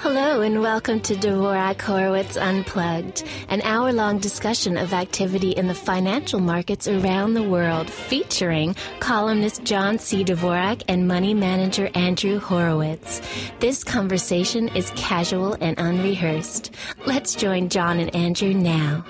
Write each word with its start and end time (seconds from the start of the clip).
Hello 0.00 0.42
and 0.42 0.60
welcome 0.60 1.00
to 1.00 1.16
Dvorak 1.16 1.82
Horowitz 1.82 2.36
Unplugged, 2.36 3.24
an 3.48 3.60
hour 3.62 3.92
long 3.92 4.20
discussion 4.20 4.76
of 4.76 4.92
activity 4.92 5.50
in 5.50 5.66
the 5.66 5.74
financial 5.74 6.38
markets 6.38 6.86
around 6.86 7.34
the 7.34 7.42
world, 7.42 7.90
featuring 7.90 8.76
columnist 9.00 9.64
John 9.64 9.98
C. 9.98 10.24
Dvorak 10.24 10.84
and 10.86 11.08
money 11.08 11.34
manager 11.34 11.90
Andrew 11.96 12.38
Horowitz. 12.38 13.20
This 13.58 13.82
conversation 13.82 14.68
is 14.68 14.92
casual 14.94 15.54
and 15.60 15.76
unrehearsed. 15.80 16.70
Let's 17.04 17.34
join 17.34 17.68
John 17.68 17.98
and 17.98 18.14
Andrew 18.14 18.54
now. 18.54 19.04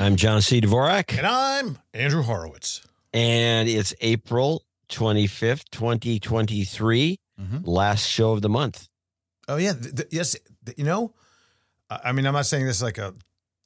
I'm 0.00 0.16
John 0.16 0.42
C. 0.42 0.60
Dvorak. 0.60 1.16
And 1.16 1.28
I'm 1.28 1.78
Andrew 1.94 2.22
Horowitz. 2.22 2.82
And 3.12 3.68
it's 3.68 3.94
April 4.00 4.64
25th, 4.88 5.70
2023 5.70 7.18
mm-hmm. 7.40 7.64
last 7.64 8.06
show 8.06 8.32
of 8.32 8.42
the 8.42 8.48
month. 8.48 8.88
Oh 9.48 9.56
yeah, 9.56 9.72
yes. 10.10 10.36
You 10.76 10.84
know, 10.84 11.14
I 11.90 12.12
mean, 12.12 12.26
I'm 12.26 12.34
not 12.34 12.46
saying 12.46 12.66
this 12.66 12.82
like 12.82 12.98
a 12.98 13.14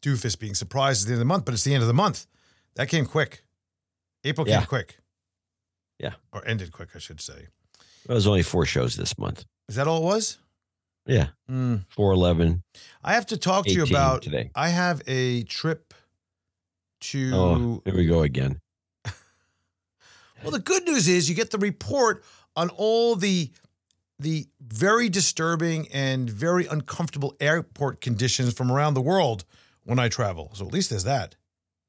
doofus 0.03 0.39
being 0.39 0.55
surprised 0.55 1.03
at 1.03 1.07
the 1.09 1.13
end 1.13 1.17
of 1.17 1.27
the 1.27 1.33
month, 1.33 1.45
but 1.45 1.55
it's 1.55 1.65
the 1.65 1.75
end 1.75 1.83
of 1.83 1.89
the 1.89 1.95
month. 1.95 2.27
That 2.77 2.89
came 2.89 3.07
quick. 3.07 3.45
April 4.25 4.45
came 4.47 4.63
quick. 4.63 4.99
Yeah, 5.99 6.15
or 6.33 6.47
ended 6.47 6.73
quick, 6.73 6.91
I 6.95 6.99
should 6.99 7.21
say. 7.21 7.49
It 8.09 8.13
was 8.13 8.27
only 8.27 8.43
four 8.43 8.67
shows 8.67 8.97
this 8.97 9.17
month. 9.19 9.45
Is 9.69 9.77
that 9.77 9.87
all 9.87 10.03
it 10.03 10.05
was? 10.05 10.39
Yeah, 11.07 11.29
mm. 11.51 11.85
four 11.89 12.13
eleven. 12.13 12.63
I 13.03 13.15
have 13.15 13.27
to 13.27 13.37
talk 13.37 13.67
to 13.67 13.73
you 13.73 13.85
about 13.85 14.23
today. 14.23 14.51
I 14.55 14.69
have 14.71 15.03
a 15.07 15.43
trip 15.45 15.93
to. 17.01 17.31
Oh, 17.35 17.83
here 17.85 17.95
we 17.95 18.07
go 18.07 18.23
again. 18.23 18.61
well, 19.05 20.51
the 20.51 20.59
good 20.59 20.85
news 20.85 21.09
is 21.09 21.29
you 21.29 21.35
get 21.35 21.51
the 21.51 21.59
report 21.59 22.25
on 22.57 22.71
all 22.71 23.17
the 23.17 23.51
the 24.19 24.47
very 24.61 25.09
disturbing 25.09 25.89
and 25.93 26.31
very 26.31 26.67
uncomfortable 26.67 27.35
airport 27.41 28.01
conditions 28.01 28.55
from 28.55 28.71
around 28.71 28.95
the 28.95 29.01
world 29.03 29.45
when 29.85 29.99
I 29.99 30.09
travel. 30.09 30.51
So 30.55 30.67
at 30.67 30.73
least 30.73 30.91
there's 30.91 31.05
that. 31.05 31.37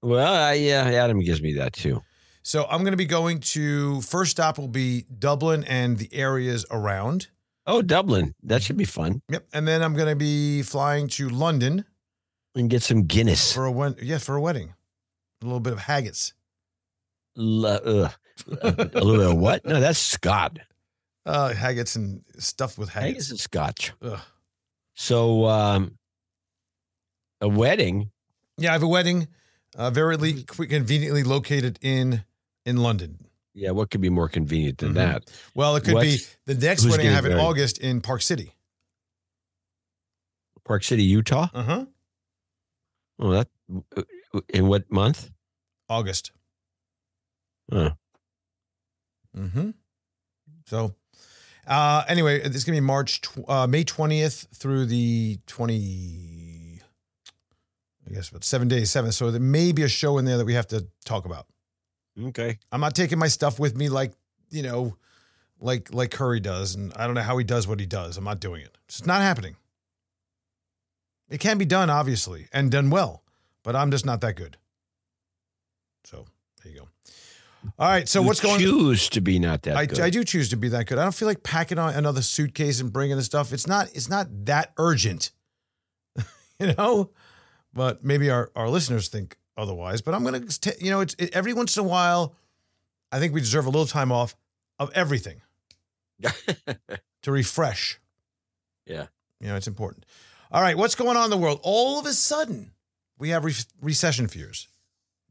Well, 0.02 0.56
yeah, 0.56 0.84
Adam 0.84 1.20
gives 1.20 1.42
me 1.42 1.54
that 1.54 1.73
too. 1.73 2.02
So 2.44 2.66
I'm 2.70 2.82
going 2.82 2.92
to 2.92 2.98
be 2.98 3.06
going 3.06 3.40
to 3.40 4.02
first 4.02 4.32
stop 4.32 4.59
will 4.59 4.67
be 4.67 5.06
Dublin 5.17 5.64
and 5.64 5.98
the 5.98 6.14
areas 6.14 6.66
around. 6.70 7.28
Oh, 7.66 7.82
Dublin. 7.82 8.36
That 8.44 8.62
should 8.62 8.78
be 8.78 8.86
fun. 8.86 9.22
Yep. 9.30 9.48
And 9.54 9.67
then 9.67 9.82
I'm 9.82 9.95
going 9.95 10.10
to 10.10 10.16
be 10.16 10.62
flying 10.62 11.08
to 11.10 11.28
London 11.30 11.86
and 12.54 12.70
get 12.70 12.84
some 12.84 13.06
Guinness 13.06 13.52
for 13.52 13.66
a 13.66 13.72
wedding. 13.72 13.98
yeah, 14.04 14.20
for 14.20 14.36
a 14.36 14.42
wedding. 14.42 14.76
A 15.42 15.45
little 15.45 15.60
bit 15.60 15.73
of 15.73 15.80
haggis. 15.80 16.34
L- 17.38 17.66
uh, 17.66 18.10
a 18.62 18.70
little 18.72 19.17
bit 19.17 19.32
of 19.32 19.38
what? 19.38 19.66
No, 19.66 19.80
that's 19.80 19.98
Scott. 20.00 20.60
Uh, 21.26 21.54
haggis 21.54 21.95
and 21.95 22.22
stuff 22.38 22.78
with 22.78 22.90
haggis. 22.90 23.09
Haggis 23.09 23.31
and 23.31 23.40
scotch. 23.40 23.94
Ugh. 24.02 24.20
So, 24.94 25.45
um, 25.45 25.98
a 27.42 27.48
wedding. 27.48 28.12
Yeah, 28.58 28.70
I 28.70 28.73
have 28.73 28.84
a 28.84 28.88
wedding, 28.88 29.28
uh, 29.76 29.90
very 29.90 30.17
le- 30.17 30.44
conveniently 30.44 31.23
located 31.23 31.80
in 31.82 32.23
in 32.66 32.78
London. 32.78 33.17
Yeah, 33.54 33.72
what 33.72 33.90
could 33.90 34.02
be 34.02 34.09
more 34.09 34.30
convenient 34.30 34.80
than 34.80 34.90
mm-hmm. 34.90 34.98
that? 34.98 35.32
Well, 35.54 35.76
it 35.76 35.84
could 35.84 35.95
What's, 35.95 36.28
be 36.45 36.54
the 36.54 36.67
next 36.67 36.86
wedding 36.86 37.08
I 37.08 37.12
have 37.12 37.26
in 37.26 37.34
August 37.34 37.78
in 37.80 38.02
Park 38.02 38.22
City. 38.22 38.54
Park 40.64 40.84
City, 40.84 41.04
Utah. 41.04 41.48
Uh 41.54 41.64
huh. 41.64 41.86
Oh, 43.20 43.32
that 43.32 43.48
in 44.50 44.67
what 44.67 44.92
month? 44.92 45.30
August. 45.88 46.32
Huh. 47.72 47.92
Mm-hmm. 49.38 49.72
So 50.66 50.95
uh, 51.67 52.03
anyway, 52.08 52.41
it's 52.41 52.63
gonna 52.63 52.77
be 52.77 52.81
March, 52.81 53.21
tw- 53.21 53.47
uh, 53.49 53.67
May 53.67 53.83
twentieth 53.83 54.47
through 54.53 54.85
the 54.85 55.39
twenty. 55.47 56.81
I 58.08 58.13
guess 58.13 58.30
about 58.30 58.44
seven 58.44 58.67
days, 58.67 58.91
seven. 58.91 59.11
So 59.11 59.31
there 59.31 59.41
may 59.41 59.71
be 59.71 59.83
a 59.83 59.88
show 59.88 60.17
in 60.17 60.25
there 60.25 60.38
that 60.38 60.45
we 60.45 60.53
have 60.53 60.67
to 60.67 60.88
talk 61.05 61.25
about. 61.25 61.48
Okay. 62.21 62.59
I'm 62.71 62.81
not 62.81 62.93
taking 62.95 63.17
my 63.17 63.27
stuff 63.27 63.59
with 63.59 63.75
me 63.75 63.89
like 63.89 64.14
you 64.52 64.61
know, 64.61 64.95
like 65.59 65.93
like 65.93 66.11
Curry 66.11 66.39
does, 66.39 66.75
and 66.75 66.93
I 66.95 67.05
don't 67.05 67.15
know 67.15 67.21
how 67.21 67.37
he 67.37 67.43
does 67.43 67.67
what 67.67 67.80
he 67.80 67.86
does. 67.86 68.17
I'm 68.17 68.23
not 68.23 68.39
doing 68.39 68.61
it. 68.61 68.77
It's 68.87 69.05
not 69.05 69.21
happening. 69.21 69.55
It 71.27 71.39
can 71.39 71.58
be 71.58 71.65
done, 71.65 71.89
obviously, 71.89 72.48
and 72.54 72.70
done 72.71 72.92
well, 72.92 73.23
but 73.64 73.75
I'm 73.75 73.89
just 73.89 74.05
not 74.05 74.21
that 74.21 74.36
good. 74.36 74.58
So 76.04 76.25
there 76.64 76.71
you 76.71 76.80
go. 76.81 76.87
All 77.77 77.87
right. 77.87 78.08
So 78.08 78.21
you 78.21 78.27
what's 78.27 78.39
going? 78.39 78.55
On? 78.55 78.59
Choose 78.59 79.09
to 79.09 79.21
be 79.21 79.39
not 79.39 79.64
that. 79.64 79.76
I, 79.76 79.86
good. 79.86 79.99
I 79.99 80.09
do 80.09 80.23
choose 80.23 80.49
to 80.49 80.58
be 80.58 80.70
that 80.70 80.87
good. 80.87 80.98
I 80.98 81.03
don't 81.03 81.15
feel 81.15 81.27
like 81.27 81.43
packing 81.43 81.80
on 81.80 81.93
another 81.93 82.21
suitcase 82.21 82.80
and 82.80 82.92
bringing 82.92 83.17
the 83.17 83.23
stuff. 83.23 83.53
It's 83.53 83.67
not. 83.67 83.89
It's 83.93 84.09
not 84.09 84.27
that 84.45 84.73
urgent, 84.77 85.31
you 86.59 86.73
know. 86.77 87.11
But 87.73 88.04
maybe 88.04 88.30
our 88.30 88.52
our 88.55 88.70
listeners 88.70 89.09
think 89.09 89.37
otherwise. 89.58 90.02
But 90.02 90.14
I'm 90.14 90.23
gonna, 90.23 90.42
you 90.80 90.92
know, 90.92 91.02
it's 91.02 91.15
it, 91.20 91.36
every 91.36 91.54
once 91.54 91.77
in 91.77 91.86
a 91.86 91.87
while. 91.87 92.36
I 93.11 93.20
think 93.20 93.33
we 93.33 93.39
deserve 93.39 93.65
a 93.65 93.70
little 93.70 93.86
time 93.86 94.11
off 94.11 94.36
of 94.80 94.92
everything 94.93 95.42
to 97.23 97.31
refresh. 97.31 97.99
Yeah. 98.86 99.08
You 99.39 99.48
know, 99.48 99.55
it's 99.55 99.67
important. 99.67 100.05
All 100.52 100.61
right, 100.61 100.77
what's 100.77 100.95
going 100.95 101.17
on 101.17 101.25
in 101.25 101.30
the 101.30 101.37
world? 101.37 101.59
All 101.64 101.99
of 101.99 102.05
a 102.05 102.14
sudden, 102.14 102.71
we 103.17 103.30
have 103.30 103.45
re- 103.45 103.54
recession 103.81 104.27
fears. 104.27 104.67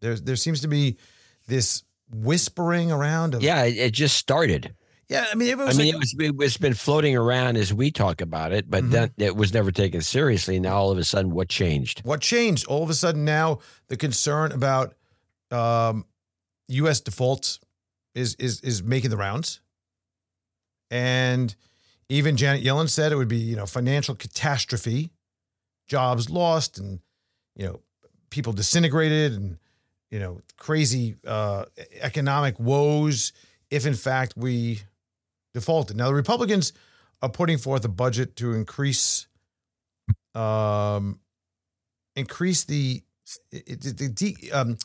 There, 0.01 0.17
there 0.17 0.37
seems 0.37 0.61
to 0.63 0.69
be 0.69 0.99
this 1.47 1.83
whispering 2.11 2.93
around. 2.93 3.35
Of, 3.35 3.43
yeah, 3.43 3.65
it, 3.65 3.77
it 3.77 3.93
just 3.93 4.17
started. 4.17 4.75
Yeah, 5.09 5.27
I 5.31 5.35
mean, 5.35 5.49
it 5.49 5.59
was 5.59 5.79
I 5.79 5.83
mean, 5.83 5.95
like, 5.95 6.07
it 6.19 6.37
was, 6.37 6.47
it's 6.47 6.57
been 6.57 6.75
floating 6.75 7.17
around 7.17 7.57
as 7.57 7.75
we 7.75 7.91
talk 7.91 8.21
about 8.21 8.53
it, 8.53 8.71
but 8.71 8.85
mm-hmm. 8.85 8.93
then 8.93 9.11
it 9.19 9.37
was 9.37 9.53
never 9.53 9.71
taken 9.71 10.01
seriously. 10.01 10.59
Now, 10.59 10.77
all 10.77 10.91
of 10.91 10.99
a 10.99 11.05
sudden, 11.05 11.35
what 11.35 11.49
changed? 11.49 12.01
What 12.05 12.21
changed? 12.21 12.67
All 12.67 12.83
of 12.83 12.91
a 12.91 12.95
sudden, 12.95 13.25
now 13.25 13.59
the 13.89 13.97
concern 13.97 14.53
about 14.53 14.95
um, 15.51 16.07
U.S. 16.69 17.01
defaults 17.01 17.61
is 18.15 18.35
is 18.37 18.61
is 18.63 18.83
making 18.83 19.11
the 19.11 19.17
rounds, 19.19 19.61
and 20.91 21.55
even 22.09 22.37
Janet 22.37 22.65
Yellen 22.65 22.89
said 22.89 23.13
it 23.13 23.17
would 23.17 23.29
be 23.29 23.37
you 23.37 23.57
know 23.57 23.67
financial 23.67 24.15
catastrophe, 24.15 25.11
jobs 25.87 26.31
lost, 26.31 26.79
and 26.79 27.01
you 27.57 27.67
know 27.67 27.81
people 28.31 28.55
disintegrated, 28.55 29.35
and 29.35 29.59
you 30.15 30.21
know, 30.21 30.41
crazy 30.57 31.17
uh, 31.27 31.65
economic 32.01 32.61
woes 32.61 33.33
if 33.69 33.85
in 33.85 33.95
fact 33.95 34.35
we 34.37 34.79
defaulted. 35.53 35.97
Now 35.97 36.07
the 36.07 36.15
Republicans 36.15 36.73
are 37.21 37.29
putting 37.29 37.59
forth 37.59 37.85
a 37.85 37.89
budget 37.89 38.37
to 38.37 38.53
increase 38.53 39.27
um, 40.37 41.19
increase 42.15 42.63
the, 42.63 43.03
the, 43.51 44.15
the 44.17 44.53
um, 44.53 44.77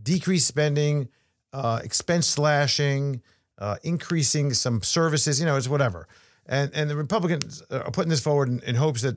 decrease 0.00 0.46
spending, 0.46 1.08
uh, 1.52 1.80
expense 1.82 2.28
slashing, 2.28 3.20
uh, 3.58 3.78
increasing 3.82 4.54
some 4.54 4.80
services. 4.80 5.40
You 5.40 5.46
know, 5.46 5.56
it's 5.56 5.68
whatever. 5.68 6.06
And 6.46 6.70
and 6.72 6.88
the 6.88 6.94
Republicans 6.94 7.64
are 7.68 7.90
putting 7.90 8.10
this 8.10 8.20
forward 8.20 8.48
in, 8.48 8.60
in 8.60 8.76
hopes 8.76 9.02
that 9.02 9.16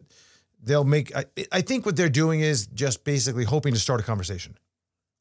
they'll 0.63 0.85
make. 0.85 1.15
I, 1.15 1.25
I 1.51 1.61
think 1.61 1.85
what 1.85 1.95
they're 1.95 2.09
doing 2.09 2.39
is 2.39 2.65
just 2.65 3.03
basically 3.03 3.43
hoping 3.43 3.75
to 3.75 3.79
start 3.79 3.99
a 3.99 4.03
conversation 4.03 4.57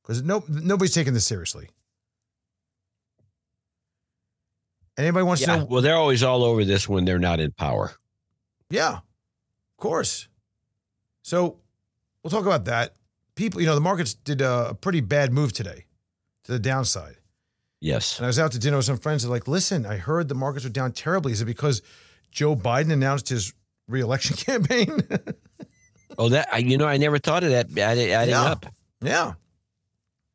because 0.04 0.22
no 0.22 0.44
nobody's 0.48 0.94
taking 0.94 1.14
this 1.14 1.26
seriously. 1.26 1.68
Anybody 4.96 5.24
wants 5.24 5.42
yeah, 5.42 5.54
to 5.54 5.56
know? 5.58 5.64
Well, 5.64 5.82
they're 5.82 5.96
always 5.96 6.22
all 6.22 6.44
over 6.44 6.64
this 6.64 6.88
when 6.88 7.04
they're 7.04 7.18
not 7.18 7.40
in 7.40 7.50
power. 7.50 7.92
Yeah, 8.70 8.98
of 8.98 9.76
course. 9.76 10.28
So 11.22 11.58
we'll 12.22 12.30
talk 12.30 12.46
about 12.46 12.66
that. 12.66 12.94
People, 13.34 13.60
you 13.60 13.66
know, 13.66 13.74
the 13.74 13.80
markets 13.80 14.14
did 14.14 14.40
a 14.40 14.76
pretty 14.80 15.00
bad 15.00 15.32
move 15.32 15.52
today 15.52 15.86
to 16.44 16.52
the 16.52 16.60
downside. 16.60 17.16
Yes. 17.80 18.18
And 18.18 18.24
I 18.24 18.28
was 18.28 18.38
out 18.38 18.52
to 18.52 18.58
dinner 18.58 18.76
with 18.76 18.86
some 18.86 18.98
friends. 18.98 19.22
They're 19.22 19.30
like, 19.30 19.48
listen, 19.48 19.84
I 19.84 19.96
heard 19.96 20.28
the 20.28 20.34
markets 20.34 20.64
are 20.64 20.70
down 20.70 20.92
terribly. 20.92 21.32
Is 21.32 21.42
it 21.42 21.46
because 21.46 21.82
Joe 22.30 22.54
Biden 22.54 22.92
announced 22.92 23.28
his 23.28 23.52
reelection 23.88 24.36
campaign? 24.38 25.00
oh, 26.16 26.28
that, 26.28 26.64
you 26.64 26.78
know, 26.78 26.86
I 26.86 26.98
never 26.98 27.18
thought 27.18 27.42
of 27.42 27.50
that 27.50 27.76
adding, 27.76 28.10
adding 28.10 28.30
yeah. 28.30 28.42
up. 28.42 28.66
Yeah. 29.02 29.32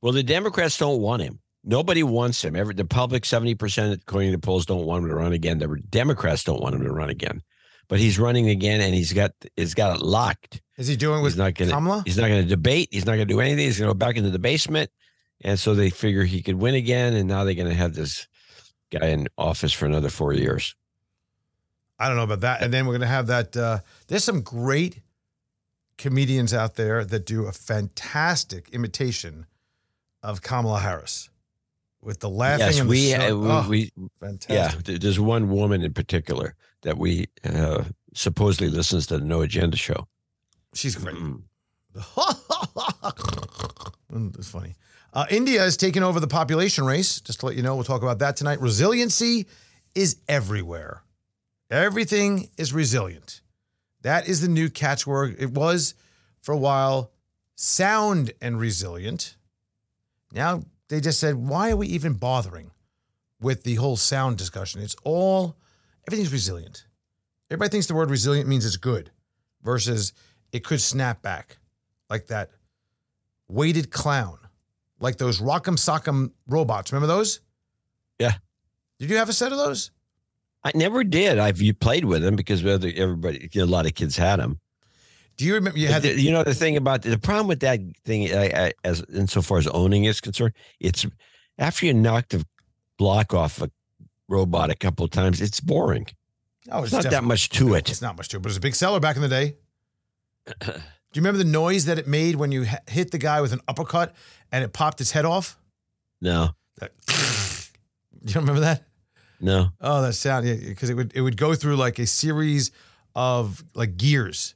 Well, 0.02 0.14
the 0.14 0.24
Democrats 0.24 0.78
don't 0.78 1.02
want 1.02 1.22
him. 1.22 1.40
Nobody 1.64 2.04
wants 2.04 2.44
him. 2.44 2.56
Every, 2.56 2.74
the 2.74 2.86
public, 2.86 3.24
70%, 3.24 4.02
according 4.02 4.32
to 4.32 4.38
the 4.38 4.42
polls, 4.42 4.66
don't 4.66 4.86
want 4.86 5.04
him 5.04 5.10
to 5.10 5.16
run 5.16 5.34
again. 5.34 5.60
The 5.60 5.68
Democrats 5.90 6.44
don't 6.44 6.62
want 6.62 6.76
him 6.76 6.84
to 6.84 6.92
run 6.92 7.10
again. 7.10 7.42
But 7.90 8.00
he's 8.00 8.20
running 8.20 8.50
again 8.50 8.82
and 8.82 8.94
he's 8.94 9.14
got 9.14 9.32
he's 9.56 9.74
got 9.74 9.96
it 9.96 10.02
locked. 10.04 10.62
Is 10.78 10.88
he 10.88 10.96
doing 10.96 11.24
with 11.24 11.34
he's 11.34 11.40
not 11.40 11.56
gonna, 11.56 11.72
Kamala? 11.72 12.04
He's 12.06 12.18
not 12.18 12.28
going 12.28 12.44
to 12.44 12.48
debate. 12.48 12.90
He's 12.92 13.06
not 13.06 13.16
going 13.16 13.28
to 13.28 13.34
do 13.34 13.40
anything. 13.40 13.66
He's 13.66 13.80
going 13.80 13.90
to 13.90 13.96
go 13.96 13.98
back 13.98 14.16
into 14.16 14.30
the 14.30 14.40
basement. 14.40 14.92
And 15.42 15.60
so 15.60 15.74
they 15.74 15.90
figure 15.90 16.24
he 16.24 16.44
could 16.44 16.56
win 16.56 16.76
again. 16.76 17.16
And 17.16 17.28
now 17.28 17.44
they're 17.44 17.56
going 17.56 17.68
to 17.68 17.74
have 17.74 17.96
this 17.96 18.28
guy 18.92 19.08
in 19.08 19.28
office 19.40 19.74
for 19.74 19.88
another 19.88 20.10
four 20.10 20.34
years. 20.34 20.76
I 21.98 22.08
don't 22.08 22.16
know 22.16 22.24
about 22.24 22.42
that. 22.42 22.62
And 22.62 22.72
then 22.72 22.86
we're 22.86 22.94
going 22.94 23.02
to 23.02 23.08
have 23.08 23.28
that. 23.28 23.58
Uh, 23.58 23.80
there's 24.08 24.24
some 24.24 24.42
great 24.42 25.02
comedians 25.98 26.54
out 26.54 26.76
there 26.76 27.04
that 27.04 27.26
do 27.26 27.46
a 27.46 27.52
fantastic 27.52 28.70
imitation 28.70 29.48
of 30.24 30.42
Kamala 30.42 30.80
Harris. 30.80 31.30
with 32.02 32.20
the 32.20 32.30
laughing. 32.30 32.66
yes, 32.68 32.80
and 32.80 32.90
the 32.90 32.92
we, 32.92 33.14
uh, 33.14 33.32
oh, 33.32 33.68
we, 33.70 33.92
fantastic. 34.20 34.88
yeah. 34.88 34.98
There's 35.00 35.20
one 35.20 35.50
woman 35.50 35.82
in 35.82 35.94
particular 35.94 36.56
that 36.84 36.98
we 36.98 37.28
uh, 37.44 37.84
supposedly 38.14 38.70
listens 38.70 39.08
to 39.08 39.18
the 39.18 39.26
No 39.26 39.42
Agenda 39.42 39.76
show. 39.78 40.08
she's 40.74 40.96
great. 40.96 41.16
Mm. 44.12 44.34
Mm, 44.38 44.46
funny. 44.46 44.76
Uh, 45.14 45.26
India 45.30 45.64
is 45.64 45.76
taking 45.78 46.04
over 46.04 46.20
the 46.20 46.28
population 46.28 46.86
race. 46.86 47.20
Just 47.22 47.40
to 47.42 47.48
let 47.48 47.56
you 47.56 47.64
know, 47.64 47.76
we'll 47.76 47.84
talk 47.84 48.02
about 48.04 48.20
that 48.20 48.36
tonight. 48.38 48.62
Resiliency 48.62 49.48
is 49.96 50.18
everywhere. 50.28 51.04
Everything 51.72 52.50
is 52.58 52.74
resilient. 52.74 53.42
That 54.02 54.28
is 54.28 54.42
the 54.42 54.48
new 54.48 54.70
catchword. 54.70 55.36
It 55.40 55.52
was 55.52 55.94
for 56.42 56.54
a 56.54 56.58
while 56.58 57.12
sound 57.56 58.32
and 58.42 58.60
resilient. 58.60 59.36
Now 60.34 60.64
they 60.88 61.00
just 61.00 61.20
said, 61.20 61.36
why 61.36 61.72
are 61.72 61.78
we 61.78 61.88
even 61.88 62.14
bothering 62.14 62.72
with 63.42 63.64
the 63.64 63.76
whole 63.76 63.98
sound 63.98 64.38
discussion? 64.38 64.82
It's 64.82 64.96
all, 65.04 65.56
everything's 66.08 66.32
resilient. 66.32 66.86
Everybody 67.50 67.72
thinks 67.72 67.88
the 67.88 67.96
word 67.96 68.10
resilient 68.10 68.48
means 68.48 68.66
it's 68.66 68.78
good 68.78 69.12
versus 69.64 70.14
it 70.52 70.64
could 70.64 70.82
snap 70.82 71.22
back 71.22 71.58
like 72.10 72.28
that 72.28 72.52
weighted 73.48 73.92
clown, 73.92 74.38
like 75.00 75.18
those 75.18 75.42
Rock'em 75.42 75.78
Sock'em 75.78 76.32
robots. 76.48 76.92
Remember 76.92 77.08
those? 77.08 77.42
Yeah. 78.20 78.34
Did 79.00 79.10
you 79.10 79.18
have 79.18 79.30
a 79.30 79.34
set 79.34 79.52
of 79.52 79.58
those? 79.58 79.92
I 80.64 80.72
never 80.76 81.04
did. 81.04 81.40
I've 81.40 81.62
you 81.62 81.74
played 81.74 82.06
with 82.06 82.22
them 82.22 82.36
because 82.36 82.66
everybody, 82.66 83.50
a 83.56 83.66
lot 83.66 83.86
of 83.86 83.96
kids 83.96 84.18
had 84.18 84.40
them. 84.40 84.60
Do 85.40 85.46
you 85.46 85.54
remember 85.56 85.80
you 85.80 85.88
had 85.88 86.02
the- 86.02 86.20
you 86.20 86.32
know 86.32 86.44
the 86.44 86.54
thing 86.54 86.76
about 86.76 87.02
the 87.04 87.18
problem 87.18 87.48
with 87.48 87.62
that 87.62 87.80
thing, 88.04 88.30
I, 88.34 88.68
I, 88.68 88.74
as 88.84 89.02
insofar 89.14 89.58
as 89.58 89.68
owning 89.68 90.04
is 90.04 90.20
concerned, 90.20 90.54
it's 90.82 91.06
after 91.58 91.86
you 91.86 91.94
knock 91.94 92.28
the 92.28 92.46
block 92.98 93.34
off 93.34 93.62
a 93.62 93.72
robot 94.28 94.70
a 94.70 94.76
couple 94.76 95.06
of 95.06 95.12
times, 95.12 95.40
it's 95.42 95.62
boring. 95.62 96.08
oh, 96.70 96.84
It's 96.84 96.92
not 96.92 97.04
that 97.06 97.24
much 97.24 97.48
to 97.52 97.74
it. 97.76 97.90
It's 97.90 98.02
not 98.02 98.18
much 98.18 98.28
to 98.30 98.36
it, 98.38 98.42
but 98.42 98.48
it 98.48 98.52
was 98.52 98.58
a 98.58 98.62
big 98.62 98.76
seller 98.76 99.00
back 99.00 99.16
in 99.16 99.22
the 99.22 99.30
day. 99.30 99.56
Do 100.62 101.18
you 101.18 101.22
remember 101.22 101.38
the 101.40 101.50
noise 101.50 101.86
that 101.86 101.98
it 101.98 102.06
made 102.08 102.36
when 102.36 102.52
you 102.52 102.68
hit 102.88 103.12
the 103.12 103.18
guy 103.18 103.40
with 103.42 103.54
an 103.54 103.62
uppercut 103.68 104.14
and 104.52 104.62
it 104.64 104.74
popped 104.74 105.00
his 105.00 105.12
head 105.12 105.24
off? 105.26 105.58
No, 106.22 106.50
That, 106.80 106.92
you 108.26 108.34
don't 108.34 108.44
remember 108.44 108.60
that? 108.62 108.84
no. 109.40 109.70
Oh, 109.80 110.02
that 110.02 110.14
sound, 110.14 110.46
yeah, 110.46 110.56
because 110.56 110.90
it 110.90 110.96
would 110.96 111.14
it 111.16 111.22
would 111.22 111.38
go 111.38 111.56
through 111.56 111.78
like 111.78 111.98
a 111.98 112.06
series 112.06 112.72
of 113.16 113.64
like 113.74 113.96
gears, 113.96 114.54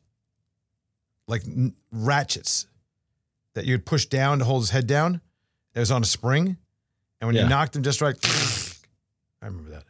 like 1.28 1.44
n- 1.46 1.74
ratchets 1.92 2.68
that 3.56 3.66
you'd 3.66 3.86
push 3.86 4.06
down 4.08 4.40
to 4.40 4.46
hold 4.46 4.62
his 4.64 4.70
head 4.72 4.88
down. 4.88 5.22
It 5.76 5.80
was 5.80 5.92
on 5.92 6.02
a 6.02 6.06
spring, 6.06 6.58
and 7.22 7.28
when 7.28 7.36
you 7.36 7.42
Yeah. 7.42 7.48
knocked 7.48 7.76
him 7.76 7.84
just 7.84 8.02
right, 8.02 8.16
I 9.42 9.48
remember 9.48 9.72
that. 9.72 9.84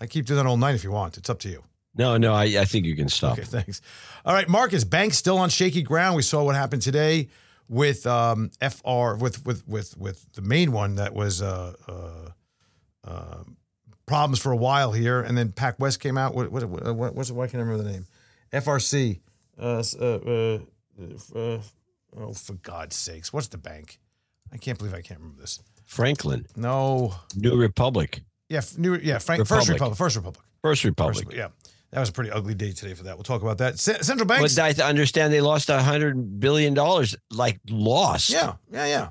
I 0.00 0.06
keep 0.06 0.26
doing 0.26 0.36
that 0.42 0.46
all 0.48 0.56
night 0.56 0.74
if 0.74 0.84
you 0.84 0.90
want. 0.92 1.16
It's 1.18 1.28
up 1.30 1.38
to 1.40 1.48
you. 1.48 1.64
No, 1.96 2.16
no, 2.16 2.32
I, 2.32 2.44
I 2.60 2.64
think 2.64 2.86
you 2.86 2.94
can 2.94 3.08
stop. 3.08 3.32
Okay, 3.32 3.42
thanks. 3.44 3.80
All 4.24 4.32
right, 4.32 4.48
Marcus, 4.48 4.84
banks 4.84 5.16
still 5.16 5.38
on 5.38 5.48
shaky 5.50 5.82
ground. 5.82 6.14
We 6.16 6.22
saw 6.22 6.44
what 6.44 6.54
happened 6.54 6.82
today 6.82 7.28
with 7.68 8.06
um, 8.06 8.50
FR 8.60 9.14
with 9.16 9.44
with 9.44 9.66
with 9.66 9.96
with 9.96 10.32
the 10.34 10.42
main 10.42 10.70
one 10.72 10.94
that 10.96 11.14
was 11.14 11.42
uh, 11.42 11.74
uh, 11.88 12.30
uh, 13.08 13.42
problems 14.06 14.38
for 14.38 14.52
a 14.52 14.56
while 14.56 14.92
here, 14.92 15.20
and 15.20 15.36
then 15.36 15.50
Pac 15.50 15.80
West 15.80 15.98
came 16.00 16.16
out. 16.16 16.34
What 16.34 16.52
what 16.52 16.64
what, 16.68 16.94
what 16.94 17.14
what's 17.16 17.30
it? 17.30 17.34
Why 17.34 17.46
can't 17.46 17.56
I 17.60 17.64
remember 17.66 17.82
the 17.84 17.90
name? 17.92 18.06
FRC. 18.52 19.18
Uh, 19.58 19.82
uh, 20.00 20.04
uh, 20.04 20.58
uh, 21.34 21.58
oh, 22.16 22.32
for 22.32 22.54
God's 22.62 22.96
sakes, 22.96 23.32
what's 23.32 23.48
the 23.48 23.58
bank? 23.58 23.98
I 24.52 24.56
can't 24.56 24.78
believe 24.78 24.94
I 24.94 25.00
can't 25.02 25.20
remember 25.20 25.40
this. 25.40 25.60
Franklin, 25.84 26.46
No, 26.56 27.14
New 27.34 27.56
Republic, 27.56 28.20
yeah, 28.48 28.60
new, 28.76 28.94
yeah, 28.96 29.18
Frank, 29.18 29.40
First 29.46 29.68
Republic. 29.68 29.74
Republic, 29.74 29.98
First 29.98 30.16
Republic, 30.16 30.44
First 30.62 30.62
First 30.62 30.84
Republic. 30.84 31.16
Republic. 31.16 31.36
Yeah, 31.38 31.48
that 31.90 32.00
was 32.00 32.08
a 32.10 32.12
pretty 32.12 32.30
ugly 32.30 32.54
day 32.54 32.72
today 32.72 32.94
for 32.94 33.04
that. 33.04 33.16
We'll 33.16 33.24
talk 33.24 33.42
about 33.42 33.58
that. 33.58 33.78
C- 33.78 33.94
central 34.02 34.26
banks. 34.26 34.54
But 34.54 34.80
I 34.80 34.88
understand 34.88 35.32
they 35.32 35.40
lost 35.40 35.70
a 35.70 35.82
hundred 35.82 36.40
billion 36.40 36.74
dollars, 36.74 37.16
like 37.30 37.58
lost. 37.68 38.30
yeah, 38.30 38.54
yeah, 38.70 38.86
yeah. 38.86 39.08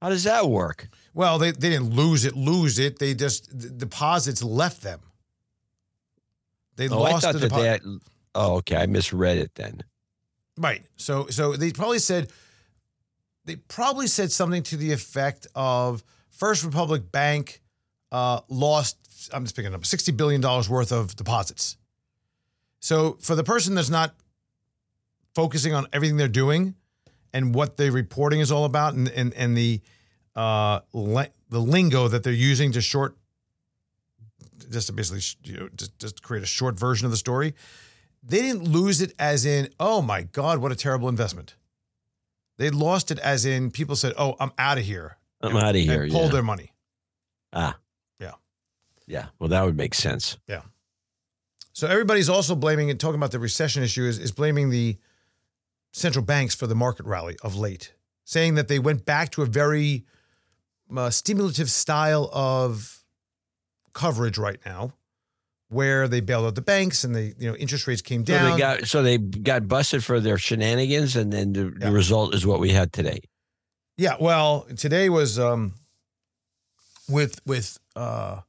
How 0.00 0.08
does 0.10 0.24
that 0.24 0.48
work? 0.48 0.88
Well, 1.14 1.38
they, 1.38 1.50
they 1.52 1.70
didn't 1.70 1.90
lose 1.94 2.24
it, 2.24 2.36
lose 2.36 2.78
it. 2.78 2.98
They 2.98 3.14
just 3.14 3.58
the 3.58 3.70
deposits 3.70 4.42
left 4.42 4.82
them. 4.82 5.00
They 6.76 6.88
Oh, 6.88 6.98
lost 7.00 7.32
the 7.32 7.38
deposit. 7.38 7.82
Oh, 8.34 8.56
okay. 8.56 8.76
I 8.76 8.86
misread 8.86 9.38
it 9.38 9.54
then. 9.54 9.82
Right. 10.56 10.82
So 10.96 11.26
so 11.28 11.56
they 11.56 11.72
probably 11.72 11.98
said 11.98 12.30
they 13.44 13.56
probably 13.56 14.06
said 14.06 14.32
something 14.32 14.62
to 14.64 14.76
the 14.76 14.92
effect 14.92 15.46
of 15.54 16.04
First 16.30 16.64
Republic 16.64 17.10
Bank 17.10 17.60
uh, 18.12 18.40
lost. 18.48 18.98
I'm 19.32 19.44
just 19.44 19.56
picking 19.56 19.74
up 19.74 19.84
sixty 19.84 20.12
billion 20.12 20.40
dollars 20.40 20.68
worth 20.68 20.92
of 20.92 21.16
deposits. 21.16 21.76
So 22.80 23.16
for 23.20 23.34
the 23.34 23.44
person 23.44 23.74
that's 23.74 23.90
not 23.90 24.14
focusing 25.34 25.74
on 25.74 25.86
everything 25.92 26.16
they're 26.16 26.28
doing 26.28 26.74
and 27.32 27.54
what 27.54 27.76
the 27.76 27.90
reporting 27.90 28.40
is 28.40 28.52
all 28.52 28.64
about 28.64 28.94
and 28.94 29.08
and, 29.08 29.34
and 29.34 29.56
the 29.56 29.80
uh, 30.36 30.80
li- 30.92 31.32
the 31.50 31.60
lingo 31.60 32.08
that 32.08 32.22
they're 32.22 32.32
using 32.32 32.72
to 32.72 32.80
short 32.80 33.16
just 34.70 34.86
to 34.86 34.92
basically 34.92 35.20
you 35.44 35.58
know, 35.60 35.68
just, 35.76 35.98
just 35.98 36.22
create 36.22 36.42
a 36.42 36.46
short 36.46 36.78
version 36.78 37.04
of 37.04 37.10
the 37.10 37.16
story 37.16 37.54
they 38.26 38.40
didn't 38.40 38.64
lose 38.64 39.00
it 39.02 39.12
as 39.18 39.44
in, 39.44 39.68
oh 39.78 40.00
my 40.02 40.22
God, 40.22 40.58
what 40.58 40.72
a 40.72 40.76
terrible 40.76 41.08
investment. 41.08 41.56
They 42.56 42.70
lost 42.70 43.10
it 43.10 43.18
as 43.18 43.44
in 43.44 43.70
people 43.70 43.96
said, 43.96 44.14
oh, 44.16 44.36
I'm 44.40 44.52
out 44.58 44.78
of 44.78 44.84
here. 44.84 45.18
I'm 45.42 45.56
out 45.56 45.70
of 45.70 45.76
and 45.76 45.90
here. 45.90 46.08
pulled 46.08 46.26
Yeah. 46.26 46.28
their 46.30 46.42
money. 46.42 46.72
ah. 47.52 47.78
Yeah. 48.18 48.32
Yeah. 49.06 49.26
Well, 49.38 49.48
that 49.50 49.64
would 49.64 49.76
make 49.76 49.94
sense. 49.94 50.38
Yeah. 50.48 50.62
So 51.72 51.86
everybody's 51.88 52.28
also 52.28 52.54
blaming 52.54 52.88
and 52.90 52.98
talking 52.98 53.16
about 53.16 53.32
the 53.32 53.40
recession 53.40 53.82
issue 53.82 54.04
is, 54.04 54.18
is 54.18 54.30
blaming 54.32 54.70
the 54.70 54.96
central 55.92 56.24
banks 56.24 56.54
for 56.54 56.66
the 56.66 56.74
market 56.74 57.04
rally 57.04 57.36
of 57.42 57.56
late, 57.56 57.92
saying 58.24 58.54
that 58.54 58.68
they 58.68 58.78
went 58.78 59.04
back 59.04 59.30
to 59.30 59.42
a 59.42 59.46
very 59.46 60.04
uh, 60.96 61.10
stimulative 61.10 61.68
style 61.70 62.30
of 62.32 63.04
coverage 63.92 64.38
right 64.38 64.60
now, 64.64 64.92
where 65.68 66.06
they 66.08 66.20
bailed 66.20 66.46
out 66.46 66.54
the 66.54 66.62
banks 66.62 67.04
and 67.04 67.14
the 67.14 67.34
you 67.38 67.48
know 67.50 67.56
interest 67.56 67.86
rates 67.86 68.02
came 68.02 68.24
So 68.26 68.34
down. 68.34 68.52
they 68.52 68.58
got 68.58 68.86
so 68.86 69.02
they 69.02 69.18
got 69.18 69.66
busted 69.68 70.04
for 70.04 70.20
their 70.20 70.38
shenanigans, 70.38 71.16
and 71.16 71.32
then 71.32 71.52
the, 71.52 71.64
Yeah. 71.78 71.86
the 71.86 71.92
result 71.92 72.34
is 72.34 72.46
what 72.46 72.60
we 72.60 72.70
had 72.70 72.92
today. 72.92 73.20
yeah, 73.96 74.16
well, 74.20 74.66
today 74.76 75.08
was 75.08 75.38
um, 75.38 75.74
with 77.08 77.40
with 77.46 77.78
uh, 77.96 78.40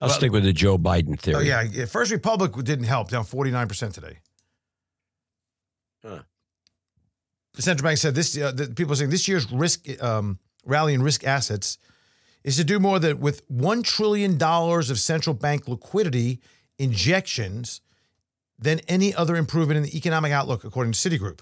I'll 0.00 0.08
Well- 0.08 0.10
stick 0.10 0.32
with 0.32 0.44
the 0.44 0.52
Joe 0.52 0.78
Biden 0.78 1.18
theory. 1.18 1.36
Oh 1.36 1.40
yeah, 1.40 1.62
yeah, 1.62 1.84
First 1.84 2.10
Republic 2.10 2.52
didn't 2.64 2.84
help, 2.86 3.10
down 3.10 3.24
forty 3.24 3.50
nine 3.50 3.68
percent 3.68 3.94
today. 3.94 4.18
Huh. 6.04 6.22
The 7.54 7.62
central 7.62 7.86
bank 7.88 7.98
said 7.98 8.14
this. 8.14 8.36
Uh, 8.36 8.50
the 8.52 8.68
people 8.68 8.92
are 8.92 8.96
saying 8.96 9.10
this 9.10 9.28
year's 9.28 9.50
risk 9.52 9.86
um, 10.02 10.38
rally 10.64 10.94
in 10.94 11.02
risk 11.02 11.24
assets 11.26 11.78
is 12.44 12.56
to 12.56 12.64
do 12.64 12.80
more 12.80 12.98
than 12.98 13.20
with 13.20 13.42
one 13.48 13.82
trillion 13.82 14.36
dollars 14.38 14.90
of 14.90 14.98
central 14.98 15.34
bank 15.34 15.68
liquidity 15.68 16.40
injections 16.82 17.80
than 18.58 18.80
any 18.88 19.14
other 19.14 19.36
improvement 19.36 19.76
in 19.76 19.84
the 19.84 19.96
economic 19.96 20.32
outlook, 20.32 20.64
according 20.64 20.92
to 20.92 20.98
Citigroup. 20.98 21.40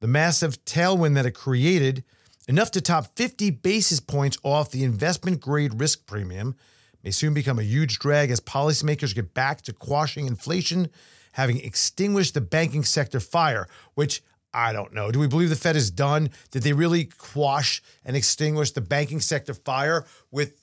The 0.00 0.06
massive 0.06 0.64
tailwind 0.64 1.14
that 1.14 1.26
it 1.26 1.32
created, 1.32 2.04
enough 2.48 2.70
to 2.72 2.80
top 2.80 3.16
50 3.16 3.50
basis 3.50 4.00
points 4.00 4.38
off 4.42 4.70
the 4.70 4.84
investment 4.84 5.40
grade 5.40 5.80
risk 5.80 6.06
premium, 6.06 6.56
may 7.02 7.10
soon 7.10 7.34
become 7.34 7.58
a 7.58 7.62
huge 7.62 7.98
drag 7.98 8.30
as 8.30 8.40
policymakers 8.40 9.14
get 9.14 9.34
back 9.34 9.62
to 9.62 9.72
quashing 9.72 10.26
inflation, 10.26 10.88
having 11.32 11.60
extinguished 11.60 12.34
the 12.34 12.40
banking 12.40 12.84
sector 12.84 13.20
fire, 13.20 13.66
which 13.94 14.22
I 14.52 14.72
don't 14.72 14.92
know. 14.92 15.10
Do 15.10 15.20
we 15.20 15.28
believe 15.28 15.50
the 15.50 15.56
Fed 15.56 15.76
is 15.76 15.90
done? 15.90 16.30
Did 16.50 16.62
they 16.62 16.72
really 16.72 17.04
quash 17.04 17.82
and 18.04 18.16
extinguish 18.16 18.72
the 18.72 18.80
banking 18.80 19.20
sector 19.20 19.54
fire 19.54 20.04
with, 20.30 20.54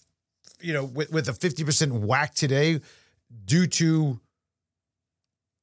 you 0.60 0.74
know, 0.74 0.84
with, 0.84 1.12
with 1.12 1.30
a 1.30 1.34
50% 1.34 2.02
whack 2.02 2.36
today 2.36 2.82
due 3.46 3.68
to 3.68 4.20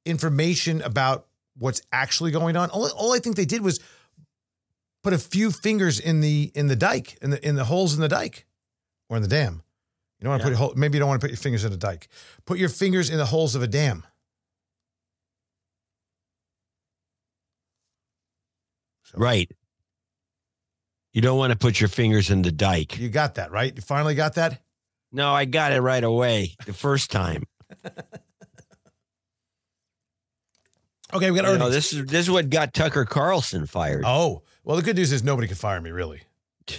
information 0.05 0.81
about 0.81 1.27
what's 1.57 1.81
actually 1.91 2.31
going 2.31 2.55
on? 2.55 2.69
All, 2.69 2.89
all 2.91 3.13
I 3.13 3.19
think 3.19 3.35
they 3.35 3.45
did 3.45 3.61
was 3.61 3.79
put 5.03 5.13
a 5.13 5.17
few 5.17 5.51
fingers 5.51 5.99
in 5.99 6.21
the 6.21 6.51
in 6.55 6.67
the 6.67 6.75
dike, 6.75 7.17
in 7.21 7.29
the 7.29 7.47
in 7.47 7.55
the 7.55 7.65
holes 7.65 7.93
in 7.95 8.01
the 8.01 8.07
dike 8.07 8.45
or 9.09 9.17
in 9.17 9.23
the 9.23 9.29
dam. 9.29 9.63
You 10.19 10.25
don't 10.25 10.31
want 10.31 10.43
to 10.43 10.49
Yeah. 10.49 10.57
put 10.57 10.67
your 10.69 10.75
maybe 10.75 10.95
you 10.97 10.99
don't 10.99 11.09
want 11.09 11.21
to 11.21 11.25
put 11.25 11.31
your 11.31 11.37
fingers 11.37 11.63
in 11.65 11.73
a 11.73 11.77
dike. 11.77 12.07
Put 12.45 12.57
your 12.59 12.69
fingers 12.69 13.09
in 13.09 13.17
the 13.17 13.25
holes 13.25 13.55
of 13.55 13.61
a 13.61 13.67
dam. 13.67 14.03
So, 19.03 19.17
Right. 19.17 19.51
You 21.13 21.21
don't 21.21 21.37
want 21.37 21.51
to 21.51 21.57
put 21.57 21.79
your 21.79 21.87
fingers 21.87 22.29
in 22.29 22.41
the 22.41 22.51
dike. 22.51 22.97
You 22.97 23.07
got 23.07 23.35
that, 23.35 23.49
right? 23.51 23.73
You 23.73 23.81
finally 23.81 24.15
got 24.15 24.35
that? 24.35 24.61
No, 25.13 25.31
I 25.31 25.45
got 25.45 25.71
it 25.71 25.79
right 25.79 26.03
away 26.03 26.55
the 26.65 26.73
first 26.73 27.09
time. 27.09 27.43
Okay, 31.13 31.29
we 31.31 31.37
got 31.37 31.45
earnings. 31.45 31.59
know, 31.59 31.69
this 31.69 31.93
is 31.93 32.05
this 32.05 32.21
is 32.25 32.31
what 32.31 32.49
got 32.49 32.73
Tucker 32.73 33.05
Carlson 33.05 33.67
fired. 33.67 34.03
oh, 34.05 34.41
well, 34.63 34.75
the 34.75 34.81
good 34.81 34.95
news 34.95 35.11
is 35.11 35.23
nobody 35.23 35.47
can 35.47 35.55
fire 35.55 35.79
me, 35.79 35.91
really. 35.91 36.23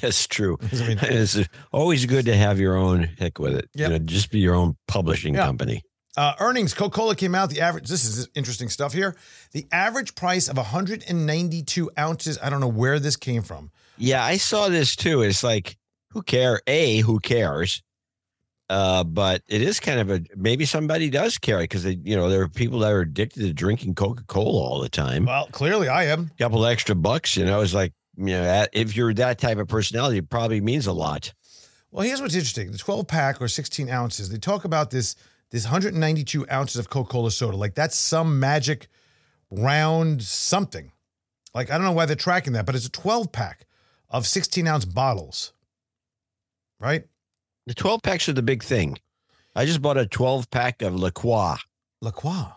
That's 0.01 0.27
true. 0.27 0.59
I 0.73 0.89
mean, 0.89 0.99
It's 1.03 1.39
always 1.73 2.05
good 2.07 2.25
to 2.27 2.37
have 2.37 2.59
your 2.59 2.77
own 2.77 3.05
heck 3.19 3.39
with 3.39 3.55
it. 3.55 3.71
Yep. 3.75 3.91
You 3.91 3.99
know, 3.99 4.05
just 4.05 4.31
be 4.31 4.41
your 4.41 4.55
own 4.57 4.77
publishing 4.89 5.35
Yeah. 5.35 5.47
company. 5.47 5.83
Uh, 6.17 6.33
earnings, 6.41 6.75
Coca 6.75 6.95
Cola 6.95 7.15
came 7.15 7.35
out. 7.35 7.51
The 7.51 7.61
average, 7.61 7.89
this 7.89 8.05
is 8.05 8.29
interesting 8.35 8.69
stuff 8.69 8.93
here. 8.93 9.15
The 9.53 9.67
average 9.71 10.15
price 10.17 10.49
of 10.49 10.57
192 10.57 11.91
ounces. 11.99 12.39
I 12.43 12.51
don't 12.51 12.61
know 12.61 12.67
where 12.69 12.99
this 12.99 13.17
came 13.17 13.43
from. 13.43 13.71
Yeah, 13.97 14.25
I 14.25 14.39
saw 14.39 14.69
this 14.69 14.97
too. 14.97 15.23
It's 15.23 15.45
like, 15.45 15.77
who 16.11 16.23
care? 16.23 16.61
A, 16.67 16.99
who 16.99 17.21
cares? 17.21 17.83
Uh, 18.69 19.05
but 19.05 19.43
it 19.49 19.63
is 19.63 19.79
kind 19.79 20.01
of 20.01 20.11
a 20.11 20.21
maybe 20.35 20.65
somebody 20.65 21.09
does 21.09 21.39
care 21.39 21.59
because 21.59 21.85
they, 21.85 21.99
you 22.03 22.17
know, 22.17 22.29
there 22.29 22.43
are 22.43 22.49
people 22.49 22.81
that 22.81 22.93
are 22.93 23.01
addicted 23.01 23.43
to 23.43 23.53
drinking 23.53 23.95
Coca 23.95 24.25
Cola 24.25 24.61
all 24.61 24.81
the 24.81 24.89
time. 24.89 25.27
Well, 25.27 25.47
clearly 25.53 25.89
I 25.89 26.05
am. 26.05 26.31
A 26.35 26.43
couple 26.43 26.67
extra 26.67 26.97
bucks, 26.97 27.37
you 27.37 27.45
know, 27.45 27.61
is 27.61 27.75
like, 27.75 27.93
you 28.17 28.27
know, 28.27 28.67
if 28.73 28.97
you're 28.97 29.15
that 29.15 29.39
type 29.39 29.59
of 29.59 29.69
personality, 29.69 30.19
it 30.19 30.29
probably 30.29 30.61
means 30.61 30.87
a 30.87 30.93
lot. 30.93 31.33
Well, 31.93 32.05
here's 32.05 32.21
what's 32.21 32.35
interesting: 32.35 32.73
the 32.73 32.79
12 32.79 33.07
pack 33.07 33.41
or 33.41 33.47
16 33.47 33.89
ounces. 33.89 34.31
They 34.31 34.39
talk 34.39 34.65
about 34.65 34.91
this 34.91 35.15
this 35.51 35.65
192 35.65 36.47
ounces 36.51 36.77
of 36.77 36.91
Coca 36.91 37.11
Cola 37.11 37.31
soda. 37.31 37.57
Like 37.57 37.75
that's 37.75 37.97
some 37.97 38.41
magic 38.41 38.89
round 39.51 40.23
something. 40.23 40.91
Like 41.55 41.71
I 41.71 41.75
don't 41.75 41.85
know 41.85 41.93
why 41.93 42.07
they're 42.07 42.17
tracking 42.17 42.55
that, 42.55 42.67
but 42.67 42.75
it's 42.75 42.87
a 42.87 42.91
12 42.91 43.31
pack 43.31 43.67
of 44.11 44.27
16 44.27 44.67
ounce 44.67 44.85
bottles, 44.85 45.53
right? 46.81 47.05
The 47.67 47.75
12 47.75 48.03
packs 48.03 48.29
are 48.29 48.33
the 48.33 48.43
big 48.43 48.63
thing. 48.63 48.99
I 49.55 49.65
just 49.65 49.83
bought 49.83 49.97
a 49.97 50.07
12 50.07 50.51
pack 50.51 50.83
of 50.83 50.95
La 50.95 51.11
Croix. 51.11 51.57
La 52.01 52.11
Croix. 52.11 52.53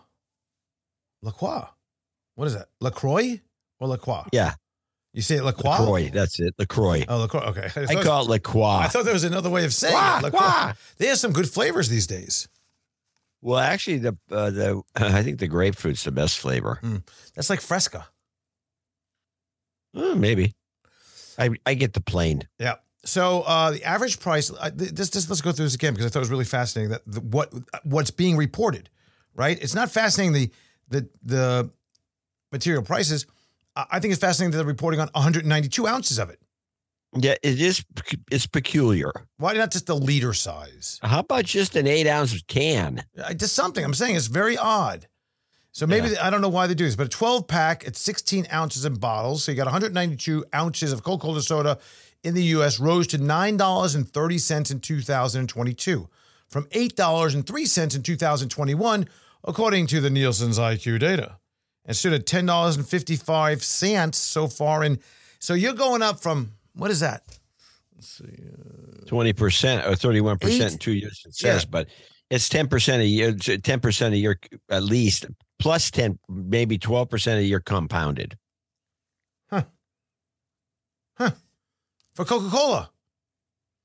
La 1.22 1.30
Croix. 1.32 1.66
What 2.34 2.46
is 2.46 2.54
that? 2.54 2.68
La 2.80 2.90
Croix 2.90 3.40
or 3.80 3.88
La 3.88 3.96
Croix? 3.96 4.24
Yeah, 4.32 4.54
You 5.12 5.22
say 5.22 5.36
it 5.36 5.44
La 5.44 5.52
Croix? 5.52 5.78
LaCroix. 5.78 6.10
That's 6.10 6.38
it. 6.40 6.54
LaCroix. 6.58 7.04
Oh, 7.08 7.18
La 7.18 7.26
Croix. 7.26 7.40
Okay. 7.48 7.68
I, 7.76 7.96
I 7.98 8.02
call 8.02 8.24
it 8.24 8.30
La 8.30 8.38
Croix. 8.38 8.64
I 8.82 8.88
thought 8.88 9.04
there 9.04 9.14
was 9.14 9.24
another 9.24 9.50
way 9.50 9.64
of 9.64 9.74
saying 9.74 9.94
Croix, 9.94 10.18
it. 10.18 10.22
La 10.22 10.30
Croix. 10.30 10.38
Croix. 10.38 10.72
They 10.98 11.06
have 11.06 11.18
some 11.18 11.32
good 11.32 11.48
flavors 11.50 11.88
these 11.88 12.06
days. 12.06 12.48
Well, 13.42 13.58
actually, 13.58 13.98
the 13.98 14.16
uh, 14.30 14.50
the 14.50 14.82
I 14.96 15.22
think 15.22 15.38
the 15.38 15.48
grapefruit's 15.48 16.04
the 16.04 16.12
best 16.12 16.38
flavor. 16.38 16.78
That's 17.34 17.48
like 17.50 17.60
Fresca. 17.62 18.06
Uh, 19.94 20.14
maybe. 20.14 20.54
I 21.38 21.50
I 21.66 21.74
get 21.74 21.94
the 21.94 22.02
plain. 22.02 22.42
Yeah. 22.58 22.76
So 23.04 23.42
uh, 23.42 23.70
the 23.72 23.84
average 23.84 24.20
price. 24.20 24.50
Th- 24.50 24.72
this, 24.90 25.10
this, 25.10 25.28
let's 25.28 25.40
go 25.40 25.52
through 25.52 25.64
this 25.66 25.74
again 25.74 25.94
because 25.94 26.06
I 26.06 26.08
thought 26.10 26.18
it 26.18 26.28
was 26.28 26.30
really 26.30 26.44
fascinating 26.44 26.90
that 26.90 27.02
the, 27.06 27.20
what 27.20 27.52
what's 27.84 28.10
being 28.10 28.36
reported. 28.36 28.90
Right. 29.34 29.60
It's 29.62 29.74
not 29.74 29.90
fascinating 29.90 30.32
the 30.32 30.50
the 30.88 31.08
the 31.22 31.70
material 32.52 32.82
prices. 32.82 33.26
I 33.76 34.00
think 34.00 34.12
it's 34.12 34.20
fascinating 34.20 34.50
that 34.50 34.58
they're 34.58 34.66
reporting 34.66 35.00
on 35.00 35.08
192 35.12 35.86
ounces 35.86 36.18
of 36.18 36.28
it. 36.28 36.40
Yeah, 37.16 37.34
it 37.42 37.60
is. 37.60 37.84
It's 38.30 38.46
peculiar. 38.46 39.12
Why 39.38 39.54
not 39.54 39.70
just 39.70 39.86
the 39.86 39.96
liter 39.96 40.32
size? 40.32 40.98
How 41.02 41.20
about 41.20 41.44
just 41.44 41.76
an 41.76 41.86
eight 41.86 42.06
ounce 42.06 42.40
can? 42.42 43.04
Just 43.36 43.54
something. 43.54 43.84
I'm 43.84 43.94
saying 43.94 44.16
it's 44.16 44.26
very 44.26 44.56
odd. 44.58 45.06
So 45.72 45.86
maybe 45.86 46.08
Yeah. 46.10 46.26
I 46.26 46.30
don't 46.30 46.40
know 46.40 46.48
why 46.48 46.66
they 46.66 46.74
do 46.74 46.84
this, 46.84 46.96
but 46.96 47.06
a 47.06 47.10
12 47.10 47.46
pack, 47.46 47.84
it's 47.84 48.00
16 48.00 48.48
ounces 48.52 48.84
in 48.84 48.94
bottles. 48.94 49.44
So 49.44 49.52
you 49.52 49.56
got 49.56 49.66
192 49.66 50.44
ounces 50.54 50.92
of 50.92 51.02
Coca 51.02 51.22
Cola 51.22 51.42
soda 51.42 51.78
in 52.22 52.34
the 52.34 52.42
US, 52.44 52.78
rose 52.80 53.06
to 53.08 53.18
$9.30 53.18 54.70
in 54.70 54.80
2022 54.80 56.08
from 56.48 56.64
$8.03 56.66 57.94
in 57.96 58.02
2021, 58.02 59.08
according 59.44 59.86
to 59.86 60.00
the 60.00 60.10
Nielsen's 60.10 60.58
IQ 60.58 60.98
data, 61.00 61.38
and 61.86 61.96
stood 61.96 62.12
at 62.12 62.26
$10.55 62.26 64.14
so 64.14 64.48
far. 64.48 64.82
And 64.82 64.98
so 65.38 65.54
you're 65.54 65.72
going 65.74 66.02
up 66.02 66.20
from, 66.20 66.52
what 66.74 66.90
is 66.90 67.00
that? 67.00 67.22
Uh, 68.22 68.26
twenty 69.06 69.32
percent 69.34 69.86
or 69.86 69.94
thirty 69.94 70.22
one 70.22 70.38
percent 70.38 70.72
in 70.72 70.78
two 70.78 70.92
years. 70.94 71.22
It 71.26 71.34
says, 71.34 71.64
Yeah. 71.64 71.68
but 71.70 71.88
it's 72.30 72.48
ten 72.48 72.66
percent 72.66 73.02
a 73.02 73.06
year. 73.06 73.34
Ten 73.34 73.78
percent 73.78 74.14
a 74.14 74.16
year 74.16 74.40
at 74.70 74.82
least, 74.82 75.26
plus 75.58 75.90
ten, 75.90 76.18
maybe 76.26 76.78
twelve 76.78 77.10
percent 77.10 77.40
a 77.40 77.42
year 77.44 77.60
compounded. 77.60 78.38
For 82.20 82.26
Coca 82.26 82.50
Cola. 82.50 82.90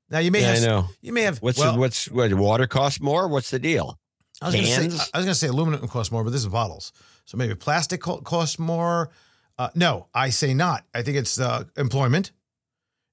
Now 0.09 0.19
you 0.19 0.29
may 0.29 0.41
Yeah, 0.41 0.55
have, 0.55 0.63
I 0.63 0.65
know. 0.67 0.87
you 1.01 1.13
may 1.13 1.21
have, 1.21 1.37
What's 1.37 1.57
well, 1.57 1.73
the, 1.73 1.79
what's 1.79 2.11
what? 2.11 2.33
Water 2.33 2.67
costs 2.67 2.99
more. 2.99 3.29
What's 3.29 3.49
the 3.49 3.59
deal? 3.59 3.97
I 4.41 4.47
was 4.47 4.55
going 4.55 4.65
to 4.67 4.71
say 4.71 4.81
I 5.13 5.17
was 5.19 5.25
going 5.25 5.27
to 5.27 5.35
say 5.35 5.47
aluminum 5.47 5.87
costs 5.87 6.11
more, 6.11 6.21
but 6.21 6.31
this 6.31 6.41
is 6.41 6.47
bottles. 6.49 6.91
So 7.23 7.37
maybe 7.37 7.55
plastic 7.55 8.01
co- 8.01 8.17
costs 8.19 8.59
more. 8.59 9.09
Uh, 9.57 9.69
no, 9.73 10.07
I 10.13 10.31
say 10.31 10.53
not. 10.53 10.83
I 10.93 11.01
think 11.01 11.15
it's 11.15 11.39
uh, 11.39 11.63
employment. 11.77 12.33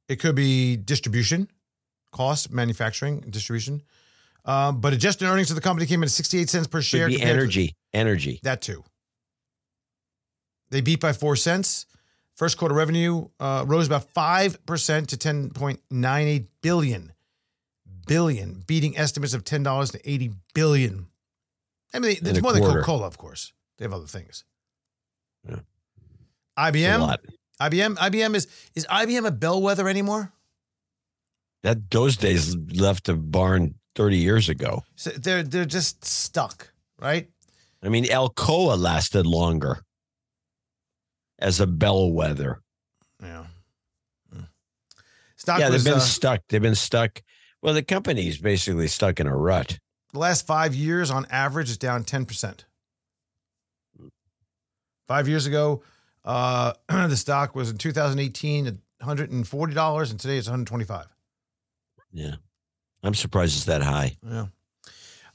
It 0.08 0.16
could 0.16 0.34
be 0.34 0.76
distribution 0.76 1.48
cost, 2.10 2.50
manufacturing, 2.50 3.20
distribution. 3.20 3.80
Um, 4.44 4.80
but 4.80 4.92
adjusted 4.92 5.26
earnings 5.28 5.50
of 5.50 5.54
the 5.54 5.62
company 5.62 5.86
came 5.86 6.02
in 6.02 6.06
at 6.08 6.10
68 6.10 6.50
cents 6.50 6.66
per 6.66 6.82
share. 6.82 7.08
Compared 7.08 7.28
to- 7.28 7.32
energy. 7.32 7.76
Energy. 7.94 8.40
that 8.42 8.60
too. 8.60 8.82
They 10.70 10.80
beat 10.80 10.98
by 11.00 11.12
four 11.12 11.36
cents. 11.36 11.86
First 12.34 12.56
quarter 12.56 12.74
revenue 12.74 13.28
uh, 13.38 13.64
rose 13.66 13.86
about 13.86 14.10
five 14.10 14.64
percent 14.64 15.10
to 15.10 15.16
ten 15.16 15.50
point 15.50 15.80
nine 15.90 16.26
eight 16.26 16.46
billion, 16.62 17.12
billion, 18.06 18.62
beating 18.66 18.96
estimates 18.96 19.34
of 19.34 19.44
ten 19.44 19.62
dollars 19.62 19.90
to 19.90 20.10
eighty 20.10 20.32
billion. 20.54 21.08
I 21.94 21.98
mean, 21.98 22.16
it's 22.22 22.38
a 22.38 22.42
more 22.42 22.52
than. 22.52 22.62
Coca 22.62 22.82
Cola, 22.82 23.06
of 23.06 23.18
course. 23.18 23.52
They 23.78 23.84
have 23.84 23.92
other 23.92 24.06
things. 24.06 24.44
Yeah. 25.46 25.60
IBM. 26.58 27.16
IBM, 27.60 27.96
IBM 27.96 28.34
is 28.34 28.46
is 28.74 28.86
IBM 28.86 29.26
a 29.26 29.30
bellwether 29.30 29.88
anymore? 29.88 30.32
That 31.62 31.90
those 31.90 32.16
days 32.16 32.56
left 32.56 33.04
the 33.04 33.14
barn 33.14 33.74
thirty 33.94 34.16
years 34.16 34.48
ago. 34.48 34.84
So 34.96 35.10
they're 35.10 35.42
they're 35.42 35.64
just 35.64 36.04
stuck, 36.04 36.72
right? 36.98 37.28
I 37.82 37.88
mean, 37.88 38.04
Alcoa 38.04 38.78
lasted 38.78 39.26
longer 39.26 39.84
as 41.42 41.60
a 41.60 41.66
bellwether. 41.66 42.62
Yeah. 43.20 43.46
Mm. 44.34 44.48
Stock 45.36 45.60
yeah, 45.60 45.68
was 45.68 45.84
they've 45.84 45.92
been 45.92 46.00
uh, 46.00 46.04
stuck. 46.04 46.40
They've 46.48 46.62
been 46.62 46.74
stuck. 46.74 47.22
Well, 47.60 47.74
the 47.74 47.82
company's 47.82 48.38
basically 48.38 48.88
stuck 48.88 49.20
in 49.20 49.26
a 49.26 49.36
rut. 49.36 49.78
The 50.12 50.18
last 50.18 50.46
five 50.46 50.74
years, 50.74 51.10
on 51.10 51.26
average, 51.30 51.70
is 51.70 51.78
down 51.78 52.04
10%. 52.04 52.64
Five 55.08 55.28
years 55.28 55.46
ago, 55.46 55.82
uh, 56.24 56.72
the 56.88 57.16
stock 57.16 57.54
was 57.54 57.70
in 57.70 57.78
2018 57.78 58.66
at 58.66 58.74
$140, 59.02 60.10
and 60.10 60.20
today 60.20 60.38
it's 60.38 60.48
125 60.48 61.06
Yeah, 62.12 62.34
I'm 63.02 63.14
surprised 63.14 63.56
it's 63.56 63.64
that 63.66 63.82
high. 63.82 64.16
Yeah. 64.26 64.46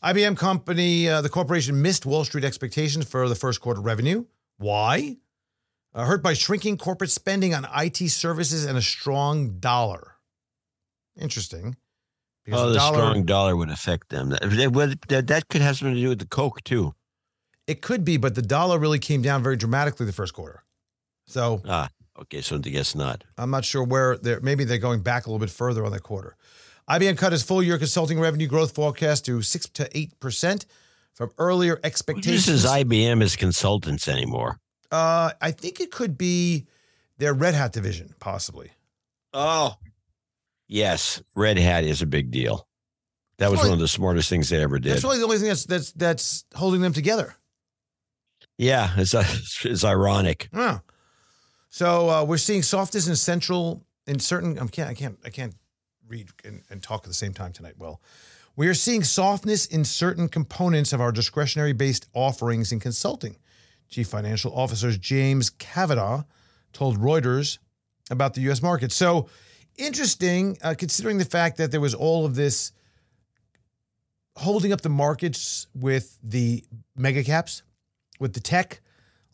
IBM 0.04 0.38
company, 0.38 1.10
uh, 1.10 1.22
the 1.22 1.30
corporation 1.30 1.82
missed 1.82 2.06
Wall 2.06 2.24
Street 2.24 2.44
expectations 2.44 3.10
for 3.10 3.28
the 3.28 3.36
first 3.36 3.62
quarter 3.62 3.82
revenue. 3.82 4.26
Why? 4.58 5.18
Uh, 5.94 6.06
hurt 6.06 6.22
by 6.22 6.34
shrinking 6.34 6.78
corporate 6.78 7.10
spending 7.10 7.54
on 7.56 7.66
IT 7.76 7.98
services 8.10 8.66
and 8.66 8.78
a 8.78 8.82
strong 8.82 9.60
dollar. 9.60 10.16
Interesting. 11.20 11.76
Because 12.46 12.62
Oh, 12.62 12.70
the 12.70 12.76
dollar- 12.78 12.98
strong 12.98 13.26
dollar 13.26 13.56
would 13.56 13.70
affect 13.70 14.10
them. 14.10 14.30
That, 14.30 14.42
that, 15.28 15.48
could 15.50 15.62
have 15.62 15.78
something 15.78 15.96
to 15.96 16.02
do 16.02 16.10
with 16.10 16.20
the 16.20 16.28
Coke 16.28 16.64
too. 16.64 16.94
It 17.66 17.82
could 17.82 18.06
be, 18.06 18.18
but 18.18 18.36
the 18.36 18.42
dollar 18.42 18.80
really 18.80 19.00
came 19.00 19.22
down 19.22 19.44
very 19.44 19.58
dramatically 19.58 20.06
the 20.06 20.14
first 20.14 20.34
quarter. 20.34 20.64
So 21.26 21.62
Ah, 21.68 21.90
okay, 22.22 22.40
so 22.42 22.56
I 22.56 22.60
guess 22.60 22.96
not. 22.96 23.26
I'm 23.38 23.50
not 23.52 23.66
sure 23.66 23.84
where 23.84 24.18
they're 24.18 24.40
maybe 24.40 24.64
they're 24.64 24.78
going 24.78 25.02
back 25.02 25.26
a 25.26 25.30
little 25.30 25.40
bit 25.46 25.50
further 25.50 25.84
on 25.86 25.92
that 25.92 26.04
quarter. 26.04 26.38
IBM 26.90 27.18
cut 27.18 27.34
its 27.34 27.44
full 27.44 27.62
year 27.62 27.78
consulting 27.78 28.18
revenue 28.20 28.48
growth 28.48 28.74
forecast 28.74 29.26
to 29.26 29.42
six 29.42 29.66
to 29.70 29.90
eight 29.98 30.18
percent 30.22 30.66
from 31.14 31.32
earlier 31.38 31.82
expectations. 31.84 32.48
uses 32.48 32.66
IBM 32.66 33.22
as 33.22 33.36
consultants 33.36 34.08
anymore? 34.08 34.60
Uh, 34.92 35.32
I 35.42 35.52
think 35.52 35.80
it 35.80 35.92
could 35.92 36.18
be 36.18 36.66
their 37.18 37.34
Red 37.34 37.54
Hat 37.54 37.74
division, 37.74 38.14
possibly. 38.20 38.72
Oh, 39.34 39.76
yes, 40.68 41.22
Red 41.36 41.58
Hat 41.58 41.84
is 41.84 42.02
a 42.02 42.06
big 42.06 42.32
deal. 42.32 42.68
That 43.38 43.52
was 43.52 43.60
one 43.60 43.74
of 43.74 43.80
the 43.80 43.88
smartest 43.88 44.30
things 44.30 44.50
they 44.50 44.62
ever 44.64 44.80
did. 44.80 44.94
That's 44.94 45.04
really 45.04 45.20
the 45.20 45.26
only 45.26 45.38
thing 45.38 45.48
that's 45.48 45.66
that's 45.66 45.92
that's 45.92 46.46
holding 46.56 46.82
them 46.82 46.94
together. 46.94 47.36
yeah, 48.58 48.92
it's, 48.98 49.14
uh, 49.14 49.24
it's 49.64 49.84
ironic. 49.84 50.50
Yeah. 50.52 50.80
So 51.70 52.10
uh, 52.10 52.24
we're 52.24 52.38
seeing 52.38 52.64
softness 52.64 53.08
in 53.08 53.16
central 53.16 53.86
in 54.08 54.20
certain. 54.20 54.58
I 54.58 54.66
can't. 54.68 54.90
I 54.90 54.94
can't. 54.96 55.20
I 55.24 55.30
can't 55.30 55.54
read 56.08 56.30
and, 56.44 56.64
and 56.70 56.82
talk 56.82 57.02
at 57.04 57.08
the 57.08 57.14
same 57.14 57.34
time 57.34 57.52
tonight. 57.52 57.76
Well, 57.78 58.02
we 58.56 58.68
are 58.68 58.74
seeing 58.74 59.04
softness 59.04 59.68
in 59.68 59.86
certain 59.86 60.30
components 60.30 60.92
of 60.92 61.00
our 61.02 61.12
discretionary 61.12 61.74
based 61.74 62.08
offerings 62.14 62.72
in 62.72 62.80
consulting. 62.80 63.38
Chief 63.90 64.08
Financial 64.08 64.54
Officer 64.54 64.92
James 64.92 65.50
Kavanaugh 65.50 66.24
told 66.74 66.98
Reuters 66.98 67.58
about 68.10 68.34
the 68.34 68.42
U.S. 68.42 68.62
market. 68.62 68.92
So 68.92 69.30
interesting, 69.78 70.58
uh, 70.62 70.76
considering 70.78 71.18
the 71.18 71.26
fact 71.26 71.58
that 71.58 71.72
there 71.72 71.82
was 71.82 71.94
all 71.94 72.26
of 72.26 72.36
this 72.36 72.72
holding 74.38 74.72
up 74.72 74.82
the 74.82 74.90
markets 74.90 75.68
with 75.74 76.18
the 76.24 76.64
mega 76.96 77.24
caps, 77.24 77.64
with 78.20 78.34
the 78.34 78.40
tech, 78.40 78.82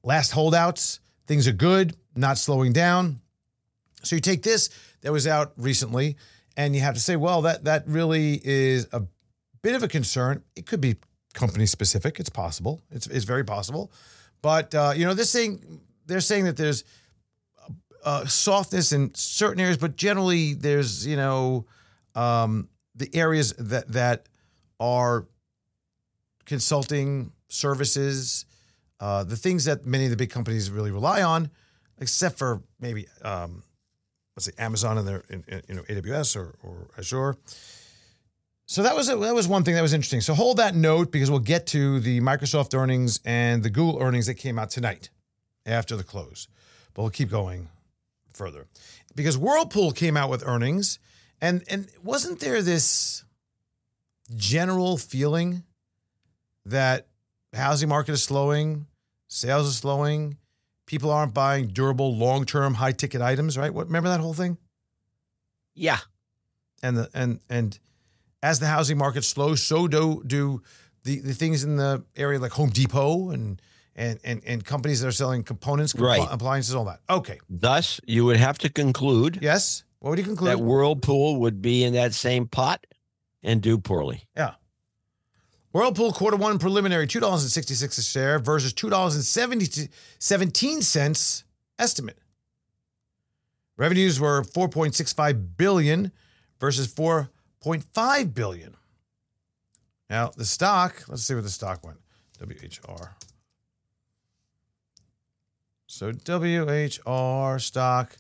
last 0.04 0.32
holdouts. 0.32 1.00
Things 1.28 1.48
are 1.48 1.54
good, 1.54 1.96
not 2.16 2.38
slowing 2.38 2.74
down. 2.74 3.22
So 4.04 4.16
you 4.16 4.22
take 4.22 4.44
this 4.44 4.70
that 5.02 5.12
was 5.12 5.28
out 5.28 5.54
recently, 5.58 6.18
and 6.58 6.76
you 6.76 6.82
have 6.82 6.94
to 6.94 7.00
say, 7.00 7.16
well, 7.16 7.42
that 7.44 7.64
that 7.66 7.88
really 7.88 8.40
is 8.44 8.88
a 8.92 9.04
bit 9.62 9.76
of 9.76 9.84
a 9.84 9.88
concern. 9.88 10.44
It 10.56 10.66
could 10.66 10.82
be 10.82 10.98
company 11.34 11.66
specific. 11.66 12.20
It's 12.20 12.30
possible. 12.30 12.82
It's 12.92 13.08
it's 13.08 13.26
very 13.26 13.44
possible, 13.44 13.92
but 14.44 14.76
uh, 14.76 14.94
you 14.96 15.06
know, 15.06 15.16
this 15.16 15.34
thing 15.34 15.80
they're 16.06 16.20
saying 16.20 16.46
that 16.46 16.58
there's 16.58 16.84
uh, 18.06 18.26
softness 18.26 18.92
in 18.92 19.16
certain 19.16 19.60
areas, 19.60 19.78
but 19.78 19.96
generally 19.96 20.54
there's 20.54 21.08
you 21.08 21.16
know 21.16 21.66
um, 22.14 22.70
the 22.94 23.10
areas 23.16 23.54
that 23.54 23.92
that 23.94 24.28
are 24.80 25.26
consulting 26.46 27.32
services, 27.48 28.46
uh, 29.00 29.24
the 29.24 29.38
things 29.38 29.66
that 29.66 29.86
many 29.86 30.04
of 30.04 30.12
the 30.12 30.18
big 30.18 30.30
companies 30.30 30.70
really 30.70 30.92
rely 30.92 31.24
on, 31.24 31.50
except 32.00 32.38
for 32.38 32.62
maybe 32.82 33.08
um, 33.22 33.64
let's 34.36 34.46
say 34.46 34.52
Amazon 34.58 34.98
and 34.98 35.08
their 35.08 35.24
in, 35.30 35.46
in, 35.48 35.62
you 35.70 35.76
know 35.76 35.84
AWS 35.84 36.36
or, 36.36 36.56
or 36.62 36.90
Azure. 36.98 37.38
So 38.66 38.84
that 38.84 38.96
was 38.96 39.10
a, 39.10 39.16
that 39.18 39.36
was 39.36 39.48
one 39.48 39.64
thing 39.64 39.76
that 39.76 39.82
was 39.82 39.94
interesting. 39.94 40.22
So 40.22 40.34
hold 40.34 40.58
that 40.58 40.76
note 40.76 41.12
because 41.12 41.30
we'll 41.30 41.40
get 41.40 41.68
to 41.68 42.00
the 42.00 42.22
Microsoft 42.22 42.74
earnings 42.78 43.20
and 43.26 43.62
the 43.62 43.70
Google 43.70 44.02
earnings 44.02 44.28
that 44.28 44.36
came 44.36 44.58
out 44.58 44.70
tonight 44.70 45.10
after 45.66 45.96
the 45.96 46.04
close. 46.04 46.48
But 46.94 47.02
we'll 47.02 47.12
keep 47.12 47.30
going 47.30 47.70
further 48.34 48.68
because 49.16 49.38
Whirlpool 49.38 49.92
came 49.92 50.16
out 50.16 50.30
with 50.30 50.46
earnings 50.46 51.00
and 51.42 51.64
and 51.70 51.88
wasn't 52.04 52.40
there 52.40 52.62
this 52.62 53.26
general 54.36 54.98
feeling 54.98 55.64
that 56.66 57.08
housing 57.54 57.90
market 57.90 58.14
is 58.14 58.24
slowing, 58.24 58.88
sales 59.28 59.70
are 59.70 59.74
slowing, 59.74 60.38
people 60.86 61.12
aren't 61.12 61.34
buying 61.34 61.68
durable, 61.68 62.16
long-term, 62.16 62.76
high-ticket 62.76 63.22
items, 63.22 63.58
right? 63.58 63.74
What 63.74 63.88
remember 63.88 64.10
that 64.10 64.22
whole 64.22 64.34
thing? 64.34 64.58
Yeah. 65.76 66.00
And 66.82 66.98
the 66.98 67.10
and 67.14 67.40
and 67.50 67.78
as 68.44 68.60
the 68.60 68.68
housing 68.68 68.98
market 69.00 69.24
slows, 69.24 69.64
so 69.64 69.88
do 69.88 70.22
do 70.28 70.62
the, 71.04 71.20
the 71.20 71.34
things 71.34 71.64
in 71.64 71.78
the 71.78 72.04
area 72.16 72.38
like 72.40 72.52
Home 72.52 72.70
Depot 72.70 73.32
and 73.32 73.60
and 73.96 74.20
and, 74.24 74.42
and 74.46 74.64
companies 74.66 75.02
that 75.02 75.08
are 75.08 75.12
selling 75.12 75.44
components, 75.44 75.94
compl- 75.94 76.08
Right. 76.20 76.28
appliances, 76.30 76.76
all 76.76 76.86
that. 76.86 77.00
Okay. 77.10 77.40
Thus, 77.50 78.00
you 78.06 78.26
would 78.26 78.38
have 78.38 78.58
to 78.60 78.70
conclude 78.70 79.40
Yes. 79.42 79.84
What 80.00 80.10
would 80.12 80.20
you 80.20 80.26
conclude? 80.26 80.50
that 80.52 80.60
Whirlpool 80.60 81.40
would 81.40 81.62
be 81.62 81.84
in 81.84 81.94
that 81.94 82.14
same 82.14 82.46
pot 82.48 82.86
and 83.42 83.62
do 83.62 83.78
poorly. 83.78 84.28
Yeah. 84.36 84.56
Whirlpool 85.72 86.12
quarter 86.12 86.38
one 86.38 86.60
preliminary 86.60 87.08
two 87.08 87.20
dollars 87.22 87.42
and 87.44 87.52
sixty 87.52 87.74
six 87.74 87.98
a 87.98 88.04
share 88.04 88.38
versus 88.40 88.74
two 88.74 88.90
dollars 88.90 89.16
and 89.16 89.24
seventeen 90.20 90.82
cents 90.82 91.44
estimate. 91.80 92.18
Revenues 93.78 94.20
were 94.20 94.44
four 94.44 94.68
point 94.70 94.94
six 94.96 95.14
five 95.14 95.58
billion 95.58 96.12
versus 96.60 96.88
four 96.88 97.30
point 97.64 97.86
five 97.94 98.36
billion. 98.36 98.76
Now 100.10 100.32
the 100.36 100.44
stock. 100.46 101.06
Let's 101.08 101.24
see 101.24 101.34
where 101.34 101.42
the 101.42 101.50
stock 101.50 101.82
went. 101.84 101.98
WHR. 102.40 103.10
So 105.88 106.12
WHR 106.12 107.62
stock 107.62 108.18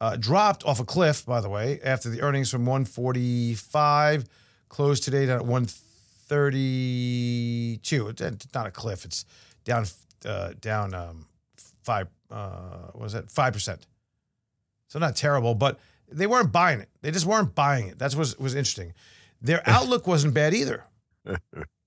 uh, 0.00 0.16
dropped 0.16 0.64
off 0.64 0.80
a 0.80 0.84
cliff, 0.84 1.24
by 1.26 1.40
the 1.40 1.48
way, 1.48 1.80
after 1.84 2.08
the 2.08 2.22
earnings 2.22 2.50
from 2.50 2.64
145 2.64 4.24
closed 4.68 5.04
today 5.04 5.26
down 5.26 5.40
at 5.40 5.46
132. 5.46 8.08
It's 8.08 8.54
not 8.54 8.66
a 8.66 8.70
cliff. 8.70 9.04
It's 9.04 9.26
down 9.64 9.84
uh, 10.24 10.52
down 10.60 10.94
um, 10.94 11.26
five. 11.82 12.08
Uh, 12.30 12.88
what 12.92 13.02
was 13.02 13.12
that 13.12 13.30
five 13.30 13.52
percent? 13.52 13.86
So 14.88 14.98
not 14.98 15.14
terrible, 15.14 15.54
but 15.54 15.78
they 16.12 16.26
weren't 16.26 16.52
buying 16.52 16.80
it. 16.80 16.88
They 17.00 17.10
just 17.10 17.26
weren't 17.26 17.54
buying 17.54 17.88
it. 17.88 17.98
That's 17.98 18.14
what 18.16 18.34
was 18.38 18.54
interesting. 18.54 18.94
Their 19.40 19.62
outlook 19.68 20.06
wasn't 20.06 20.34
bad 20.34 20.54
either. 20.54 20.84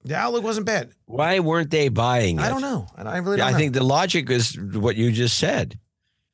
The 0.03 0.15
outlook 0.15 0.43
wasn't 0.43 0.65
bad. 0.67 0.91
Why 1.05 1.39
weren't 1.39 1.71
they 1.71 1.89
buying 1.89 2.37
it? 2.39 2.43
I 2.43 2.49
don't 2.49 2.61
know. 2.61 2.87
And 2.97 3.07
I 3.09 3.17
really 3.17 3.37
don't 3.37 3.47
I 3.47 3.51
know. 3.51 3.57
think 3.57 3.73
the 3.73 3.83
logic 3.83 4.29
is 4.29 4.57
what 4.59 4.95
you 4.95 5.11
just 5.11 5.37
said. 5.37 5.79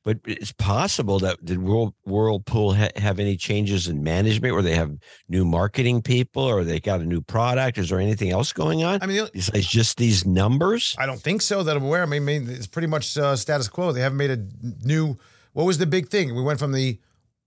But 0.04 0.18
it's 0.26 0.52
possible 0.52 1.20
that 1.20 1.46
did 1.46 1.60
Whirl- 1.62 1.96
Whirlpool 2.06 2.74
ha- 2.74 2.90
have 2.96 3.20
any 3.20 3.38
changes 3.38 3.88
in 3.88 4.02
management, 4.02 4.56
where 4.56 4.64
they 4.64 4.74
have 4.74 4.98
new 5.30 5.46
marketing 5.46 6.02
people, 6.02 6.42
or 6.42 6.64
they 6.64 6.80
got 6.80 7.02
a 7.02 7.06
new 7.06 7.22
product? 7.22 7.78
Is 7.78 7.90
there 7.90 8.00
anything 8.00 8.32
else 8.32 8.52
going 8.52 8.84
on 8.84 8.98
I 9.04 9.06
mean, 9.06 9.28
besides 9.32 9.68
just 9.68 9.98
these 9.98 10.26
numbers? 10.26 10.96
I 10.98 11.06
don't 11.06 11.22
think 11.22 11.44
so 11.44 11.62
that 11.62 11.78
I'm 11.78 11.84
aware. 11.84 12.02
I 12.02 12.08
mean, 12.08 12.24
I 12.24 12.26
mean, 12.26 12.50
it's 12.50 12.66
pretty 12.66 12.88
much 12.88 13.16
uh, 13.16 13.36
status 13.36 13.68
quo. 13.68 13.92
They 13.92 14.02
haven't 14.02 14.18
made 14.18 14.32
a 14.32 14.44
new. 14.84 15.20
What 15.54 15.66
was 15.66 15.78
the 15.78 15.86
big 15.86 16.10
thing? 16.10 16.34
We 16.34 16.42
went 16.42 16.58
from 16.58 16.72
the 16.72 17.00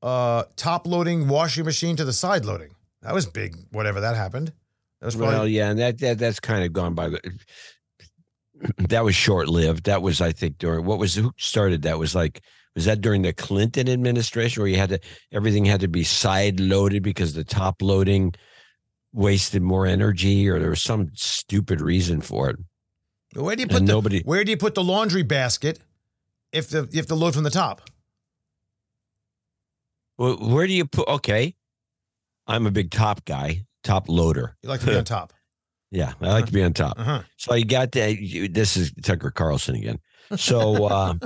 uh, 0.04 0.44
top 0.56 0.86
loading 0.86 1.26
washing 1.26 1.64
machine 1.64 1.96
to 1.96 2.04
the 2.04 2.12
side 2.12 2.44
loading. 2.44 2.70
That 3.02 3.14
was 3.14 3.26
big. 3.26 3.56
Whatever 3.72 4.00
that 4.02 4.14
happened. 4.16 4.52
That 5.00 5.06
was 5.06 5.16
probably 5.16 5.34
Well, 5.34 5.48
yeah, 5.48 5.70
and 5.70 5.78
that, 5.80 5.98
that 5.98 6.18
that's 6.18 6.38
kind 6.40 6.62
of 6.64 6.72
gone 6.72 6.94
by 6.94 7.08
the. 7.08 7.20
That 8.88 9.04
was 9.04 9.16
short 9.16 9.48
lived. 9.48 9.84
That 9.84 10.00
was, 10.00 10.20
I 10.20 10.30
think, 10.32 10.58
during 10.58 10.86
what 10.86 10.98
was 10.98 11.16
who 11.16 11.32
started 11.36 11.82
that 11.82 11.98
was 11.98 12.14
like 12.14 12.40
was 12.74 12.84
that 12.84 13.00
during 13.00 13.22
the 13.22 13.32
Clinton 13.32 13.88
administration 13.88 14.62
where 14.62 14.68
you 14.68 14.76
had 14.76 14.90
to 14.90 15.00
everything 15.32 15.64
had 15.64 15.80
to 15.80 15.88
be 15.88 16.04
side 16.04 16.60
loaded 16.60 17.02
because 17.02 17.34
the 17.34 17.44
top 17.44 17.82
loading 17.82 18.32
wasted 19.12 19.60
more 19.60 19.86
energy 19.86 20.48
or 20.48 20.60
there 20.60 20.70
was 20.70 20.82
some 20.82 21.10
stupid 21.14 21.80
reason 21.80 22.20
for 22.20 22.50
it. 22.50 22.56
where 23.34 23.56
do 23.56 23.62
you 23.62 23.68
put 23.68 23.78
and 23.78 23.88
the 23.88 23.92
nobody- 23.92 24.22
where 24.22 24.44
do 24.44 24.50
you 24.52 24.56
put 24.56 24.74
the 24.74 24.84
laundry 24.84 25.22
basket 25.24 25.80
if 26.52 26.68
the 26.70 26.88
you 26.92 26.98
have 26.98 27.06
to 27.06 27.14
load 27.16 27.34
from 27.34 27.42
the 27.44 27.50
top? 27.50 27.82
Well, 30.18 30.37
where 30.37 30.66
do 30.66 30.72
you 30.72 30.85
put? 30.87 31.09
Okay, 31.09 31.55
I'm 32.46 32.66
a 32.66 32.70
big 32.70 32.90
top 32.90 33.24
guy, 33.24 33.66
top 33.83 34.09
loader. 34.09 34.57
You 34.62 34.68
like 34.68 34.81
to 34.81 34.87
be 34.87 34.96
on 34.96 35.05
top. 35.16 35.33
Yeah, 35.90 36.12
I 36.20 36.29
like 36.33 36.46
to 36.46 36.53
be 36.53 36.62
on 36.62 36.72
top. 36.72 36.98
Uh 36.98 37.05
huh. 37.05 37.22
So 37.37 37.55
you 37.55 37.64
got 37.64 37.92
that. 37.92 38.18
you- 38.18 38.48
This 38.48 38.77
is 38.77 38.92
Tucker 39.03 39.31
Carlson 39.31 39.74
again. 39.77 39.98
So. 40.37 40.87
uh 40.87 41.14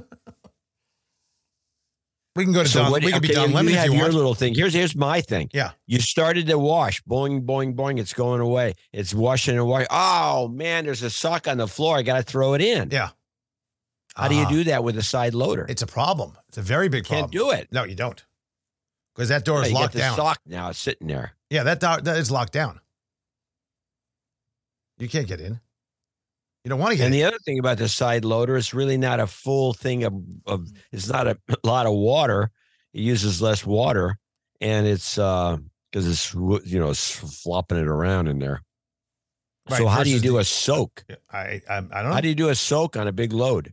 We 2.37 2.45
can 2.45 2.53
go 2.53 2.63
to 2.63 2.69
So 2.69 2.83
Don. 2.83 2.91
what- 2.93 3.03
we 3.03 3.11
can 3.11 3.21
be 3.21 3.29
okay, 3.29 3.35
Don 3.35 3.53
Lemon 3.53 3.73
if 3.73 3.79
have 3.81 3.87
you 3.89 3.95
your 3.95 4.03
want. 4.03 4.15
little 4.15 4.35
thing. 4.35 4.55
Here's 4.55 4.73
here's 4.73 4.95
my 4.95 5.21
thing. 5.21 5.51
Yeah. 5.53 5.73
You 5.87 5.99
started 6.01 6.47
to 6.47 6.59
wash, 6.59 7.03
boing, 7.03 7.45
boing, 7.45 7.75
boing. 7.75 7.99
It's 7.99 8.15
going 8.15 8.41
away. 8.41 8.75
It's 8.93 9.13
washing 9.13 9.57
and 9.57 9.67
washing. 9.67 9.89
Oh 9.91 10.47
man, 10.47 10.85
there's 10.85 11.03
a 11.03 11.11
sock 11.11 11.49
on 11.49 11.57
the 11.59 11.67
floor. 11.67 11.97
I 11.97 12.03
got 12.03 12.17
to 12.19 12.23
throw 12.23 12.55
it 12.55 12.61
in. 12.61 12.91
Yeah. 12.93 13.09
How 14.15 14.29
do 14.29 14.37
you 14.37 14.45
Ah, 14.45 14.49
do 14.51 14.65
that 14.65 14.85
with 14.85 14.97
a 14.97 15.03
side 15.03 15.35
loader? 15.35 15.67
It's 15.69 15.83
a 15.83 15.87
problem. 15.87 16.37
It's 16.49 16.59
a 16.59 16.63
very 16.63 16.89
big 16.89 17.05
Can't 17.05 17.31
problem. 17.33 17.51
do 17.55 17.59
it. 17.61 17.69
No, 17.73 17.83
you 17.85 17.95
don't. 17.97 18.25
Because 19.19 19.31
that 19.31 19.45
door 19.45 19.65
is 19.65 19.73
locked 19.73 19.97
down. 19.97 20.15
sock 20.15 20.39
now 20.47 20.69
it's 20.69 20.79
sitting 20.79 21.09
there. 21.09 21.33
Yeah, 21.51 21.65
that 21.65 21.81
door 21.81 22.01
that 22.01 22.19
is 22.19 22.31
locked 22.31 22.53
down. 22.53 22.79
You 24.97 25.09
can't 25.09 25.27
get 25.27 25.41
in. 25.41 25.59
You 26.63 26.69
don't 26.69 26.79
want 26.79 26.93
to 26.93 26.99
get 26.99 27.03
in. 27.03 27.07
And 27.07 27.15
in. 27.17 27.21
the 27.21 27.27
other 27.27 27.39
thing 27.45 27.59
about 27.59 27.79
the 27.79 27.89
side 27.89 28.25
loader, 28.25 28.57
it's 28.57 28.73
really 28.73 28.97
not 28.97 29.19
a 29.19 29.27
full 29.27 29.73
thing 29.73 30.05
of, 30.05 30.15
of 30.47 30.69
it's 30.93 31.09
not 31.09 31.27
a 31.27 31.37
lot 31.65 31.87
of 31.87 31.95
water. 31.95 32.53
It 32.95 33.01
uses 33.01 33.43
less 33.43 33.67
water, 33.67 34.19
and 34.61 34.87
it's 34.87 35.19
uh 35.19 35.57
because 35.91 36.07
it's 36.07 36.33
you 36.71 36.79
know 36.79 36.91
it's 36.91 37.11
flopping 37.43 37.79
it 37.79 37.89
around 37.89 38.29
in 38.29 38.39
there. 38.39 38.63
so 39.69 39.89
how 39.89 40.05
do 40.05 40.11
you 40.11 40.21
do 40.21 40.39
a 40.39 40.45
soak? 40.45 41.05
I, 41.29 41.61
I 41.69 41.79
I 41.79 41.81
don't 41.81 41.91
know. 41.91 42.13
How 42.13 42.21
do 42.21 42.29
you 42.29 42.37
do 42.37 42.51
a 42.51 42.55
soak 42.55 42.97
on 42.97 43.09
a 43.09 43.13
big 43.13 43.33
load? 43.33 43.73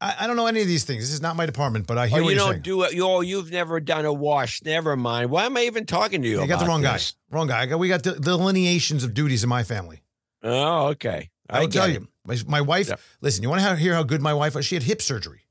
I, 0.00 0.16
I 0.20 0.26
don't 0.26 0.36
know 0.36 0.46
any 0.46 0.62
of 0.62 0.66
these 0.66 0.84
things. 0.84 1.02
This 1.04 1.12
is 1.12 1.20
not 1.20 1.36
my 1.36 1.44
department, 1.46 1.86
but 1.86 1.98
I 1.98 2.04
Oh, 2.04 2.06
hear 2.06 2.22
what 2.22 2.30
you 2.30 2.30
you're 2.30 2.38
don't 2.38 2.50
saying. 2.52 2.62
do 2.62 2.82
it. 2.84 2.94
You, 2.94 3.04
oh, 3.06 3.20
you've 3.20 3.50
never 3.50 3.80
done 3.80 4.04
a 4.04 4.12
wash. 4.12 4.62
Never 4.64 4.96
mind. 4.96 5.30
Why 5.30 5.44
am 5.46 5.56
I 5.56 5.62
even 5.62 5.84
talking 5.86 6.22
to 6.22 6.28
you? 6.28 6.40
you 6.40 6.46
got 6.46 6.60
the 6.60 6.66
wrong 6.66 6.80
this? 6.80 7.12
guy. 7.30 7.36
Wrong 7.36 7.46
guy. 7.48 7.60
I 7.62 7.66
got, 7.66 7.78
we 7.78 7.88
got 7.88 8.02
the 8.02 8.12
delineations 8.14 9.04
of 9.04 9.12
duties 9.14 9.42
in 9.42 9.48
my 9.50 9.62
family. 9.62 10.02
Oh, 10.42 10.88
okay. 10.88 11.30
I 11.50 11.60
will 11.60 11.68
tell 11.68 11.84
it. 11.84 11.92
you. 11.94 12.08
My, 12.24 12.36
my 12.46 12.60
wife, 12.60 12.88
Yeah. 12.88 12.96
listen, 13.20 13.42
you 13.42 13.50
want 13.50 13.60
to 13.62 13.76
hear 13.76 13.94
how 13.94 14.02
good 14.02 14.22
my 14.22 14.32
wife 14.32 14.54
was? 14.54 14.64
She 14.64 14.74
had 14.76 14.84
hip 14.84 15.02
surgery. 15.02 15.42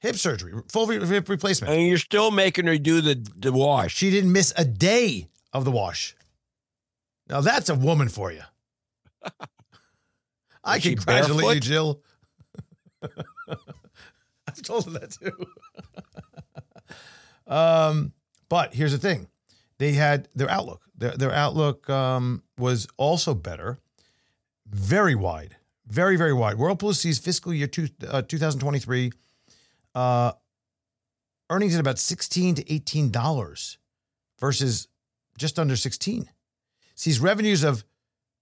Hip 0.00 0.16
surgery, 0.16 0.52
full 0.70 0.88
hip 0.88 1.28
replacement. 1.28 1.72
And 1.72 1.86
you're 1.86 1.96
still 1.96 2.32
making 2.32 2.66
her 2.66 2.76
do 2.76 3.00
the 3.00 3.24
the 3.36 3.52
wash. 3.52 3.94
She 3.94 4.10
didn't 4.10 4.32
miss 4.32 4.52
a 4.56 4.64
day 4.64 5.28
of 5.52 5.64
the 5.64 5.70
wash. 5.70 6.16
Now 7.28 7.40
that's 7.40 7.68
a 7.68 7.76
woman 7.76 8.08
for 8.08 8.32
you. 8.32 8.40
I 10.64 10.80
congratulate 10.80 11.54
you. 11.54 11.60
Jill. 11.60 12.00
I've 14.48 14.62
told 14.62 14.84
her 14.86 14.90
that 14.92 15.10
too. 15.12 15.46
um, 17.52 18.12
but 18.48 18.74
here's 18.74 18.92
the 18.92 18.98
thing: 18.98 19.28
they 19.78 19.92
had 19.92 20.28
their 20.34 20.50
outlook. 20.50 20.82
Their 20.96 21.16
their 21.16 21.32
outlook 21.32 21.88
um, 21.90 22.42
was 22.58 22.86
also 22.96 23.34
better, 23.34 23.78
very 24.66 25.14
wide, 25.14 25.56
very 25.86 26.16
very 26.16 26.32
wide. 26.32 26.56
Whirlpool 26.58 26.94
sees 26.94 27.18
fiscal 27.18 27.52
year 27.52 27.66
two, 27.66 27.88
uh, 28.08 28.22
2023 28.22 29.12
uh, 29.94 30.32
earnings 31.50 31.74
at 31.74 31.80
about 31.80 31.98
16 31.98 32.56
to 32.56 32.72
18 32.72 33.10
dollars 33.10 33.78
versus 34.38 34.88
just 35.38 35.58
under 35.58 35.76
16 35.76 36.28
sees 36.94 37.20
revenues 37.20 37.62
of 37.62 37.84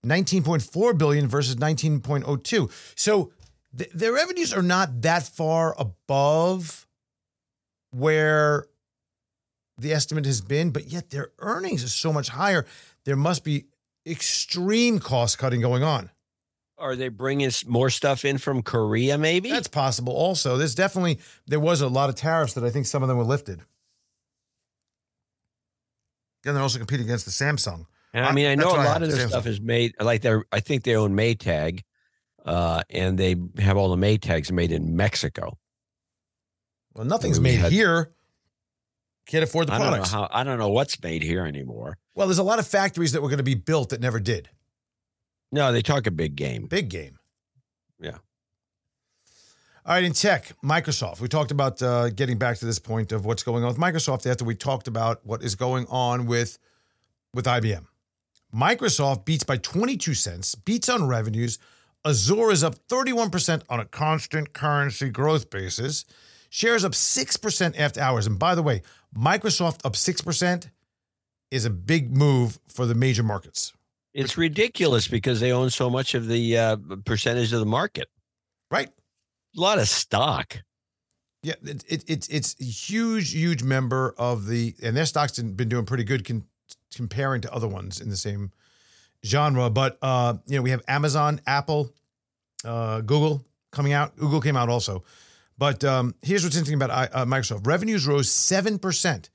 19.4 0.05 0.99
billion 0.99 1.29
versus 1.29 1.57
19.02 1.57 2.71
so 2.97 3.33
th- 3.77 3.91
their 3.93 4.13
revenues 4.13 4.53
are 4.53 4.63
not 4.63 5.03
that 5.03 5.25
far 5.25 5.75
above 5.79 6.87
where 7.91 8.67
the 9.79 9.93
estimate 9.93 10.27
has 10.27 10.41
been, 10.41 10.71
but 10.71 10.87
yet 10.87 11.11
their 11.11 11.31
earnings 11.39 11.83
are 11.85 11.89
so 11.89 12.13
much 12.13 12.29
higher. 12.29 12.67
There 13.05 13.17
must 13.17 13.45
be 13.45 13.67
extreme 14.07 14.99
cost 14.99 15.39
cutting 15.39 15.61
going 15.61 15.83
on. 15.83 16.11
Are 16.79 16.97
they 16.97 17.09
bringing 17.09 17.51
more 17.67 17.91
stuff 17.91 18.25
in 18.25 18.39
from 18.39 18.63
Korea? 18.63 19.19
Maybe 19.19 19.51
That's 19.51 19.69
possible. 19.69 20.15
Also, 20.15 20.57
there's 20.57 20.75
definitely 20.75 21.19
there 21.47 21.61
was 21.61 21.83
a 21.83 21.89
lot 21.89 22.09
of 22.09 22.15
tariffs 22.15 22.55
that 22.55 22.65
I 22.65 22.71
think 22.71 22.87
some 22.87 23.03
of 23.03 23.09
them 23.09 23.19
were 23.19 23.25
lifted. 23.25 23.61
And 26.47 26.57
they're 26.57 26.63
also 26.63 26.79
competing 26.79 27.05
against 27.05 27.27
the 27.27 27.31
Samsung. 27.31 27.85
And 28.15 28.25
I 28.25 28.33
mean, 28.33 28.47
I 28.47 28.55
know 28.55 28.71
a 28.71 28.77
lot 28.83 29.03
of 29.03 29.13
their 29.13 29.29
stuff 29.29 29.47
is 29.47 29.61
made 29.61 29.95
like 30.01 30.23
they're. 30.23 30.45
I 30.51 30.61
think 30.61 30.85
they 30.85 30.97
own 30.97 31.15
Maytag, 31.15 31.83
uh, 32.45 32.83
and 32.91 33.19
they 33.19 33.37
have 33.59 33.77
all 33.77 33.95
the 33.95 33.97
Maytags 33.97 34.51
made 34.53 34.73
in 34.73 34.97
Mexico. 34.97 35.59
Well, 36.95 37.05
nothing's 37.05 37.39
We 37.39 37.45
made 37.45 37.59
had- 37.61 37.73
here. 37.73 38.13
Can't 39.27 39.45
afford 39.45 39.69
the 39.69 39.75
I 39.75 39.79
don't 39.79 39.87
know 39.87 39.93
products. 39.93 40.13
how. 40.13 40.29
I 40.33 40.43
don't 40.43 40.59
know 40.59 40.71
what's 40.71 41.01
made 41.03 41.23
here 41.23 41.47
anymore. 41.47 41.99
well, 42.17 42.27
there's 42.27 42.39
a 42.39 42.43
lot 42.43 42.59
of 42.59 42.67
factories 42.67 43.13
that 43.13 43.23
were 43.23 43.29
going 43.29 43.39
to 43.39 43.45
be 43.45 43.55
built 43.55 43.91
that 43.91 44.01
never 44.01 44.19
did. 44.19 44.49
No, 45.53 45.71
they 45.73 45.83
talk 45.83 46.07
a 46.07 46.11
big 46.11 46.35
game. 46.35 46.67
Big 46.67 46.89
game. 46.89 47.19
Yeah. 48.01 48.17
All 49.87 49.95
right, 49.95 50.05
in 50.05 50.13
tech, 50.13 50.53
Microsoft. 50.65 51.21
We 51.21 51.29
talked 51.29 51.51
about 51.53 51.81
uh, 51.83 52.11
getting 52.11 52.39
back 52.39 52.59
to 52.59 52.67
this 52.67 52.79
point 52.79 53.13
of 53.13 53.25
what's 53.25 53.43
going 53.43 53.63
on 53.65 53.69
with 53.69 53.79
Microsoft 53.79 54.29
after 54.29 54.45
we 54.45 54.55
talked 54.55 54.89
about 54.89 55.25
what 55.25 55.43
is 55.43 55.55
going 55.55 55.87
on 55.89 56.27
with 56.27 56.59
with 57.33 57.45
IBM. 57.47 57.87
Microsoft 58.55 59.25
beats 59.25 59.45
by 59.45 59.57
22 59.57 60.15
cents, 60.15 60.55
beats 60.57 60.89
on 60.89 61.07
revenues. 61.07 61.59
Azure 62.05 62.51
is 62.51 62.65
up 62.65 62.77
31% 62.89 63.63
on 63.69 63.81
a 63.81 63.85
constant 63.85 64.53
currency 64.53 65.11
growth 65.11 65.51
basis. 65.51 66.05
Shares 66.49 66.85
up 66.85 66.93
6% 66.93 67.79
after 67.79 68.01
hours. 68.01 68.27
And 68.27 68.39
by 68.39 68.55
the 68.55 68.63
way, 68.63 68.83
Microsoft 69.17 69.85
up 69.85 69.95
6% 69.95 70.71
is 71.51 71.65
a 71.65 71.71
big 71.71 72.17
move 72.17 72.59
for 72.69 72.87
the 72.87 72.95
major 72.95 73.23
markets. 73.23 73.73
It's 74.13 74.37
ridiculous 74.37 75.07
because 75.07 75.41
they 75.41 75.53
own 75.53 75.71
so 75.71 75.89
much 75.89 76.15
of 76.15 76.27
the 76.27 76.59
uh, 76.59 76.77
percentage 77.05 77.53
of 77.53 77.61
the 77.61 77.67
market. 77.67 78.09
Right? 78.71 78.89
A 79.57 79.61
lot 79.61 79.79
of 79.79 79.89
stock. 79.89 80.59
Yeah, 81.43 81.55
it, 81.63 81.85
it, 81.89 82.05
it's 82.07 82.29
it's 82.29 82.57
a 82.61 82.65
huge, 82.65 83.33
huge 83.33 83.63
member 83.63 84.15
of 84.19 84.47
the, 84.47 84.75
and 84.83 84.97
their 84.97 85.07
stocks 85.07 85.39
have 85.39 85.57
been 85.57 85.71
doing 85.71 85.87
pretty 85.87 86.05
good 86.05 86.27
con, 86.27 86.45
comparing 86.95 87.41
to 87.41 87.53
other 87.53 87.69
ones 87.69 88.01
in 88.01 88.11
the 88.11 88.17
same 88.17 88.53
genre. 89.25 89.71
But 89.71 89.99
uh, 90.03 90.35
you 90.47 90.57
know, 90.57 90.63
we 90.63 90.71
have 90.71 90.83
Amazon, 90.89 91.41
Apple, 91.47 91.93
uh, 92.65 93.01
Google 93.01 93.45
coming 93.73 93.93
out. 93.93 94.17
Google 94.17 94.41
came 94.41 94.57
out 94.57 94.69
also. 94.69 95.05
But 95.59 95.85
um, 95.85 96.15
here's 96.23 96.43
what's 96.43 96.57
interesting 96.57 96.83
about 96.83 97.11
uh, 97.13 97.25
Microsoft: 97.27 97.67
revenues 97.67 98.07
rose 98.07 98.31
seven 98.31 98.79
percent 98.79 99.31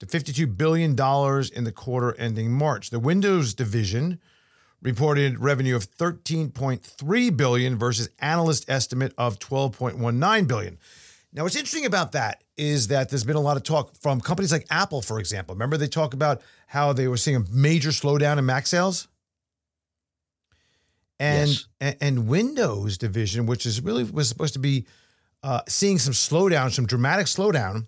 to 0.00 0.06
fifty-two 0.06 0.46
billion 0.46 0.94
dollars 0.94 1.50
in 1.50 1.64
the 1.64 1.72
quarter 1.72 2.14
ending 2.18 2.52
March. 2.52 2.90
The 2.90 3.00
Windows 3.00 3.54
division 3.54 4.20
reported 4.82 5.38
revenue 5.38 5.76
of 5.76 5.88
13.3 5.92 7.36
billion 7.36 7.78
versus 7.78 8.10
analyst 8.18 8.68
estimate 8.68 9.14
of 9.16 9.38
12.19 9.38 10.48
billion. 10.48 10.78
Now, 11.32 11.44
what's 11.44 11.56
interesting 11.56 11.86
about 11.86 12.12
that 12.12 12.42
is 12.56 12.88
that 12.88 13.08
there's 13.08 13.24
been 13.24 13.36
a 13.36 13.40
lot 13.40 13.56
of 13.56 13.62
talk 13.62 13.96
from 13.96 14.20
companies 14.20 14.52
like 14.52 14.66
Apple, 14.70 15.00
for 15.00 15.18
example. 15.18 15.54
Remember, 15.54 15.76
they 15.76 15.88
talk 15.88 16.12
about 16.12 16.42
how 16.66 16.92
they 16.92 17.08
were 17.08 17.16
seeing 17.16 17.36
a 17.36 17.44
major 17.50 17.90
slowdown 17.90 18.38
in 18.38 18.44
Mac 18.44 18.66
sales? 18.66 19.08
And, 21.18 21.50
Yes. 21.50 21.66
and, 21.80 21.96
and 22.00 22.28
Windows 22.28 22.98
division, 22.98 23.46
which 23.46 23.64
is 23.66 23.80
really 23.80 24.04
was 24.04 24.28
supposed 24.28 24.54
to 24.54 24.58
be 24.58 24.86
uh, 25.42 25.62
seeing 25.68 25.98
some 25.98 26.12
slowdown, 26.14 26.72
some 26.72 26.86
dramatic 26.86 27.26
slowdown, 27.26 27.86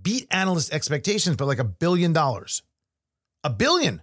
beat 0.00 0.26
analyst 0.30 0.72
expectations 0.72 1.36
by 1.36 1.44
like 1.44 1.58
a 1.58 1.64
billion 1.64 2.12
dollars. 2.12 2.62
A 3.44 3.50
billion. 3.50 4.00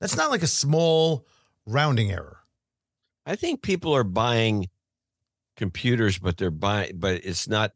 That's 0.00 0.16
not 0.16 0.30
like 0.30 0.42
a 0.42 0.46
small 0.48 1.26
rounding 1.66 2.10
error. 2.10 2.38
I 3.24 3.36
think 3.36 3.62
people 3.62 3.94
are 3.94 4.04
buying 4.04 4.68
computers, 5.56 6.18
but 6.18 6.36
they're 6.36 6.50
buying, 6.50 6.92
but 6.96 7.24
it's 7.24 7.48
not. 7.48 7.72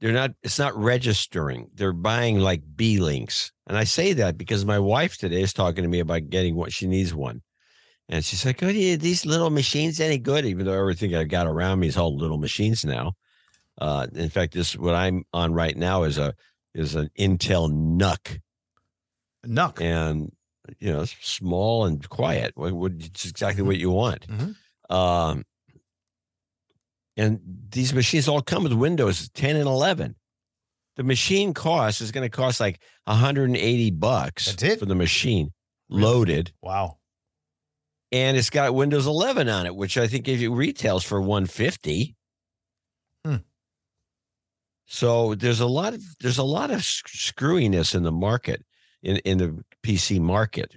They're 0.00 0.12
not. 0.12 0.32
It's 0.42 0.58
not 0.58 0.76
registering. 0.76 1.70
They're 1.74 1.92
buying 1.92 2.38
like 2.38 2.62
Beelinks, 2.76 3.50
and 3.66 3.76
I 3.76 3.84
say 3.84 4.12
that 4.14 4.38
because 4.38 4.64
my 4.64 4.78
wife 4.78 5.16
today 5.18 5.42
is 5.42 5.52
talking 5.52 5.82
to 5.82 5.88
me 5.88 6.00
about 6.00 6.30
getting 6.30 6.54
what 6.54 6.72
she 6.72 6.86
needs 6.86 7.12
one, 7.14 7.42
and 8.08 8.24
she's 8.24 8.44
like, 8.46 8.62
"Oh, 8.62 8.68
yeah, 8.68 8.96
these 8.96 9.26
little 9.26 9.50
machines 9.50 10.00
any 10.00 10.18
good?" 10.18 10.44
Even 10.44 10.66
though 10.66 10.72
everything 10.78 11.14
I've 11.14 11.28
got 11.28 11.46
around 11.46 11.80
me 11.80 11.88
is 11.88 11.96
all 11.96 12.16
little 12.16 12.38
machines 12.38 12.84
now. 12.84 13.12
Uh, 13.78 14.06
in 14.14 14.30
fact, 14.30 14.54
this 14.54 14.76
what 14.76 14.94
I'm 14.94 15.24
on 15.32 15.52
right 15.52 15.76
now 15.76 16.04
is 16.04 16.18
a 16.18 16.34
is 16.74 16.94
an 16.94 17.10
Intel 17.18 17.70
NUC, 17.70 18.40
Nuck. 19.46 19.80
and 19.80 20.32
you 20.80 20.92
know, 20.92 21.02
it's 21.02 21.14
small 21.20 21.84
and 21.86 22.08
quiet. 22.08 22.52
What, 22.56 22.92
it's 22.98 23.24
exactly 23.26 23.62
what 23.62 23.76
you 23.76 23.90
want. 23.90 24.26
Mhm. 24.26 24.56
Um, 24.90 25.44
and 27.16 27.40
these 27.70 27.94
machines 27.94 28.28
all 28.28 28.42
come 28.42 28.62
with 28.64 28.72
Windows 28.72 29.28
10 29.30 29.56
and 29.56 29.66
11. 29.66 30.16
The 30.96 31.02
machine 31.04 31.54
cost 31.54 32.00
is 32.00 32.10
going 32.12 32.24
to 32.28 32.34
cost 32.34 32.60
like 32.60 32.80
180 33.04 33.90
bucks 33.92 34.52
for 34.78 34.86
the 34.86 34.94
machine 34.94 35.52
Really? 35.88 36.02
loaded, 36.02 36.52
Wow. 36.62 36.98
And 38.12 38.36
it's 38.36 38.50
got 38.50 38.74
Windows 38.74 39.06
11 39.06 39.48
on 39.48 39.66
it, 39.66 39.74
which 39.74 39.98
I 39.98 40.06
think 40.06 40.28
if 40.28 40.40
it 40.40 40.48
retails 40.48 41.04
for 41.04 41.20
150. 41.20 42.14
Hmm. 43.24 43.36
So 44.86 45.34
there's 45.34 45.60
a 45.60 45.66
lot 45.66 45.94
of 45.94 46.02
there's 46.20 46.38
a 46.38 46.44
lot 46.44 46.70
of 46.70 46.80
screwiness 46.80 47.94
in 47.94 48.02
the 48.04 48.12
market 48.12 48.64
in 49.02 49.16
in 49.18 49.38
the 49.38 49.64
PC 49.82 50.20
market, 50.20 50.76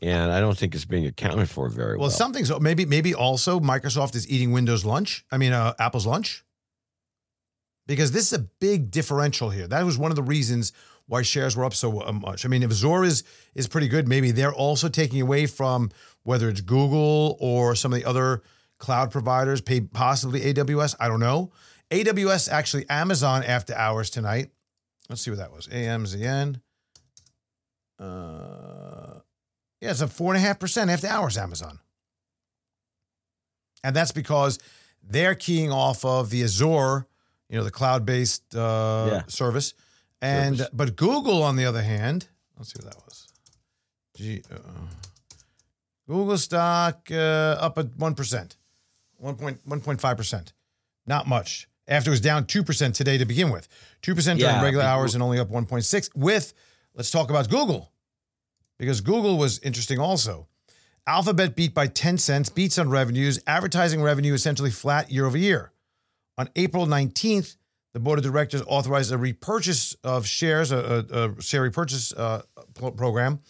and 0.00 0.30
I 0.30 0.40
don't 0.40 0.56
think 0.56 0.74
it's 0.74 0.84
being 0.84 1.06
accounted 1.06 1.50
for 1.50 1.68
very 1.68 1.96
well. 1.96 2.02
Well, 2.02 2.10
something's 2.10 2.56
maybe 2.60 2.84
maybe 2.84 3.14
also 3.14 3.58
Microsoft 3.58 4.14
is 4.14 4.28
eating 4.28 4.52
Windows 4.52 4.84
lunch. 4.84 5.24
I 5.32 5.38
mean, 5.38 5.52
uh, 5.52 5.74
Apple's 5.80 6.06
lunch, 6.06 6.44
because 7.86 8.12
this 8.12 8.26
is 8.26 8.32
a 8.32 8.46
big 8.60 8.92
differential 8.92 9.50
here. 9.50 9.66
That 9.66 9.84
was 9.84 9.98
one 9.98 10.12
of 10.12 10.16
the 10.16 10.22
reasons 10.22 10.72
why 11.06 11.22
shares 11.22 11.56
were 11.56 11.64
up 11.64 11.74
so 11.74 12.00
uh, 12.02 12.12
much. 12.12 12.44
I 12.44 12.48
mean, 12.48 12.62
if 12.62 12.70
Azure 12.70 13.04
is 13.04 13.24
is 13.54 13.68
pretty 13.68 13.88
good, 13.88 14.08
maybe 14.08 14.30
they're 14.30 14.54
also 14.54 14.88
taking 14.88 15.20
away 15.20 15.46
from 15.46 15.90
whether 16.24 16.48
it's 16.48 16.60
Google 16.60 17.36
or 17.40 17.74
some 17.74 17.92
of 17.92 17.98
the 17.98 18.04
other 18.08 18.42
cloud 18.78 19.10
providers, 19.10 19.60
pay 19.60 19.80
possibly 19.80 20.40
AWS. 20.40 20.94
I 21.00 21.08
don't 21.08 21.20
know. 21.20 21.52
AWS 21.90 22.50
actually 22.50 22.88
Amazon 22.88 23.42
after 23.44 23.74
hours 23.74 24.08
tonight. 24.10 24.50
Let's 25.08 25.22
see 25.22 25.30
what 25.30 25.38
that 25.38 25.52
was. 25.52 25.66
AMZN. 25.68 26.60
Uh, 27.98 29.20
yeah, 29.80 29.90
it's 29.90 30.02
up 30.02 30.10
four 30.10 30.34
and 30.34 30.42
a 30.42 30.46
half 30.46 30.58
percent 30.58 30.90
after 30.90 31.06
hours. 31.06 31.36
Amazon, 31.38 31.78
and 33.84 33.94
that's 33.94 34.12
because 34.12 34.58
they're 35.02 35.34
keying 35.34 35.70
off 35.70 36.04
of 36.04 36.30
the 36.30 36.42
Azure, 36.42 37.06
you 37.48 37.56
know, 37.58 37.64
the 37.64 37.70
cloud-based 37.70 38.54
uh, 38.56 39.06
Yeah. 39.10 39.22
service, 39.28 39.74
and 40.20 40.58
Service. 40.58 40.70
but 40.72 40.96
Google, 40.96 41.42
on 41.42 41.56
the 41.56 41.64
other 41.64 41.82
hand, 41.82 42.28
let's 42.56 42.72
see 42.72 42.78
what 42.82 42.92
that 42.92 43.02
was. 43.04 43.28
G, 44.16 44.42
uh, 44.52 44.56
Google 46.08 46.36
stock 46.38 47.08
uh, 47.10 47.56
up 47.60 47.78
at 47.78 47.94
one 47.96 48.14
percent, 48.14 48.56
one 49.18 49.36
point 49.36 49.60
one 49.64 49.80
point 49.80 50.00
five 50.00 50.16
percent, 50.16 50.52
not 51.06 51.26
much. 51.26 51.68
After 51.88 52.10
it 52.10 52.12
was 52.12 52.20
down 52.20 52.46
two 52.46 52.62
percent 52.62 52.94
today 52.94 53.18
to 53.18 53.24
begin 53.24 53.50
with, 53.50 53.68
two 54.02 54.14
percent 54.14 54.38
during 54.40 54.54
Yeah, 54.56 54.62
regular 54.62 54.84
hours 54.84 55.14
and 55.14 55.22
only 55.22 55.38
up 55.38 55.48
one 55.48 55.66
point 55.66 55.84
six. 55.84 56.08
With 56.14 56.52
let's 56.94 57.10
talk 57.10 57.30
about 57.30 57.48
Google 57.48 57.92
because 58.78 59.00
Google 59.00 59.38
was 59.38 59.58
interesting 59.60 59.98
also. 59.98 60.48
Alphabet 61.04 61.56
beat 61.56 61.74
by 61.74 61.88
10 61.88 62.16
cents, 62.16 62.48
beats 62.48 62.78
on 62.78 62.88
revenues, 62.88 63.40
advertising 63.48 64.00
revenue 64.02 64.34
essentially 64.34 64.70
flat 64.70 65.10
year 65.10 65.26
over 65.26 65.36
year. 65.36 65.72
On 66.38 66.48
April 66.54 66.86
19th, 66.86 67.56
the 67.92 67.98
board 67.98 68.20
of 68.20 68.24
directors 68.24 68.62
authorized 68.68 69.10
a 69.10 69.18
repurchase 69.18 69.96
of 70.04 70.26
shares, 70.26 70.70
a, 70.70 71.04
a, 71.10 71.30
a 71.30 71.42
share 71.42 71.62
repurchase 71.62 72.12
uh, 72.12 72.42
pro- 72.74 72.92
program. 72.92 73.40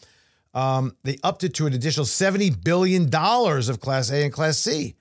Um, 0.55 0.97
they 1.03 1.19
upped 1.23 1.45
it 1.45 1.55
to 1.55 1.67
an 1.67 1.73
additional 1.73 2.07
$70 2.07 2.63
billion 2.63 3.13
of 3.15 3.81
Class 3.81 4.11
A 4.11 4.25
and 4.25 4.33
Class 4.33 4.59
C, 4.59 4.97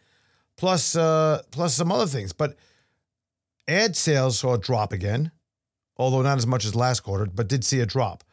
plus, 0.56 0.96
uh, 0.96 1.42
plus 1.52 1.74
some 1.74 1.92
other 1.92 2.08
things. 2.08 2.32
But 2.34 2.56
ad 3.68 3.96
sales 3.96 4.40
saw 4.40 4.54
a 4.54 4.58
drop 4.58 4.94
again, 4.94 5.32
although 5.98 6.22
not 6.22 6.38
as 6.38 6.48
much 6.48 6.66
as 6.66 6.76
last 6.76 7.02
quarter, 7.02 7.26
but 7.26 7.48
did 7.50 7.66
see 7.66 7.80
a 7.82 7.86
drop. 7.86 8.24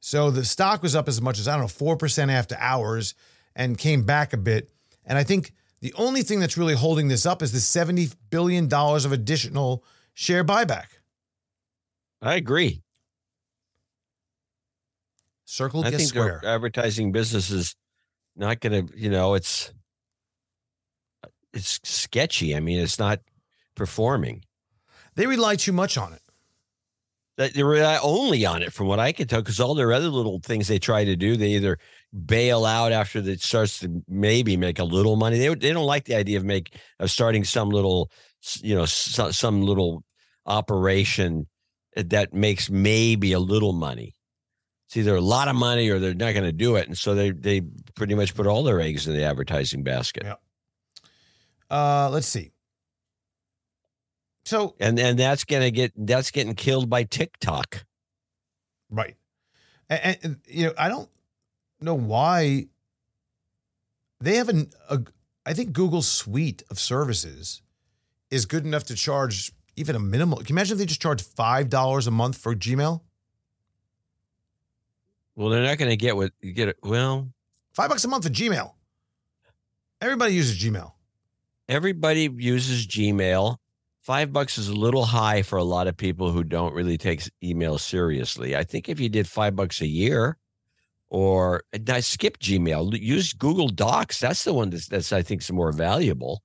So 0.00 0.30
the 0.30 0.44
stock 0.44 0.82
was 0.82 0.94
up 0.94 1.08
as 1.08 1.20
much 1.20 1.38
as, 1.38 1.48
I 1.48 1.56
don't 1.56 1.62
know, 1.62 1.94
4% 1.96 2.30
after 2.30 2.56
hours 2.58 3.14
and 3.54 3.78
came 3.78 4.02
back 4.02 4.32
a 4.32 4.36
bit. 4.36 4.70
And 5.04 5.16
I 5.16 5.24
think 5.24 5.52
the 5.80 5.94
only 5.94 6.22
thing 6.22 6.40
that's 6.40 6.58
really 6.58 6.74
holding 6.74 7.08
this 7.08 7.26
up 7.26 7.42
is 7.42 7.52
the 7.52 7.58
$70 7.58 8.14
billion 8.30 8.72
of 8.72 9.12
additional 9.12 9.84
share 10.14 10.44
buyback. 10.44 10.86
I 12.20 12.34
agree. 12.34 12.82
Circle 15.46 15.84
I 15.84 15.90
think 15.92 16.08
square. 16.08 16.40
their 16.42 16.54
advertising 16.56 17.12
business 17.12 17.50
is 17.50 17.76
not 18.34 18.60
going 18.60 18.88
to, 18.88 18.98
you 18.98 19.08
know, 19.08 19.34
it's 19.34 19.72
it's 21.52 21.80
sketchy. 21.84 22.54
I 22.54 22.60
mean, 22.60 22.80
it's 22.80 22.98
not 22.98 23.20
performing. 23.76 24.42
They 25.14 25.26
rely 25.26 25.54
too 25.54 25.72
much 25.72 25.96
on 25.96 26.12
it. 26.12 26.20
That 27.38 27.54
they 27.54 27.62
rely 27.62 27.98
only 28.02 28.44
on 28.44 28.62
it, 28.62 28.72
from 28.72 28.88
what 28.88 28.98
I 28.98 29.12
can 29.12 29.28
tell, 29.28 29.40
because 29.40 29.60
all 29.60 29.74
their 29.74 29.92
other 29.92 30.08
little 30.08 30.40
things 30.40 30.66
they 30.66 30.78
try 30.80 31.04
to 31.04 31.14
do, 31.14 31.36
they 31.36 31.50
either 31.50 31.78
bail 32.24 32.64
out 32.64 32.92
after 32.92 33.20
it 33.20 33.40
starts 33.40 33.78
to 33.80 34.02
maybe 34.08 34.56
make 34.56 34.80
a 34.80 34.84
little 34.84 35.16
money. 35.16 35.38
They 35.38 35.54
they 35.54 35.72
don't 35.72 35.86
like 35.86 36.06
the 36.06 36.16
idea 36.16 36.38
of 36.38 36.44
make 36.44 36.74
of 36.98 37.10
starting 37.10 37.44
some 37.44 37.68
little, 37.68 38.10
you 38.62 38.74
know, 38.74 38.86
some, 38.86 39.32
some 39.32 39.62
little 39.62 40.02
operation 40.44 41.46
that 41.94 42.34
makes 42.34 42.68
maybe 42.68 43.32
a 43.32 43.38
little 43.38 43.74
money. 43.74 44.15
It's 44.96 45.06
either 45.06 45.16
a 45.16 45.20
lot 45.20 45.48
of 45.48 45.56
money 45.56 45.90
or 45.90 45.98
they're 45.98 46.14
not 46.14 46.32
going 46.32 46.44
to 46.44 46.52
do 46.52 46.76
it, 46.76 46.88
and 46.88 46.96
so 46.96 47.14
they 47.14 47.30
they 47.30 47.60
pretty 47.94 48.14
much 48.14 48.34
put 48.34 48.46
all 48.46 48.62
their 48.62 48.80
eggs 48.80 49.06
in 49.06 49.14
the 49.14 49.24
advertising 49.24 49.82
basket. 49.82 50.22
Yeah. 50.24 50.36
Uh, 51.70 52.08
let's 52.10 52.26
see. 52.26 52.52
So 54.46 54.74
and 54.80 54.98
and 54.98 55.18
that's 55.18 55.44
gonna 55.44 55.70
get 55.70 55.92
that's 55.96 56.30
getting 56.30 56.54
killed 56.54 56.88
by 56.88 57.04
TikTok. 57.04 57.84
Right. 58.88 59.16
And, 59.90 60.18
and, 60.22 60.36
you 60.46 60.66
know, 60.66 60.72
I 60.78 60.88
don't 60.88 61.10
know 61.80 61.94
why 61.94 62.68
they 64.20 64.36
have 64.36 64.48
an 64.48 64.70
a, 64.88 65.00
I 65.44 65.52
think 65.52 65.74
Google's 65.74 66.08
suite 66.08 66.62
of 66.70 66.78
services 66.80 67.60
is 68.30 68.46
good 68.46 68.64
enough 68.64 68.84
to 68.84 68.94
charge 68.94 69.52
even 69.76 69.94
a 69.94 70.00
minimal. 70.00 70.38
Can 70.38 70.46
you 70.48 70.54
imagine 70.54 70.72
if 70.74 70.78
they 70.78 70.86
just 70.86 71.02
charge 71.02 71.22
five 71.22 71.68
dollars 71.68 72.06
a 72.06 72.10
month 72.10 72.38
for 72.38 72.54
Gmail? 72.54 73.02
Well, 75.36 75.50
they're 75.50 75.62
not 75.62 75.78
going 75.78 75.90
to 75.90 75.96
get 75.96 76.16
what 76.16 76.32
you 76.40 76.52
get. 76.52 76.68
It 76.68 76.78
well, 76.82 77.28
five 77.74 77.90
bucks 77.90 78.04
a 78.04 78.08
month 78.08 78.24
for 78.24 78.30
Gmail. 78.30 78.72
Everybody 80.00 80.34
uses 80.34 80.58
Gmail. 80.58 80.92
Everybody 81.68 82.30
uses 82.34 82.86
Gmail. 82.86 83.56
Five 84.00 84.32
bucks 84.32 84.56
is 84.56 84.68
a 84.68 84.74
little 84.74 85.04
high 85.04 85.42
for 85.42 85.56
a 85.56 85.64
lot 85.64 85.88
of 85.88 85.96
people 85.96 86.30
who 86.30 86.44
don't 86.44 86.74
really 86.74 86.96
take 86.96 87.22
email 87.42 87.76
seriously. 87.76 88.56
I 88.56 88.62
think 88.62 88.88
if 88.88 89.00
you 89.00 89.08
did 89.08 89.28
five 89.28 89.56
bucks 89.56 89.80
a 89.80 89.86
year, 89.86 90.38
or 91.08 91.64
I 91.88 92.00
skip 92.00 92.38
Gmail, 92.38 92.98
use 93.00 93.32
Google 93.32 93.68
Docs. 93.68 94.20
That's 94.20 94.44
the 94.44 94.54
one 94.54 94.70
that's, 94.70 94.86
that's 94.88 95.12
I 95.12 95.22
think 95.22 95.42
is 95.42 95.50
more 95.52 95.72
valuable. 95.72 96.42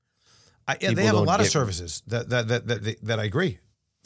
I, 0.68 0.78
yeah, 0.82 0.92
they 0.94 1.06
have 1.06 1.16
a 1.16 1.20
lot 1.20 1.40
get, 1.40 1.48
of 1.48 1.52
services 1.52 2.04
that 2.08 2.30
that 2.30 2.48
that 2.48 2.68
that, 2.68 2.98
that 3.04 3.20
I 3.20 3.26
agree. 3.26 3.60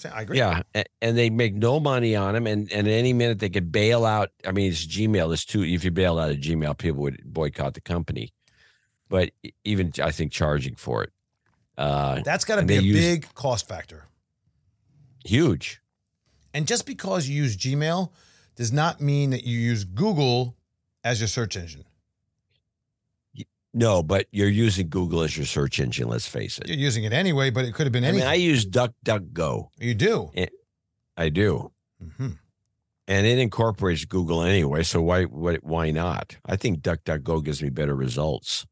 I 0.04 0.24
agree. 0.24 0.38
Yeah, 0.38 0.64
and 1.02 1.18
they 1.18 1.30
make 1.30 1.54
no 1.54 1.80
money 1.80 2.16
on 2.16 2.34
them, 2.34 2.48
and 2.48 2.70
and 2.72 2.88
any 2.88 3.14
minute 3.14 3.40
they 3.40 3.50
could 3.50 3.72
bail 3.72 4.06
out. 4.06 4.32
I 4.46 4.52
mean, 4.52 4.70
it's 4.72 4.86
Gmail. 4.86 5.32
It's 5.32 5.46
too. 5.46 5.64
If 5.64 5.86
you 5.86 5.92
bail 5.92 6.20
out 6.20 6.32
of 6.32 6.38
Gmail, 6.38 6.78
people 6.78 7.02
would 7.04 7.22
boycott 7.24 7.76
the 7.76 7.82
company. 7.82 8.34
But 9.08 9.32
even 9.64 9.94
I 10.04 10.12
think 10.12 10.32
charging 10.32 10.76
for 10.76 11.04
it. 11.04 11.12
Uh, 11.78 12.22
That's 12.24 12.44
got 12.46 12.58
to 12.58 12.64
be 12.64 12.78
a 12.78 12.82
use, 12.82 13.00
big 13.00 13.34
cost 13.36 13.68
factor. 13.68 14.06
Huge. 15.24 15.82
And 16.54 16.68
just 16.68 16.86
because 16.86 17.28
you 17.28 17.36
use 17.36 17.56
Gmail 17.58 18.12
does 18.56 18.72
not 18.72 19.02
mean 19.02 19.30
that 19.32 19.44
you 19.44 19.58
use 19.58 19.84
Google 19.84 20.56
as 21.04 21.20
your 21.20 21.28
search 21.28 21.58
engine. 21.58 21.86
No, 23.78 24.02
but 24.02 24.28
you're 24.32 24.48
using 24.48 24.88
Google 24.88 25.22
as 25.22 25.36
your 25.36 25.46
search 25.46 25.82
engine. 25.82 26.08
Let's 26.08 26.26
face 26.26 26.58
it. 26.58 26.70
You're 26.70 26.78
using 26.78 27.04
it 27.04 27.12
anyway, 27.12 27.50
but 27.50 27.66
it 27.66 27.74
could 27.74 27.86
have 27.86 27.92
been 27.92 28.06
anything. 28.06 28.26
I 28.26 28.32
mean, 28.32 28.32
I 28.32 28.42
use 28.42 28.66
DuckDuckGo. 28.66 29.68
You 29.78 29.94
do. 29.94 30.32
It, 30.34 30.54
I 31.18 31.28
do. 31.28 31.74
Mm-hmm. 32.02 32.30
And 33.10 33.28
it 33.28 33.38
incorporates 33.38 34.06
Google 34.06 34.44
anyway, 34.44 34.84
so 34.84 35.02
why 35.02 35.26
why 35.26 35.58
why 35.58 35.92
not? 35.92 36.38
I 36.46 36.56
think 36.56 36.80
DuckDuckGo 36.80 37.44
gives 37.44 37.62
me 37.62 37.70
better 37.70 37.94
results. 37.94 38.66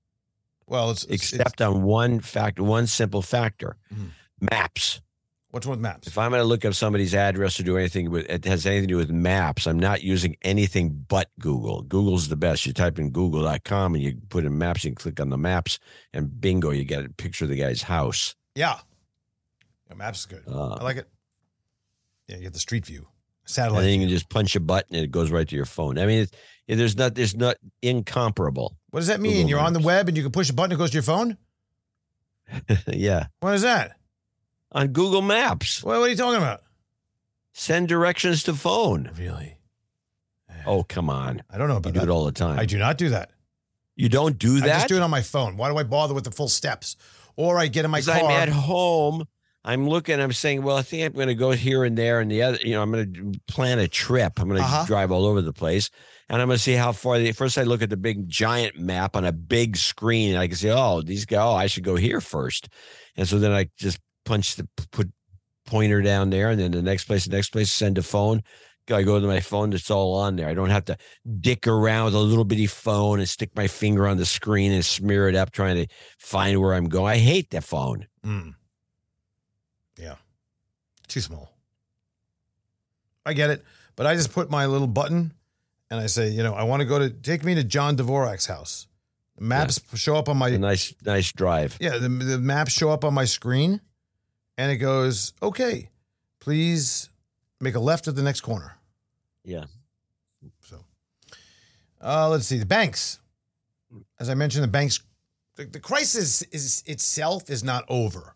Well, 0.68 0.92
it's 0.92 1.04
except 1.04 1.60
it's, 1.60 1.62
on 1.62 1.84
one 1.84 2.22
factor, 2.22 2.64
one 2.64 2.88
simple 2.88 3.22
factor, 3.22 3.76
mm-hmm. 3.94 4.08
maps. 4.50 5.02
What's 5.54 5.68
with 5.68 5.80
maps? 5.80 6.08
If 6.08 6.18
I'm 6.18 6.32
going 6.32 6.42
to 6.42 6.48
look 6.48 6.66
up 6.66 6.74
somebody's 6.74 7.14
address 7.14 7.60
or 7.60 7.64
do 7.64 7.78
anything 7.78 8.10
with 8.10 8.28
it 8.28 8.44
has 8.46 8.66
anything 8.66 8.88
to 8.88 8.94
do 8.94 8.98
with 8.98 9.12
maps, 9.12 9.68
I'm 9.68 9.78
not 9.78 10.02
using 10.02 10.36
anything 10.42 11.06
but 11.08 11.30
Google. 11.40 11.84
Google's 11.84 12.28
the 12.28 12.36
best. 12.36 12.66
You 12.66 12.74
type 12.74 12.98
in 12.98 13.12
google.com 13.12 13.94
and 13.94 14.04
you 14.04 14.18
put 14.30 14.46
in 14.46 14.58
maps, 14.58 14.84
and 14.84 14.96
click 14.96 15.20
on 15.20 15.30
the 15.30 15.38
maps, 15.38 15.78
and 16.12 16.42
bingo, 16.42 16.72
you 16.72 16.84
get 16.84 17.06
a 17.06 17.10
picture 17.10 17.46
of 17.46 17.52
the 17.52 17.56
guy's 17.56 17.84
house. 17.84 18.36
Yeah. 18.56 18.80
maps 19.96 20.22
is 20.22 20.26
good. 20.26 20.42
Uh, 20.48 20.74
I 20.74 20.84
like 20.84 20.98
it. 20.98 21.08
Yeah, 22.28 22.38
you 22.38 22.42
get 22.42 22.54
the 22.54 22.60
street 22.60 22.88
view. 22.88 23.06
Satellite. 23.46 23.82
And 23.82 23.88
then 23.88 24.00
you 24.00 24.08
can 24.08 24.10
just 24.10 24.30
punch 24.30 24.56
a 24.56 24.60
button 24.60 24.96
and 24.96 25.06
it 25.06 25.12
goes 25.12 25.30
right 25.30 25.48
to 25.48 25.56
your 25.56 25.66
phone. 25.66 26.00
I 26.00 26.08
mean, 26.08 26.26
there's 26.68 26.98
not 26.98 27.14
there's 27.14 27.36
not 27.36 27.58
incomparable. 27.84 28.76
What 28.90 29.02
does 29.02 29.08
that 29.08 29.22
mean? 29.22 29.34
Google 29.34 29.50
You're 29.50 29.60
maps. 29.60 29.68
on 29.68 29.74
the 29.74 29.82
web 29.82 30.08
and 30.08 30.18
you 30.18 30.24
can 30.24 30.32
push 30.32 30.50
a 30.50 30.54
button, 30.54 30.72
it 30.72 30.80
goes 30.80 30.90
to 30.90 30.96
your 30.96 31.04
phone? 31.04 31.38
yeah. 32.88 33.28
What 33.42 33.54
is 33.54 33.62
that? 33.62 33.98
On 34.74 34.88
Google 34.88 35.22
Maps. 35.22 35.84
What, 35.84 36.00
what 36.00 36.06
are 36.06 36.10
you 36.10 36.16
talking 36.16 36.42
about? 36.42 36.62
Send 37.54 37.88
directions 37.88 38.44
to 38.44 38.54
phone. 38.54 39.12
Really? 39.18 39.58
Oh, 40.66 40.84
come 40.84 41.10
on. 41.10 41.44
I 41.50 41.58
don't 41.58 41.68
know 41.68 41.78
about 41.78 41.94
you 41.94 42.00
that. 42.00 42.06
do 42.06 42.12
it 42.12 42.14
all 42.14 42.26
the 42.26 42.32
time. 42.32 42.60
I 42.60 42.66
do 42.66 42.78
not 42.78 42.98
do 42.98 43.10
that. 43.10 43.32
You 43.96 44.10
don't 44.10 44.38
do 44.40 44.60
that? 44.62 44.70
I 44.70 44.74
just 44.74 44.88
do 44.88 44.96
it 44.96 45.02
on 45.02 45.12
my 45.12 45.22
phone. 45.22 45.58
Why 45.58 45.70
do 45.70 45.78
I 45.78 45.84
bother 45.84 46.14
with 46.14 46.24
the 46.24 46.32
full 46.32 46.50
steps? 46.50 46.96
Or 47.36 47.60
I 47.60 47.68
get 47.68 47.86
in 47.86 47.92
my 47.92 48.02
car. 48.02 48.16
I'm 48.16 48.32
at 48.32 48.50
home. 48.50 49.26
I'm 49.66 49.88
looking. 49.88 50.20
I'm 50.20 50.34
saying, 50.34 50.62
well, 50.64 50.76
I 50.76 50.82
think 50.82 51.06
I'm 51.06 51.14
going 51.14 51.30
to 51.30 51.36
go 51.36 51.52
here 51.52 51.84
and 51.84 51.98
there 51.98 52.20
and 52.20 52.30
the 52.30 52.42
other. 52.42 52.58
You 52.62 52.72
know, 52.72 52.82
I'm 52.82 52.92
going 52.92 53.14
to 53.14 53.40
plan 53.48 53.80
a 53.80 53.88
trip. 53.88 54.40
I'm 54.40 54.50
going 54.50 54.60
to 54.60 54.66
uh-huh. 54.66 54.86
drive 54.86 55.12
all 55.12 55.26
over 55.26 55.42
the 55.42 55.54
place, 55.54 55.90
and 56.28 56.42
I'm 56.42 56.50
going 56.50 56.58
to 56.58 56.64
see 56.64 56.74
how 56.74 56.92
far. 56.92 57.18
The, 57.18 57.32
first, 57.32 57.58
I 57.58 57.64
look 57.64 57.82
at 57.82 57.90
the 57.90 57.98
big 57.98 58.28
giant 58.28 58.78
map 58.78 59.16
on 59.16 59.24
a 59.24 59.32
big 59.32 59.78
screen. 59.78 60.32
And 60.32 60.40
I 60.40 60.48
can 60.48 60.58
say, 60.58 60.70
oh, 60.70 61.02
these 61.02 61.26
go. 61.26 61.40
Oh, 61.40 61.54
I 61.54 61.68
should 61.68 61.86
go 61.86 61.96
here 61.96 62.20
first. 62.20 62.68
And 63.16 63.28
so 63.28 63.40
then 63.40 63.52
I 63.52 63.70
just 63.78 64.00
punch 64.26 64.56
the 64.56 64.68
put 64.92 65.12
pointer 65.66 66.02
down 66.02 66.30
there, 66.30 66.50
and 66.50 66.60
then 66.60 66.72
the 66.72 66.82
next 66.82 67.06
place, 67.06 67.26
the 67.26 67.36
next 67.36 67.50
place, 67.50 67.72
send 67.72 67.98
a 67.98 68.04
phone. 68.04 68.44
I 68.92 69.04
go 69.04 69.20
to 69.20 69.28
my 69.28 69.40
phone, 69.40 69.72
it's 69.72 69.90
all 69.90 70.16
on 70.16 70.36
there. 70.36 70.50
I 70.50 70.54
don't 70.54 70.70
have 70.70 70.86
to 70.86 70.98
dick 71.40 71.68
around 71.68 72.06
with 72.06 72.16
a 72.16 72.20
little 72.20 72.44
bitty 72.44 72.68
phone 72.68 73.20
and 73.20 73.30
stick 73.30 73.56
my 73.56 73.68
finger 73.68 74.08
on 74.08 74.18
the 74.18 74.26
screen 74.26 74.74
and 74.74 74.84
smear 74.84 75.30
it 75.30 75.36
up 75.36 75.52
trying 75.52 75.78
to 75.78 75.88
find 76.18 76.60
where 76.60 76.74
I'm 76.74 76.90
going. 76.90 77.14
I 77.14 77.18
hate 77.18 77.52
that 77.52 77.64
phone. 77.64 78.08
Mm. 78.26 78.56
Yeah. 79.98 80.16
Too 81.08 81.22
small. 81.22 81.50
I 83.26 83.34
get 83.34 83.52
it. 83.52 83.64
But 83.96 84.06
I 84.06 84.16
just 84.16 84.34
put 84.34 84.50
my 84.50 84.66
little 84.66 84.88
button 84.88 85.34
and 85.90 86.02
I 86.02 86.08
say, 86.08 86.30
you 86.30 86.44
know, 86.44 86.54
I 86.54 86.64
want 86.64 86.82
to 86.82 86.86
go 86.86 87.00
to 87.00 87.10
take 87.10 87.46
me 87.46 87.56
to 87.56 87.64
John 87.64 87.96
Dvorak's 87.96 88.48
house. 88.48 88.88
Maps 89.40 89.80
yeah. 89.92 89.98
show 89.98 90.16
up 90.16 90.28
on 90.28 90.38
my 90.38 90.50
nice, 90.58 90.94
nice 91.06 91.32
drive. 91.32 91.78
Yeah, 91.80 91.98
the, 91.98 92.10
the 92.10 92.38
maps 92.38 92.74
show 92.74 92.90
up 92.90 93.06
on 93.06 93.14
my 93.14 93.26
screen 93.26 93.80
and 94.58 94.72
it 94.72 94.78
goes, 94.78 95.34
okay, 95.42 95.90
please 96.40 97.10
make 97.60 97.76
a 97.76 97.80
left 97.80 98.08
at 98.08 98.16
the 98.16 98.24
next 98.24 98.42
corner. 98.42 98.76
Yeah. 99.44 99.66
So 100.62 100.84
uh, 102.02 102.30
let's 102.30 102.46
see. 102.46 102.58
The 102.58 102.66
banks. 102.66 103.20
As 104.20 104.30
I 104.30 104.34
mentioned, 104.34 104.64
the 104.64 104.70
banks, 104.70 105.02
the, 105.56 105.66
the 105.66 105.80
crisis 105.80 106.42
is 106.44 106.84
itself 106.86 107.50
is 107.50 107.64
not 107.64 107.86
over. 107.88 108.36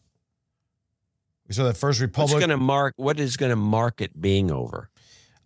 We 1.47 1.53
saw 1.53 1.63
that 1.63 1.77
First 1.77 1.99
Republic. 1.99 2.34
What's 2.34 2.45
going 2.45 2.58
to 2.58 2.63
mark? 2.63 2.93
What 2.97 3.19
is 3.19 3.38
going 3.38 3.49
to 3.51 3.56
mark 3.56 4.01
it 4.01 4.19
being 4.19 4.51
over? 4.51 4.89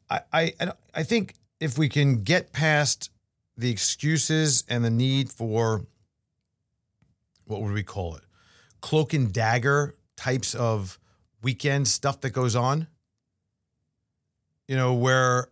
I, 0.09 0.21
I 0.33 0.53
I 0.93 1.03
think 1.03 1.35
if 1.59 1.77
we 1.77 1.87
can 1.87 2.23
get 2.23 2.51
past 2.51 3.09
the 3.55 3.69
excuses 3.69 4.63
and 4.67 4.83
the 4.83 4.89
need 4.89 5.31
for 5.31 5.85
what 7.45 7.61
would 7.61 7.73
we 7.73 7.83
call 7.83 8.15
it, 8.15 8.23
cloak 8.81 9.13
and 9.13 9.31
dagger 9.31 9.95
types 10.21 10.53
of 10.53 10.99
weekend 11.41 11.87
stuff 11.87 12.21
that 12.21 12.29
goes 12.29 12.55
on. 12.55 12.87
You 14.67 14.77
know, 14.77 14.93
where 14.93 15.47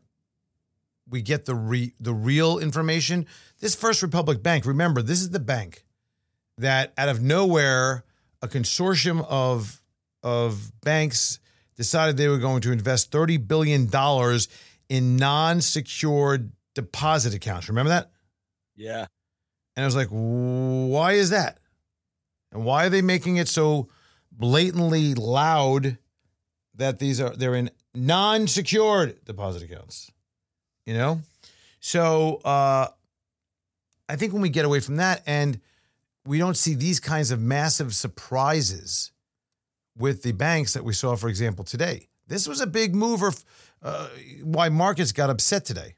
we 1.09 1.21
get 1.21 1.45
the 1.45 1.55
re, 1.55 1.93
the 1.99 2.13
real 2.13 2.59
information. 2.59 3.25
This 3.59 3.75
First 3.75 4.01
Republic 4.01 4.41
Bank, 4.43 4.65
remember, 4.65 5.01
this 5.01 5.21
is 5.21 5.31
the 5.31 5.39
bank 5.39 5.83
that 6.57 6.93
out 6.97 7.09
of 7.09 7.21
nowhere 7.21 8.03
a 8.41 8.47
consortium 8.47 9.25
of 9.27 9.81
of 10.21 10.71
banks 10.81 11.39
decided 11.75 12.17
they 12.17 12.27
were 12.27 12.37
going 12.37 12.61
to 12.61 12.71
invest 12.71 13.11
30 13.11 13.37
billion 13.37 13.87
dollars 13.87 14.47
in 14.89 15.15
non-secured 15.15 16.51
deposit 16.75 17.33
accounts. 17.33 17.69
Remember 17.69 17.89
that? 17.89 18.11
Yeah. 18.75 19.05
And 19.75 19.83
I 19.83 19.85
was 19.85 19.95
like, 19.95 20.09
why 20.09 21.13
is 21.13 21.29
that? 21.29 21.59
And 22.51 22.65
why 22.65 22.85
are 22.85 22.89
they 22.89 23.01
making 23.01 23.37
it 23.37 23.47
so 23.47 23.87
blatantly 24.39 25.13
loud 25.13 25.97
that 26.75 26.97
these 26.97 27.21
are 27.21 27.35
they're 27.35 27.55
in 27.55 27.69
non-secured 27.93 29.23
deposit 29.25 29.61
accounts. 29.61 30.11
You 30.85 30.95
know? 30.95 31.21
So 31.79 32.41
uh 32.45 32.87
I 34.07 34.15
think 34.15 34.33
when 34.33 34.41
we 34.41 34.49
get 34.49 34.65
away 34.65 34.79
from 34.79 34.95
that 34.95 35.21
and 35.27 35.59
we 36.25 36.39
don't 36.39 36.57
see 36.57 36.73
these 36.73 36.99
kinds 36.99 37.29
of 37.29 37.39
massive 37.39 37.93
surprises 37.93 39.11
with 39.95 40.23
the 40.23 40.31
banks 40.31 40.73
that 40.73 40.83
we 40.83 40.93
saw, 40.93 41.15
for 41.15 41.27
example, 41.29 41.63
today. 41.63 42.07
This 42.27 42.47
was 42.47 42.61
a 42.61 42.67
big 42.67 42.95
mover 42.95 43.33
uh, 43.81 44.07
why 44.43 44.69
markets 44.69 45.11
got 45.11 45.29
upset 45.29 45.65
today 45.65 45.95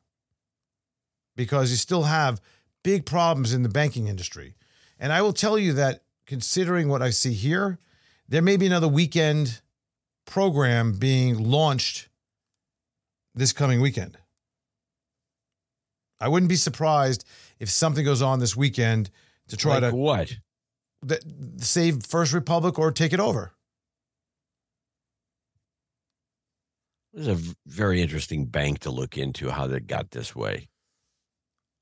because 1.36 1.72
you 1.72 1.78
still 1.78 2.04
have 2.04 2.42
big 2.84 3.06
problems 3.06 3.54
in 3.54 3.64
the 3.64 3.70
banking 3.70 4.08
industry. 4.08 4.56
And 5.00 5.12
I 5.12 5.22
will 5.22 5.34
tell 5.34 5.58
you 5.58 5.74
that 5.74 6.04
considering 6.26 6.88
what 6.88 7.02
I 7.02 7.10
see 7.10 7.34
here, 7.34 7.80
there 8.32 8.42
may 8.42 8.56
be 8.56 8.66
another 8.66 8.88
weekend 8.88 9.60
program 10.26 10.94
being 10.94 11.38
launched 11.38 12.08
this 13.36 13.52
coming 13.52 13.82
weekend. 13.82 14.18
I 16.18 16.30
wouldn't 16.30 16.48
be 16.48 16.56
surprised 16.56 17.26
if 17.60 17.70
something 17.70 18.06
goes 18.06 18.22
on 18.22 18.40
this 18.40 18.56
weekend 18.56 19.10
to 19.50 19.58
try 19.58 19.80
like 19.80 19.92
to 19.92 19.96
what? 19.96 20.38
th- 21.06 21.22
save 21.58 22.06
First 22.06 22.32
Republic 22.32 22.80
or 22.80 22.92
take 22.94 23.12
it 23.12 23.20
over. 23.20 23.52
This 27.12 27.28
is 27.28 27.50
a 27.50 27.56
very 27.66 28.02
interesting 28.02 28.46
bank 28.46 28.80
to 28.80 28.92
look 28.92 29.18
into 29.18 29.50
how 29.50 29.68
they 29.68 29.82
got 29.82 30.12
this 30.12 30.34
way. 30.34 30.70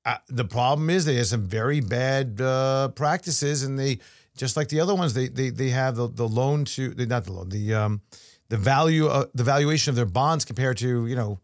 Uh, 0.03 0.17
the 0.27 0.45
problem 0.45 0.89
is 0.89 1.05
they 1.05 1.17
have 1.17 1.27
some 1.27 1.43
very 1.43 1.81
bad 1.81 2.41
uh, 2.41 2.87
practices, 2.95 3.61
and 3.61 3.77
they 3.77 3.99
just 4.39 4.55
like 4.55 4.69
the 4.69 4.79
other 4.79 4.95
ones. 4.95 5.13
They 5.13 5.27
they 5.27 5.49
they 5.49 5.69
have 5.69 5.95
the, 5.95 6.07
the 6.07 6.27
loan 6.27 6.65
to 6.65 6.93
not 6.97 7.25
the 7.25 7.33
loan 7.33 7.49
the 7.49 7.73
um 7.73 8.01
the 8.47 8.57
value 8.57 9.07
uh, 9.07 9.25
the 9.35 9.43
valuation 9.43 9.91
of 9.91 9.95
their 9.95 10.05
bonds 10.05 10.45
compared 10.45 10.77
to 10.77 11.05
you 11.05 11.15
know 11.15 11.39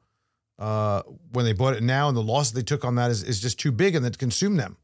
uh 0.57 1.01
when 1.33 1.45
they 1.45 1.53
bought 1.53 1.75
it 1.75 1.83
now, 1.83 2.07
and 2.07 2.15
the 2.15 2.23
loss 2.23 2.51
they 2.51 2.63
took 2.63 2.85
on 2.85 2.95
that 2.95 3.11
is, 3.11 3.21
is 3.21 3.41
just 3.41 3.59
too 3.59 3.71
big, 3.71 3.95
and 3.95 4.05
that 4.05 4.17
consumed 4.17 4.59
them. 4.59 4.77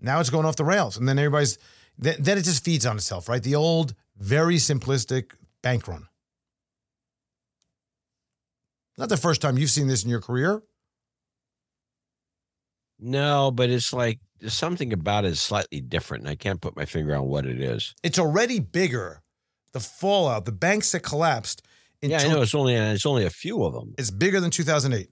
Now 0.00 0.20
it's 0.20 0.30
going 0.30 0.46
off 0.46 0.56
the 0.56 0.64
rails, 0.64 0.96
and 0.96 1.08
then 1.08 1.18
everybody's 1.18 1.58
then 1.96 2.38
it 2.38 2.44
just 2.44 2.64
feeds 2.64 2.86
on 2.86 2.96
itself, 2.96 3.28
right? 3.28 3.42
The 3.42 3.54
old 3.54 3.94
very 4.16 4.56
simplistic 4.56 5.32
bank 5.62 5.88
run. 5.88 6.08
Not 8.96 9.08
the 9.08 9.16
first 9.16 9.40
time 9.40 9.58
you've 9.58 9.70
seen 9.70 9.86
this 9.86 10.02
in 10.02 10.10
your 10.10 10.20
career. 10.20 10.62
No, 12.98 13.52
but 13.52 13.70
it's 13.70 13.92
like 13.92 14.18
there's 14.40 14.54
something 14.54 14.92
about 14.92 15.24
it 15.24 15.32
is 15.32 15.40
slightly 15.40 15.80
different, 15.80 16.22
and 16.22 16.30
I 16.30 16.34
can't 16.34 16.60
put 16.60 16.76
my 16.76 16.84
finger 16.84 17.14
on 17.14 17.26
what 17.26 17.46
it 17.46 17.60
is. 17.60 17.94
it's 18.02 18.18
already 18.18 18.60
bigger. 18.60 19.22
The 19.72 19.80
fallout, 19.80 20.46
the 20.46 20.52
banks 20.52 20.92
that 20.92 21.00
collapsed 21.00 21.62
in 22.00 22.10
yeah, 22.10 22.20
I 22.20 22.28
know 22.28 22.40
it's 22.42 22.54
only 22.54 22.76
uh, 22.76 22.92
it's 22.92 23.04
only 23.04 23.24
a 23.24 23.30
few 23.30 23.64
of 23.64 23.74
them. 23.74 23.94
it's 23.98 24.10
bigger 24.10 24.40
than 24.40 24.50
2008. 24.50 25.10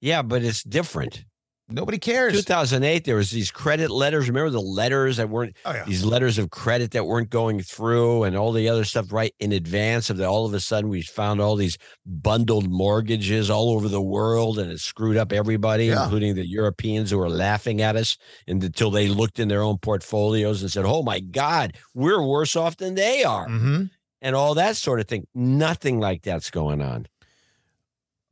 Yeah, 0.00 0.22
but 0.22 0.42
it's 0.42 0.62
different. 0.62 1.24
Nobody 1.70 1.98
cares. 1.98 2.32
2008, 2.32 3.04
there 3.04 3.16
was 3.16 3.30
these 3.30 3.50
credit 3.50 3.90
letters. 3.90 4.28
Remember 4.28 4.50
the 4.50 4.60
letters 4.60 5.18
that 5.18 5.28
weren't 5.30 5.56
Oh 5.64 5.72
yeah. 5.72 5.84
these 5.84 6.04
letters 6.04 6.38
of 6.38 6.50
credit 6.50 6.90
that 6.92 7.06
weren't 7.06 7.30
going 7.30 7.60
through, 7.60 8.24
and 8.24 8.36
all 8.36 8.52
the 8.52 8.68
other 8.68 8.84
stuff 8.84 9.12
right 9.12 9.34
in 9.40 9.52
advance 9.52 10.10
of 10.10 10.16
that. 10.16 10.26
All 10.28 10.44
of 10.46 10.52
a 10.54 10.60
sudden, 10.60 10.90
we 10.90 11.02
found 11.02 11.40
all 11.40 11.56
these 11.56 11.78
bundled 12.04 12.68
mortgages 12.68 13.50
all 13.50 13.70
over 13.70 13.88
the 13.88 14.02
world, 14.02 14.58
and 14.58 14.70
it 14.70 14.80
screwed 14.80 15.16
up 15.16 15.32
everybody, 15.32 15.86
Yeah. 15.86 16.02
including 16.04 16.34
the 16.34 16.46
Europeans 16.46 17.10
who 17.10 17.18
were 17.18 17.30
laughing 17.30 17.80
at 17.80 17.96
us, 17.96 18.16
and 18.46 18.62
until 18.64 18.90
they 18.90 19.08
looked 19.08 19.38
in 19.38 19.48
their 19.48 19.62
own 19.62 19.78
portfolios 19.78 20.62
and 20.62 20.70
said, 20.72 20.84
"Oh 20.84 21.02
my 21.02 21.20
God, 21.20 21.74
we're 21.94 22.22
worse 22.26 22.56
off 22.56 22.76
than 22.78 22.94
they 22.94 23.22
are," 23.24 23.46
hmm 23.46 23.84
and 24.22 24.36
all 24.36 24.54
that 24.54 24.76
sort 24.76 25.00
of 25.00 25.08
thing. 25.08 25.26
Nothing 25.34 25.98
like 25.98 26.20
that's 26.22 26.50
going 26.50 26.82
on. 26.82 27.06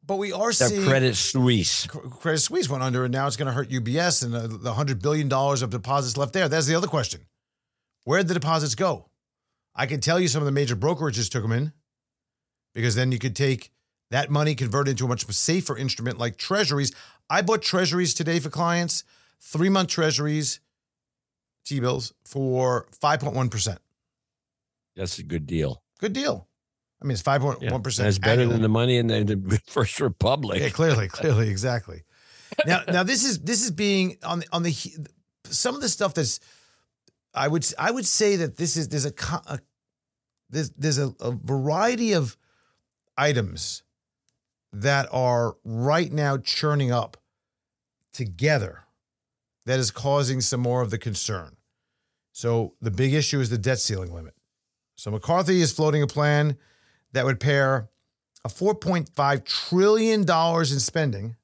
But 0.08 0.16
we 0.16 0.32
are 0.32 0.48
The 0.48 0.54
seeing 0.54 0.86
Credit 0.86 1.14
Suisse. 1.14 1.86
Credit 1.86 2.38
Suisse 2.38 2.66
went 2.66 2.82
under, 2.82 3.04
and 3.04 3.12
now 3.12 3.26
it's 3.26 3.36
going 3.36 3.46
to 3.46 3.52
hurt 3.52 3.68
UBS 3.68 4.24
and 4.24 4.62
the 4.62 4.72
hundred 4.72 5.02
billion 5.02 5.28
dollars 5.28 5.60
of 5.60 5.68
deposits 5.68 6.16
left 6.16 6.32
there. 6.32 6.48
That's 6.48 6.66
the 6.66 6.74
other 6.74 6.86
question. 6.86 7.26
Where 8.04 8.18
did 8.18 8.28
the 8.28 8.34
deposits 8.34 8.74
go? 8.74 9.10
I 9.74 9.84
can 9.84 10.00
tell 10.00 10.18
you 10.18 10.26
some 10.26 10.40
of 10.40 10.46
the 10.46 10.52
major 10.52 10.74
brokerages 10.74 11.30
took 11.30 11.42
them 11.42 11.52
in, 11.52 11.72
because 12.74 12.94
then 12.94 13.12
you 13.12 13.18
could 13.18 13.36
take 13.36 13.70
that 14.10 14.30
money, 14.30 14.54
convert 14.54 14.88
it 14.88 14.92
into 14.92 15.04
a 15.04 15.08
much 15.08 15.26
safer 15.26 15.76
instrument 15.76 16.16
like 16.18 16.38
treasuries. 16.38 16.90
I 17.28 17.42
bought 17.42 17.60
treasuries 17.60 18.14
today 18.14 18.40
for 18.40 18.48
clients, 18.48 19.04
three 19.42 19.68
month 19.68 19.90
treasuries, 19.90 20.60
T 21.66 21.80
bills 21.80 22.14
for 22.24 22.88
five 22.98 23.20
point 23.20 23.36
one 23.36 23.50
percent. 23.50 23.78
That's 24.96 25.18
a 25.18 25.22
good 25.22 25.46
deal. 25.46 25.82
Good 26.00 26.14
deal. 26.14 26.47
I 27.00 27.04
mean, 27.04 27.12
it's 27.12 27.22
five 27.22 27.40
point 27.40 27.62
Yeah, 27.62 27.76
percent. 27.78 28.06
That's 28.06 28.18
better 28.18 28.46
than 28.46 28.62
the 28.62 28.68
money 28.68 28.96
in 28.96 29.06
the, 29.06 29.36
the 29.36 29.60
First 29.66 30.00
Republic. 30.00 30.60
Yeah, 30.60 30.70
clearly, 30.70 31.08
clearly, 31.08 31.48
exactly. 31.48 32.02
Now, 32.66 32.82
now 32.88 33.02
this 33.02 33.24
is 33.24 33.40
this 33.40 33.62
is 33.62 33.70
being 33.70 34.16
on 34.24 34.40
the 34.40 34.46
on 34.52 34.62
the 34.62 34.74
some 35.44 35.74
of 35.74 35.80
the 35.80 35.88
stuff 35.88 36.14
that's 36.14 36.40
I 37.34 37.46
would 37.46 37.66
I 37.78 37.90
would 37.90 38.06
say 38.06 38.36
that 38.36 38.56
this 38.56 38.76
is 38.76 38.88
there's 38.88 39.06
a, 39.06 39.12
a 39.46 39.60
there's 40.50 40.70
there's 40.70 40.98
a, 40.98 41.14
a 41.20 41.30
variety 41.30 42.14
of 42.14 42.36
items 43.16 43.82
that 44.72 45.08
are 45.12 45.56
right 45.64 46.12
now 46.12 46.36
churning 46.36 46.90
up 46.90 47.16
together 48.12 48.84
that 49.66 49.78
is 49.78 49.90
causing 49.90 50.40
some 50.40 50.60
more 50.60 50.82
of 50.82 50.90
the 50.90 50.98
concern. 50.98 51.56
So 52.32 52.74
the 52.80 52.90
big 52.90 53.14
issue 53.14 53.40
is 53.40 53.50
the 53.50 53.58
debt 53.58 53.78
ceiling 53.78 54.12
limit. 54.12 54.34
So 54.96 55.10
McCarthy 55.10 55.60
is 55.60 55.72
floating 55.72 56.02
a 56.02 56.06
plan 56.06 56.56
that 57.12 57.24
would 57.24 57.40
pair 57.40 57.88
a 58.44 58.48
$4.5 58.48 59.44
trillion 59.44 60.20
in 60.22 60.80
spending 60.80 61.36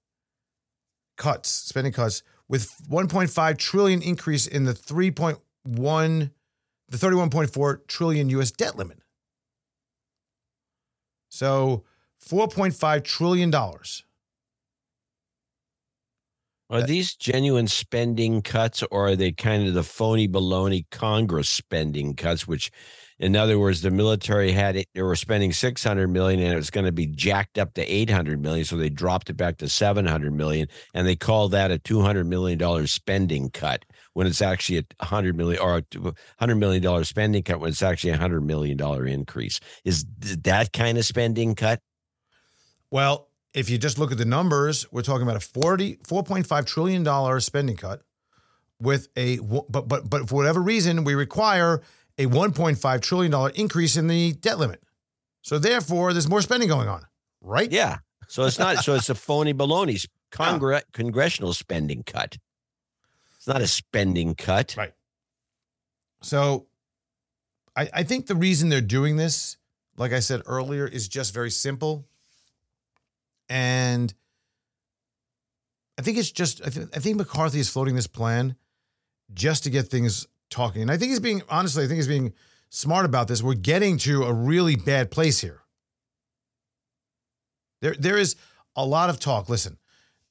cuts, 1.16 1.48
spending 1.48 1.92
cuts, 1.92 2.22
with 2.48 2.70
1.5 2.88 3.58
trillion 3.58 4.02
increase 4.02 4.46
in 4.46 4.64
the 4.64 4.72
3.1, 4.72 6.30
the 6.88 6.96
31.4 6.96 7.86
trillion 7.86 8.28
US 8.30 8.50
debt 8.50 8.76
limit. 8.76 8.98
So 11.30 11.84
$4.5 12.24 13.04
trillion. 13.04 13.52
Are 16.70 16.82
these 16.82 17.14
genuine 17.14 17.68
spending 17.68 18.40
cuts 18.42 18.82
or 18.90 19.08
are 19.08 19.16
they 19.16 19.32
kind 19.32 19.66
of 19.68 19.74
the 19.74 19.82
phony 19.82 20.26
baloney 20.26 20.86
Congress 20.90 21.48
spending 21.48 22.14
cuts, 22.14 22.48
which 22.48 22.70
in 23.18 23.36
other 23.36 23.58
words, 23.58 23.80
the 23.80 23.90
military 23.90 24.52
had 24.52 24.76
it, 24.76 24.88
they 24.94 25.02
were 25.02 25.16
spending 25.16 25.52
600 25.52 26.08
million 26.08 26.40
and 26.40 26.52
it 26.52 26.56
was 26.56 26.70
going 26.70 26.86
to 26.86 26.92
be 26.92 27.06
jacked 27.06 27.58
up 27.58 27.74
to 27.74 27.82
800 27.82 28.40
million. 28.40 28.64
So 28.64 28.76
they 28.76 28.88
dropped 28.88 29.30
it 29.30 29.36
back 29.36 29.58
to 29.58 29.68
700 29.68 30.32
million 30.32 30.68
and 30.94 31.06
they 31.06 31.16
call 31.16 31.48
that 31.50 31.70
a 31.70 31.78
$200 31.78 32.26
million 32.26 32.86
spending 32.86 33.50
cut 33.50 33.84
when 34.14 34.26
it's 34.26 34.42
actually 34.42 34.78
a 34.78 34.84
100 34.98 35.36
million 35.36 35.62
or 35.62 35.78
a 35.78 35.82
$100 35.82 36.58
million 36.58 37.04
spending 37.04 37.42
cut 37.42 37.60
when 37.60 37.70
it's 37.70 37.82
actually 37.82 38.10
a 38.10 38.18
$100 38.18 38.42
million 38.42 38.80
increase. 39.08 39.60
Is 39.84 40.04
that 40.18 40.72
kind 40.72 40.98
of 40.98 41.04
spending 41.04 41.54
cut? 41.54 41.80
Well, 42.90 43.28
if 43.52 43.70
you 43.70 43.78
just 43.78 43.98
look 43.98 44.10
at 44.10 44.18
the 44.18 44.24
numbers, 44.24 44.90
we're 44.90 45.02
talking 45.02 45.22
about 45.22 45.36
a 45.36 45.40
40, 45.40 45.96
$4.5 45.96 46.66
trillion 46.66 47.40
spending 47.40 47.76
cut 47.76 48.02
with 48.80 49.08
a, 49.16 49.38
but, 49.38 49.88
but, 49.88 50.10
but 50.10 50.28
for 50.28 50.34
whatever 50.34 50.60
reason, 50.60 51.04
we 51.04 51.14
require 51.14 51.80
a 52.18 52.26
$1.5 52.26 53.00
trillion 53.00 53.50
increase 53.54 53.96
in 53.96 54.06
the 54.06 54.32
debt 54.32 54.58
limit. 54.58 54.82
So 55.42 55.58
therefore, 55.58 56.12
there's 56.12 56.28
more 56.28 56.42
spending 56.42 56.68
going 56.68 56.88
on, 56.88 57.04
right? 57.40 57.70
Yeah. 57.70 57.98
So 58.28 58.44
it's 58.44 58.58
not, 58.58 58.78
so 58.78 58.94
it's 58.94 59.10
a 59.10 59.14
phony 59.14 59.52
baloney 59.52 60.06
Congre- 60.32 60.82
congressional 60.92 61.52
spending 61.52 62.02
cut. 62.02 62.38
It's 63.36 63.46
not 63.46 63.60
a 63.60 63.66
spending 63.66 64.34
cut. 64.34 64.74
Right. 64.76 64.92
So 66.22 66.66
I, 67.76 67.88
I 67.92 68.02
think 68.02 68.26
the 68.26 68.34
reason 68.34 68.68
they're 68.68 68.80
doing 68.80 69.16
this, 69.16 69.58
like 69.96 70.12
I 70.12 70.20
said 70.20 70.42
earlier, 70.46 70.86
is 70.86 71.08
just 71.08 71.34
very 71.34 71.50
simple. 71.50 72.06
And 73.48 74.12
I 75.98 76.02
think 76.02 76.18
it's 76.18 76.30
just, 76.30 76.62
I, 76.66 76.70
th- 76.70 76.88
I 76.96 76.98
think 76.98 77.18
McCarthy 77.18 77.60
is 77.60 77.68
floating 77.68 77.94
this 77.94 78.06
plan 78.06 78.56
just 79.32 79.64
to 79.64 79.70
get 79.70 79.88
things 79.88 80.26
talking. 80.54 80.82
And 80.82 80.90
I 80.90 80.96
think 80.96 81.10
he's 81.10 81.20
being, 81.20 81.42
honestly, 81.48 81.84
I 81.84 81.86
think 81.86 81.96
he's 81.96 82.08
being 82.08 82.32
smart 82.70 83.04
about 83.04 83.28
this. 83.28 83.42
We're 83.42 83.54
getting 83.54 83.98
to 83.98 84.24
a 84.24 84.32
really 84.32 84.76
bad 84.76 85.10
place 85.10 85.40
here. 85.40 85.60
There, 87.82 87.94
there 87.98 88.16
is 88.18 88.36
a 88.76 88.84
lot 88.84 89.10
of 89.10 89.20
talk. 89.20 89.48
Listen, 89.48 89.78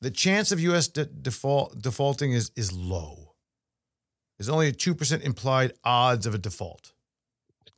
the 0.01 0.11
chance 0.11 0.51
of 0.51 0.59
U.S. 0.59 0.87
De- 0.87 1.05
default 1.05 1.81
defaulting 1.81 2.31
is 2.31 2.51
is 2.55 2.71
low. 2.73 3.35
There's 4.37 4.49
only 4.49 4.67
a 4.67 4.71
two 4.71 4.95
percent 4.95 5.23
implied 5.23 5.73
odds 5.83 6.25
of 6.25 6.33
a 6.33 6.37
default. 6.37 6.93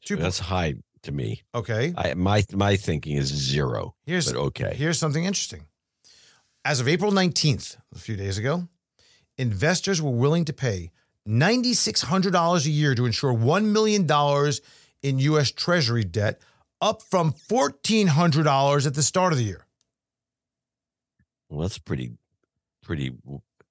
Two 0.04 0.16
That's 0.16 0.40
high 0.40 0.76
to 1.04 1.12
me. 1.12 1.44
okay. 1.54 1.94
I 1.98 2.14
my 2.14 2.44
my 2.54 2.78
thinking 2.78 3.18
is 3.18 3.28
zero. 3.28 3.96
Here's 4.06 4.32
But 4.32 4.40
okay. 4.40 4.74
here's 4.76 4.98
something 4.98 5.26
interesting. 5.26 5.66
As 6.64 6.80
of 6.80 6.88
April 6.88 7.12
19th, 7.12 7.78
a 7.94 8.00
few 8.00 8.16
days 8.16 8.40
ago, 8.40 8.68
investors 9.38 10.02
were 10.02 10.10
willing 10.12 10.46
to 10.46 10.54
pay 10.54 10.92
$9,600 11.28 12.66
a 12.66 12.70
year 12.70 12.96
to 12.96 13.06
insure 13.06 13.34
$1 13.34 13.66
million 13.66 14.08
in 15.02 15.20
U.S. 15.20 15.52
Treasury 15.52 16.04
debt, 16.04 16.40
up 16.82 17.02
from 17.02 17.34
$1,400 17.50 18.86
at 18.88 18.94
the 18.94 19.04
start 19.04 19.34
of 19.34 19.40
the 19.40 19.46
year. 19.46 19.66
Well, 21.50 21.62
that's 21.62 21.78
pretty 21.78 22.12
pretty 22.84 23.14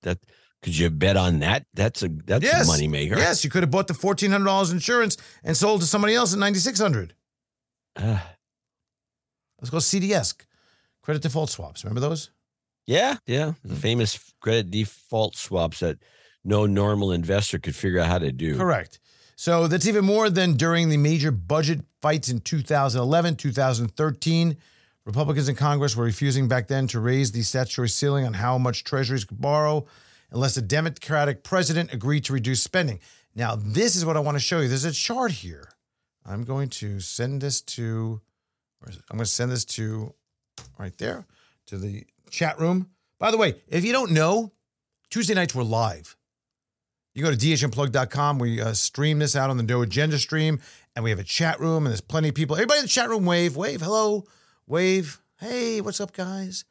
that 0.03 0.19
could 0.63 0.77
you 0.77 0.89
bet 0.91 1.17
on 1.17 1.41
that? 1.41 1.67
That's 1.75 2.03
a 2.03 2.09
that's 2.09 2.45
Yes. 2.45 2.69
a 2.69 2.73
moneymaker. 2.73 3.17
Yes, 3.17 3.45
you 3.45 3.51
could 3.51 3.63
have 3.63 3.71
bought 3.71 3.89
the 3.89 3.95
$1,400 3.95 4.73
insurance 4.73 5.17
and 5.43 5.57
sold 5.57 5.81
to 5.83 5.87
somebody 5.87 6.15
else 6.15 6.33
at 6.33 6.39
9600 6.39 7.15
Uh, 7.97 8.19
Let's 9.61 9.71
go 9.71 9.79
CDS, 9.79 10.35
credit 11.03 11.23
default 11.23 11.51
swaps. 11.51 11.85
Remember 11.85 12.01
those? 12.01 12.31
yeah, 12.87 13.17
yeah. 13.27 13.53
Hmm. 13.53 13.69
The 13.69 13.77
famous 13.77 14.33
credit 14.41 14.71
default 14.71 15.37
swaps 15.37 15.81
that 15.81 15.99
no 16.45 16.67
normal 16.67 17.13
investor 17.13 17.59
could 17.59 17.75
figure 17.75 18.01
out 18.01 18.09
how 18.09 18.19
to 18.19 18.33
do. 18.33 18.57
Correct. 18.57 19.01
So 19.37 19.67
that's 19.67 19.87
even 19.87 20.05
more 20.05 20.31
than 20.31 20.55
during 20.55 20.89
the 20.89 20.97
major 20.97 21.33
budget 21.33 21.81
fights 22.01 22.29
in 22.29 22.41
2011, 22.41 23.37
2013 23.37 24.57
Republicans 25.05 25.51
in 25.51 25.55
Congress 25.55 25.97
were 25.97 26.05
refusing 26.05 26.49
back 26.49 26.67
then 26.69 26.87
to 26.89 26.99
raise 26.99 27.33
the 27.33 27.43
statutory 27.43 27.89
ceiling 27.89 28.25
on 28.25 28.33
how 28.33 28.57
much 28.57 28.85
treasuries 28.85 29.25
could 29.25 29.41
borrow 29.41 29.85
unless 30.31 30.57
a 30.57 30.63
Democratic 30.63 31.45
president 31.45 31.93
agreed 31.93 32.25
to 32.25 32.33
reduce 32.33 32.63
spending. 32.63 33.01
Now, 33.35 33.55
this 33.55 33.97
is 33.97 34.07
what 34.07 34.17
I 34.17 34.21
want 34.21 34.37
to 34.37 34.41
show 34.41 34.61
you. 34.61 34.69
There's 34.69 34.85
a 34.85 34.93
chart 34.93 35.33
here. 35.33 35.69
I'm 36.25 36.45
going 36.45 36.71
to 36.71 37.01
send 37.01 37.43
this 37.43 37.61
to? 37.61 38.21
I'm 38.83 39.19
going 39.19 39.25
to 39.25 39.27
send 39.27 39.51
this 39.51 39.65
to 39.67 40.15
right 40.79 40.97
there 40.97 41.27
to 41.67 41.77
the 41.77 42.07
chat 42.31 42.59
room. 42.59 42.89
By 43.19 43.31
the 43.31 43.37
way, 43.37 43.57
if 43.69 43.85
you 43.85 43.93
don't 43.93 44.13
know, 44.13 44.53
Tuesday 45.11 45.35
nights 45.35 45.55
we're 45.55 45.65
live. 45.65 46.17
You 47.15 47.23
go 47.23 47.31
to 47.31 47.37
dhnplug.com. 47.37 48.39
We 48.41 48.61
uh, 48.61 48.73
stream 48.73 49.21
this 49.21 49.37
out 49.37 49.49
on 49.49 49.57
the 49.57 49.63
No 49.63 49.83
Agenda 49.83 50.19
stream, 50.19 50.61
and 50.97 51.05
we 51.05 51.11
have 51.11 51.21
a 51.21 51.25
chat 51.25 51.61
room, 51.61 51.87
and 51.87 51.93
there's 51.93 52.01
plenty 52.01 52.29
of 52.29 52.35
people. 52.35 52.57
Everybody 52.57 52.81
in 52.81 52.85
the 52.87 52.89
chat 52.89 53.09
room, 53.09 53.25
wave, 53.25 53.57
wave, 53.57 53.81
hello, 53.81 54.25
wave, 54.67 55.21
hey, 55.39 55.81
what's 55.81 56.01
up, 56.01 56.13
guys? 56.13 56.65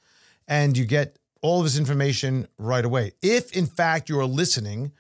And 0.46 0.78
you 0.78 0.86
get 0.86 1.18
all 1.41 1.60
of 1.60 1.64
this 1.64 1.78
information 1.78 2.48
right 2.58 2.84
away. 2.84 3.14
If, 3.22 3.56
in 3.56 3.66
fact, 3.66 4.10
you 4.10 4.20
are 4.20 4.26
listening 4.26 4.91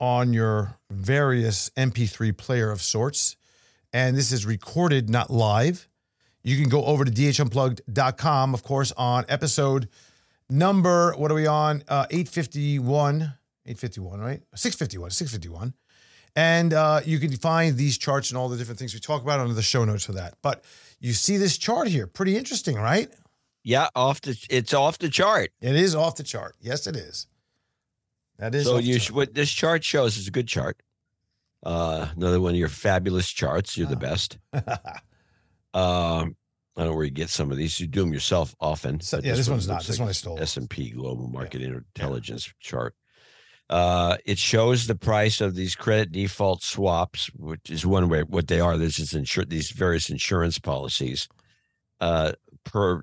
on 0.00 0.32
your 0.32 0.78
various 0.90 1.70
MP3 1.76 2.34
player 2.34 2.70
of 2.70 2.80
sorts, 2.80 3.36
and 3.92 4.16
this 4.16 4.32
is 4.32 4.46
recorded, 4.46 5.10
not 5.10 5.30
live, 5.30 5.86
you 6.42 6.58
can 6.58 6.70
go 6.70 6.84
over 6.86 7.04
to 7.04 7.10
dhunplugged.com, 7.10 8.54
of 8.54 8.62
course, 8.62 8.90
on 8.96 9.26
episode 9.28 9.88
number, 10.48 11.12
what 11.12 11.30
are 11.30 11.34
we 11.34 11.46
on? 11.46 11.82
Uh, 11.88 12.06
851. 12.10 13.34
851, 13.66 14.20
right? 14.20 14.42
651, 14.54 15.10
651. 15.10 15.74
And 16.34 16.72
uh, 16.72 17.00
you 17.04 17.18
can 17.18 17.30
find 17.36 17.76
these 17.76 17.98
charts 17.98 18.30
and 18.30 18.38
all 18.38 18.48
the 18.48 18.56
different 18.56 18.78
things 18.78 18.94
we 18.94 19.00
talk 19.00 19.22
about 19.22 19.38
under 19.40 19.52
the 19.54 19.62
show 19.62 19.84
notes 19.84 20.04
for 20.06 20.12
that. 20.12 20.34
But 20.42 20.64
you 20.98 21.12
see 21.12 21.36
this 21.36 21.58
chart 21.58 21.88
here, 21.88 22.06
pretty 22.06 22.36
interesting, 22.36 22.76
right? 22.76 23.08
Yeah, 23.64 23.88
off 23.94 24.20
the 24.22 24.36
it's 24.50 24.72
off 24.74 24.98
the 24.98 25.08
chart. 25.08 25.50
It 25.60 25.76
is 25.76 25.94
off 25.94 26.16
the 26.16 26.22
chart. 26.24 26.56
Yes, 26.60 26.86
it 26.86 26.96
is. 26.96 27.26
That 28.38 28.54
is. 28.54 28.64
So 28.64 28.78
you 28.78 28.98
sh- 28.98 29.10
what 29.12 29.34
this 29.34 29.50
chart 29.52 29.84
shows 29.84 30.16
is 30.16 30.26
a 30.26 30.30
good 30.32 30.48
chart. 30.48 30.82
Uh, 31.62 32.08
another 32.16 32.40
one 32.40 32.52
of 32.54 32.58
your 32.58 32.68
fabulous 32.68 33.28
charts. 33.30 33.76
You're 33.76 33.86
the 33.86 33.96
Ah. 33.96 33.98
best. 33.98 34.38
Um, 35.74 36.36
I 36.76 36.82
don't 36.82 36.90
know 36.90 36.94
where 36.96 37.04
you 37.04 37.10
get 37.10 37.30
some 37.30 37.50
of 37.50 37.56
these. 37.56 37.78
You 37.80 37.86
do 37.86 38.00
them 38.00 38.12
yourself 38.12 38.54
often. 38.60 39.00
So- 39.00 39.20
yeah, 39.22 39.34
this 39.34 39.48
one 39.48 39.54
one's 39.54 39.68
not. 39.68 39.84
This 39.84 39.98
like 39.98 40.00
one 40.00 40.08
I 40.08 40.12
stole. 40.12 40.38
S 40.40 40.56
and 40.58 40.68
P 40.68 40.90
Global 40.90 41.28
Market 41.28 41.62
Intelligence 41.62 42.52
chart. 42.60 42.94
Uh, 43.70 44.16
it 44.26 44.38
shows 44.38 44.86
the 44.86 44.94
price 44.94 45.40
of 45.40 45.54
these 45.54 45.74
credit 45.74 46.12
default 46.12 46.62
swaps, 46.62 47.28
which 47.34 47.70
is 47.70 47.86
one 47.86 48.08
way 48.08 48.22
what 48.22 48.48
they 48.48 48.60
are. 48.60 48.76
This 48.76 48.98
is 48.98 49.12
insur- 49.12 49.48
these 49.48 49.70
various 49.70 50.10
insurance 50.10 50.58
policies 50.58 51.28
uh, 52.00 52.32
per 52.64 53.02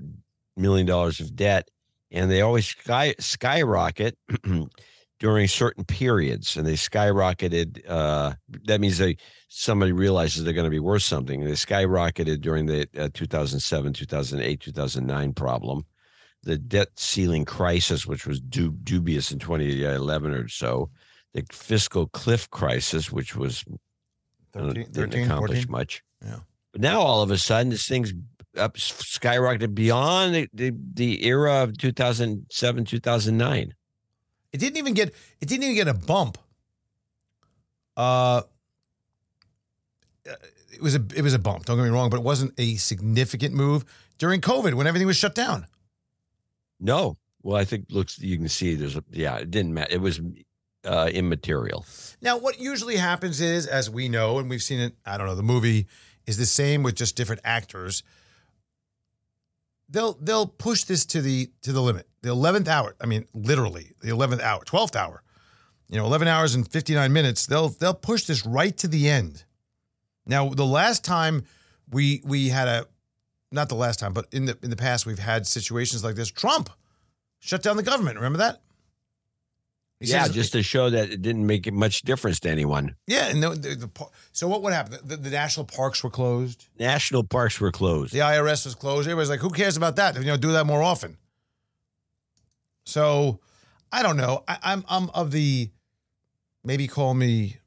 million 0.55 0.85
dollars 0.85 1.19
of 1.19 1.35
debt, 1.35 1.69
and 2.11 2.29
they 2.29 2.41
always 2.41 2.67
sky 2.67 3.15
skyrocket 3.19 4.17
during 5.19 5.47
certain 5.47 5.85
periods, 5.85 6.55
and 6.55 6.67
they 6.67 6.73
skyrocketed. 6.73 7.81
Uh, 7.87 8.33
that 8.65 8.79
means 8.79 8.99
they 8.99 9.17
somebody 9.47 9.91
realizes 9.91 10.43
they're 10.43 10.53
going 10.53 10.65
to 10.65 10.69
be 10.69 10.79
worth 10.79 11.03
something. 11.03 11.43
They 11.43 11.51
skyrocketed 11.51 12.41
during 12.41 12.67
the 12.67 12.87
uh, 12.97 13.09
2007, 13.13 13.93
2008, 13.93 14.59
2009 14.59 15.33
problem 15.33 15.85
the 16.43 16.57
debt 16.57 16.89
ceiling 16.95 17.45
crisis, 17.45 18.05
which 18.05 18.25
was 18.25 18.39
du- 18.39 18.71
dubious 18.83 19.31
in 19.31 19.39
2011 19.39 20.31
or 20.31 20.47
so, 20.47 20.89
the 21.33 21.43
fiscal 21.51 22.07
cliff 22.07 22.49
crisis, 22.49 23.11
which 23.11 23.35
was 23.35 23.63
uh, 24.55 24.59
13, 24.59 24.73
didn't 24.73 24.93
13 24.93 25.25
accomplish 25.25 25.59
14. 25.59 25.71
much. 25.71 26.03
Yeah. 26.25 26.39
But 26.71 26.81
now 26.81 27.01
all 27.01 27.21
of 27.21 27.31
a 27.31 27.37
sudden, 27.37 27.69
this 27.69 27.87
thing's 27.87 28.13
up 28.57 28.77
skyrocketed 28.77 29.75
beyond 29.75 30.35
the, 30.35 30.49
the, 30.53 30.73
the 30.93 31.25
era 31.25 31.63
of 31.63 31.77
2007, 31.77 32.85
2009. 32.85 33.73
It 34.51 34.57
didn't 34.57 34.77
even 34.77 34.93
get. 34.95 35.13
It 35.41 35.47
didn't 35.47 35.63
even 35.63 35.75
get 35.75 35.87
a 35.87 35.93
bump. 35.93 36.39
Uh, 37.95 38.41
it 40.25 40.81
was 40.81 40.95
a 40.95 41.05
it 41.15 41.21
was 41.21 41.35
a 41.35 41.39
bump. 41.39 41.65
Don't 41.65 41.77
get 41.77 41.83
me 41.83 41.89
wrong, 41.89 42.09
but 42.09 42.17
it 42.17 42.23
wasn't 42.23 42.53
a 42.57 42.75
significant 42.75 43.53
move 43.53 43.85
during 44.17 44.41
COVID 44.41 44.73
when 44.73 44.87
everything 44.87 45.05
was 45.05 45.17
shut 45.17 45.35
down. 45.35 45.67
No. 46.79 47.17
Well, 47.41 47.55
I 47.55 47.65
think 47.65 47.85
looks 47.89 48.19
you 48.19 48.37
can 48.37 48.49
see 48.49 48.75
there's 48.75 48.97
a 48.97 49.03
yeah, 49.11 49.37
it 49.37 49.51
didn't 49.51 49.73
matter. 49.73 49.93
It 49.93 50.01
was 50.01 50.19
uh 50.85 51.09
immaterial. 51.11 51.85
Now, 52.21 52.37
what 52.37 52.59
usually 52.59 52.97
happens 52.97 53.39
is, 53.41 53.65
as 53.65 53.89
we 53.89 54.09
know, 54.09 54.39
and 54.39 54.49
we've 54.49 54.63
seen 54.63 54.79
it, 54.79 54.93
I 55.05 55.17
don't 55.17 55.27
know, 55.27 55.35
the 55.35 55.43
movie 55.43 55.87
is 56.25 56.37
the 56.37 56.45
same 56.45 56.83
with 56.83 56.95
just 56.95 57.15
different 57.15 57.41
actors. 57.43 58.03
They'll 59.89 60.13
they'll 60.21 60.47
push 60.47 60.83
this 60.83 61.05
to 61.07 61.21
the 61.21 61.49
to 61.61 61.71
the 61.71 61.81
limit. 61.81 62.07
The 62.21 62.29
eleventh 62.29 62.67
hour. 62.67 62.95
I 63.01 63.05
mean, 63.05 63.25
literally 63.33 63.93
the 64.01 64.09
eleventh 64.09 64.41
hour, 64.41 64.63
twelfth 64.63 64.95
hour. 64.95 65.23
You 65.89 65.97
know, 65.97 66.05
eleven 66.05 66.27
hours 66.27 66.53
and 66.53 66.69
fifty 66.69 66.93
nine 66.93 67.13
minutes. 67.13 67.47
They'll 67.47 67.69
they'll 67.69 67.93
push 67.93 68.25
this 68.25 68.45
right 68.45 68.75
to 68.77 68.87
the 68.87 69.09
end. 69.09 69.45
Now, 70.27 70.49
the 70.49 70.65
last 70.65 71.03
time 71.03 71.45
we 71.89 72.21
we 72.23 72.49
had 72.49 72.67
a, 72.67 72.85
not 73.51 73.69
the 73.69 73.75
last 73.75 73.99
time, 73.99 74.13
but 74.13 74.27
in 74.31 74.45
the 74.45 74.57
in 74.63 74.69
the 74.69 74.75
past 74.75 75.05
we've 75.05 75.19
had 75.19 75.47
situations 75.47 76.03
like 76.03 76.15
this. 76.15 76.29
Trump 76.29 76.69
shut 77.39 77.63
down 77.63 77.77
the 77.77 77.83
government. 77.83 78.17
Remember 78.17 78.37
that? 78.39 78.61
He 79.99 80.07
yeah, 80.07 80.23
says- 80.23 80.33
just 80.35 80.51
to 80.53 80.63
show 80.63 80.89
that 80.89 81.11
it 81.11 81.21
didn't 81.21 81.45
make 81.45 81.71
much 81.73 82.03
difference 82.03 82.39
to 82.41 82.49
anyone. 82.49 82.95
Yeah, 83.05 83.27
and 83.27 83.43
the, 83.43 83.49
the, 83.49 83.75
the 83.75 84.07
so 84.31 84.47
what 84.47 84.61
would 84.63 84.71
happen? 84.71 84.97
The, 85.03 85.17
the 85.17 85.29
national 85.29 85.65
parks 85.65 86.03
were 86.03 86.09
closed. 86.09 86.67
National 86.79 87.23
parks 87.23 87.59
were 87.59 87.71
closed. 87.71 88.13
The 88.13 88.19
IRS 88.19 88.65
was 88.65 88.75
closed. 88.75 89.07
Everybody's 89.07 89.29
like, 89.29 89.41
"Who 89.41 89.49
cares 89.49 89.75
about 89.75 89.97
that? 89.97 90.15
You 90.15 90.23
know, 90.23 90.37
do 90.37 90.53
that 90.53 90.65
more 90.65 90.81
often." 90.81 91.17
So, 92.85 93.39
I 93.91 94.01
don't 94.01 94.15
know. 94.17 94.43
I, 94.47 94.57
I'm 94.63 94.85
I'm 94.87 95.09
of 95.09 95.31
the 95.31 95.69
maybe 96.63 96.87
call 96.87 97.13
me 97.13 97.57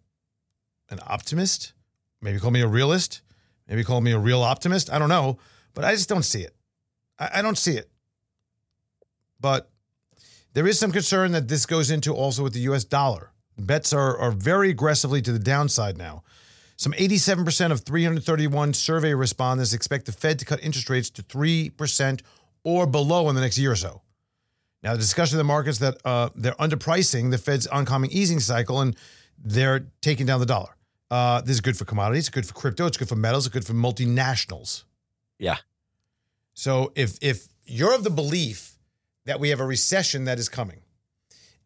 an 0.89 1.01
optimist, 1.07 1.75
maybe 2.21 2.39
call 2.39 2.51
me 2.51 2.61
a 2.61 2.67
realist, 2.67 3.21
maybe 3.69 3.85
call 3.85 4.01
me 4.01 4.13
a 4.13 4.19
real 4.19 4.43
optimist. 4.43 4.91
I 4.91 4.99
don't 4.99 5.09
know, 5.11 5.39
but 5.75 5.85
I 5.85 5.93
just 5.93 6.09
don't 6.09 6.25
see 6.25 6.43
it. 6.43 6.55
I, 7.19 7.31
I 7.37 7.43
don't 7.43 7.59
see 7.59 7.77
it. 7.77 7.91
But 9.41 9.71
there 10.53 10.67
is 10.67 10.79
some 10.79 10.93
concern 10.93 11.33
that 11.33 11.49
this 11.49 11.67
goes 11.67 11.91
into 11.91 12.15
also 12.15 12.43
with 12.43 12.53
the 12.53 12.61
U.S. 12.61 12.85
dollar. 12.85 13.33
Bets 13.59 13.93
are 13.93 14.17
are 14.19 14.31
very 14.31 14.71
aggressively 14.71 15.23
to 15.23 15.33
the 15.33 15.39
downside 15.39 15.99
now. 15.99 16.23
Some 16.77 16.93
87% 16.95 17.71
of 17.71 17.83
331 17.83 18.75
survey 18.75 19.15
respondents 19.15 19.73
expect 19.73 20.07
the 20.07 20.13
Fed 20.13 20.41
to 20.41 20.45
cut 20.45 20.59
interest 20.65 20.91
rates 20.91 21.11
to 21.11 21.23
3% 21.23 22.23
or 22.65 22.87
below 22.89 23.29
in 23.29 23.37
the 23.37 23.41
next 23.41 23.57
year 23.57 23.71
or 23.71 23.77
so. 23.77 24.03
Now, 24.83 24.93
the 24.93 24.99
discussion 24.99 25.37
of 25.37 25.39
the 25.39 25.45
markets 25.45 25.79
that 25.79 25.99
uh, 26.05 26.31
they're 26.35 26.55
underpricing 26.55 27.31
the 27.31 27.39
Fed's 27.39 27.69
oncoming 27.69 28.11
easing 28.11 28.41
cycle 28.41 28.81
and 28.81 28.97
they're 29.39 29.87
taking 30.01 30.27
down 30.27 30.41
the 30.41 30.47
dollar. 30.47 30.77
Uh, 31.09 31.41
this 31.43 31.51
is 31.51 31.61
good 31.61 31.77
for 31.77 31.85
commodities, 31.85 32.25
it's 32.25 32.31
good 32.31 32.47
for 32.47 32.55
crypto, 32.55 32.87
it's 32.87 32.97
good 32.97 33.09
for 33.09 33.17
metals, 33.17 33.47
it's 33.47 33.53
good 33.53 33.67
for 33.67 33.75
multinationals. 33.75 34.85
Yeah. 35.39 35.57
So 36.55 36.93
if 36.95 37.19
if 37.23 37.49
you're 37.65 37.95
of 37.95 38.05
the 38.05 38.11
belief 38.11 38.79
that 39.25 39.41
we 39.41 39.51
have 39.51 39.61
a 39.61 39.67
recession 39.67 40.25
that 40.25 40.39
is 40.39 40.49
coming, 40.49 40.81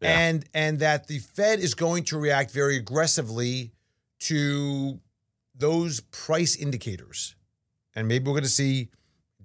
Yeah. 0.01 0.19
and 0.19 0.45
and 0.53 0.79
that 0.79 1.07
the 1.07 1.19
Fed 1.19 1.59
is 1.59 1.73
going 1.75 2.03
to 2.05 2.17
react 2.17 2.51
very 2.51 2.77
aggressively 2.77 3.71
to 4.19 4.99
those 5.55 5.99
price 6.01 6.55
indicators, 6.55 7.35
and 7.95 8.07
maybe 8.07 8.25
we're 8.25 8.33
going 8.33 8.43
to 8.43 8.49
see 8.49 8.89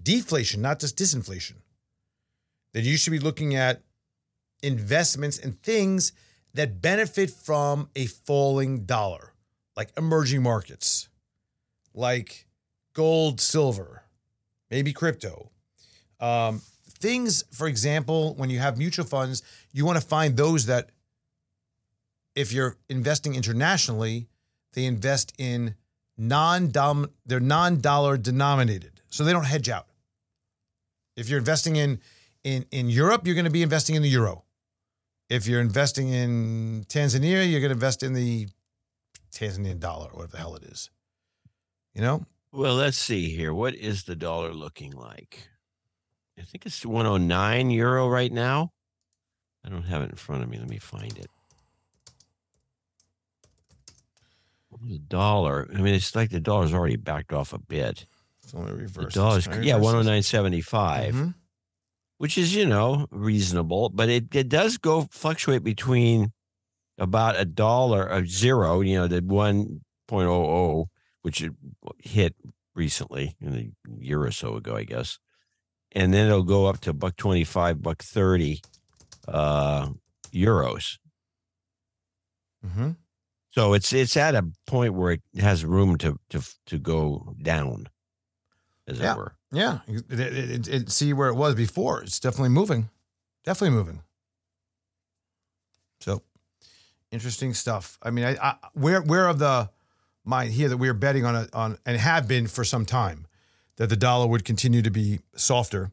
deflation, 0.02 0.60
not 0.62 0.78
just 0.80 0.96
disinflation. 0.96 1.56
That 2.72 2.82
you 2.84 2.96
should 2.96 3.10
be 3.10 3.18
looking 3.18 3.54
at 3.54 3.82
investments 4.62 5.38
and 5.38 5.60
things 5.62 6.12
that 6.54 6.80
benefit 6.80 7.30
from 7.30 7.88
a 7.96 8.06
falling 8.06 8.84
dollar, 8.84 9.32
like 9.76 9.90
emerging 9.96 10.42
markets, 10.42 11.08
like 11.94 12.46
gold, 12.94 13.40
silver, 13.40 14.01
maybe 14.72 14.92
crypto. 14.92 15.50
Um, 16.18 16.62
things, 16.88 17.44
for 17.52 17.68
example, 17.68 18.34
when 18.36 18.48
you 18.48 18.58
have 18.58 18.78
mutual 18.78 19.04
funds, 19.04 19.42
you 19.72 19.84
want 19.84 20.00
to 20.00 20.06
find 20.06 20.36
those 20.36 20.66
that, 20.66 20.90
if 22.34 22.52
you're 22.52 22.78
investing 22.88 23.34
internationally, 23.34 24.28
they 24.72 24.86
invest 24.86 25.34
in 25.36 25.74
non-dom, 26.16 27.10
they're 27.26 27.38
non-dollar 27.38 28.16
denominated, 28.16 29.02
so 29.10 29.22
they 29.22 29.32
don't 29.32 29.44
hedge 29.44 29.68
out. 29.68 29.88
If 31.16 31.28
you're 31.28 31.38
investing 31.38 31.76
in 31.76 32.00
in 32.42 32.64
in 32.70 32.88
Europe, 32.88 33.26
you're 33.26 33.34
going 33.34 33.44
to 33.44 33.50
be 33.50 33.62
investing 33.62 33.94
in 33.94 34.02
the 34.02 34.08
euro. 34.08 34.44
If 35.28 35.46
you're 35.46 35.60
investing 35.60 36.08
in 36.08 36.86
Tanzania, 36.88 37.48
you're 37.48 37.60
going 37.60 37.68
to 37.68 37.80
invest 37.80 38.02
in 38.02 38.14
the 38.14 38.48
Tanzanian 39.30 39.78
dollar, 39.78 40.08
or 40.08 40.20
whatever 40.20 40.32
the 40.32 40.38
hell 40.38 40.56
it 40.56 40.64
is. 40.64 40.88
You 41.94 42.00
know, 42.00 42.24
Well, 42.52 42.74
let's 42.74 42.98
see 42.98 43.30
here. 43.34 43.54
What 43.54 43.74
is 43.74 44.04
the 44.04 44.14
dollar 44.16 44.52
looking 44.52 44.92
like? 44.92 45.48
I 46.38 46.42
think 46.42 46.66
it's 46.66 46.84
109 46.84 47.70
euro 47.70 48.08
right 48.08 48.32
now. 48.32 48.70
I 49.64 49.68
don't 49.70 49.84
have 49.84 50.02
it 50.02 50.10
in 50.10 50.16
front 50.16 50.42
of 50.42 50.48
me. 50.50 50.58
Let 50.58 50.68
me 50.68 50.78
find 50.78 51.16
it. 51.18 51.30
The 54.84 54.98
dollar. 54.98 55.68
I 55.74 55.80
mean, 55.80 55.94
it's 55.94 56.16
like 56.16 56.30
the 56.30 56.40
dollar's 56.40 56.74
already 56.74 56.96
backed 56.96 57.32
off 57.32 57.52
a 57.52 57.58
bit. 57.58 58.06
It's 58.42 58.54
only 58.54 58.72
The 58.72 58.78
reverse. 58.78 59.14
dollars, 59.14 59.46
yeah, 59.46 59.54
reverse 59.54 59.68
one 59.72 59.80
this? 59.80 59.92
hundred 59.92 60.04
nine 60.10 60.22
seventy 60.22 60.60
five, 60.60 61.14
Mhm. 61.14 61.34
which 62.18 62.36
is 62.36 62.54
you 62.54 62.66
know 62.66 63.06
reasonable, 63.10 63.90
but 63.90 64.08
it 64.08 64.34
it 64.34 64.48
does 64.48 64.78
go 64.78 65.06
fluctuate 65.12 65.62
between 65.62 66.32
about 66.98 67.38
a 67.38 67.44
dollar 67.44 68.04
of 68.04 68.28
zero, 68.28 68.80
you 68.80 68.96
know, 68.96 69.06
the 69.06 69.20
one 69.20 69.82
point 70.08 70.28
oh 70.28 70.44
oh, 70.44 70.88
which 71.22 71.42
it 71.42 71.52
hit 71.98 72.34
recently 72.74 73.36
in 73.40 73.54
a 73.54 74.00
year 74.00 74.22
or 74.22 74.30
so 74.30 74.56
ago, 74.56 74.76
I 74.76 74.84
guess, 74.84 75.18
and 75.92 76.12
then 76.14 76.26
it'll 76.26 76.42
go 76.42 76.66
up 76.66 76.80
to 76.82 76.92
buck 76.92 77.16
twenty 77.16 77.44
five, 77.44 77.82
buck 77.82 78.02
thirty 78.02 78.60
uh, 79.28 79.88
euros. 80.32 80.98
Mhm. 82.66 82.96
So 83.48 83.74
it's 83.74 83.92
it's 83.92 84.16
at 84.16 84.34
a 84.34 84.46
point 84.66 84.94
where 84.94 85.12
it 85.12 85.22
has 85.38 85.64
room 85.64 85.98
to 85.98 86.18
to 86.30 86.42
to 86.66 86.78
go 86.78 87.34
down, 87.42 87.88
as 88.86 88.98
Yeah. 88.98 89.12
it 89.12 89.16
were. 89.18 89.36
Yeah, 89.54 89.80
it, 89.86 90.10
it, 90.18 90.68
it, 90.68 90.90
see 90.90 91.12
where 91.12 91.28
it 91.28 91.34
was 91.34 91.54
before. 91.54 92.02
It's 92.02 92.18
definitely 92.18 92.48
moving, 92.48 92.88
definitely 93.44 93.76
moving. 93.76 94.02
So, 96.00 96.22
interesting 97.10 97.52
stuff. 97.52 97.98
I 98.02 98.10
mean, 98.10 98.24
I, 98.24 98.36
I 98.40 98.56
we're 98.74 99.02
we're 99.02 99.26
of 99.28 99.38
the 99.38 99.68
mind 100.24 100.52
here 100.52 100.68
that 100.68 100.76
we're 100.76 100.94
betting 100.94 101.24
on 101.24 101.34
a, 101.36 101.48
on 101.52 101.78
and 101.86 101.96
have 101.98 102.28
been 102.28 102.46
for 102.46 102.64
some 102.64 102.84
time 102.86 103.26
that 103.76 103.88
the 103.88 103.96
dollar 103.96 104.26
would 104.26 104.44
continue 104.44 104.82
to 104.82 104.90
be 104.90 105.20
softer, 105.34 105.90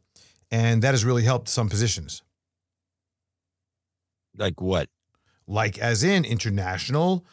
and 0.51 0.81
that 0.81 0.91
has 0.91 1.05
really 1.05 1.23
helped 1.23 1.47
some 1.49 1.69
positions, 1.69 2.21
Like 4.37 4.61
what? 4.61 4.89
like 5.47 5.79
as 5.79 6.03
in 6.03 6.25
international 6.25 7.25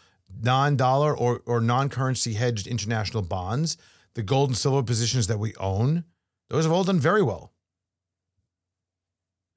non-dollar 0.42 1.16
or 1.16 1.42
or 1.46 1.60
non-currency 1.60 2.34
hedged 2.34 2.66
international 2.66 3.22
bonds, 3.22 3.76
the 4.14 4.22
gold 4.22 4.50
and 4.50 4.56
silver 4.56 4.82
positions 4.82 5.26
that 5.28 5.38
we 5.38 5.54
own. 5.56 6.04
Those 6.48 6.64
have 6.64 6.72
all 6.72 6.84
done 6.84 6.98
very 7.00 7.22
well. 7.22 7.52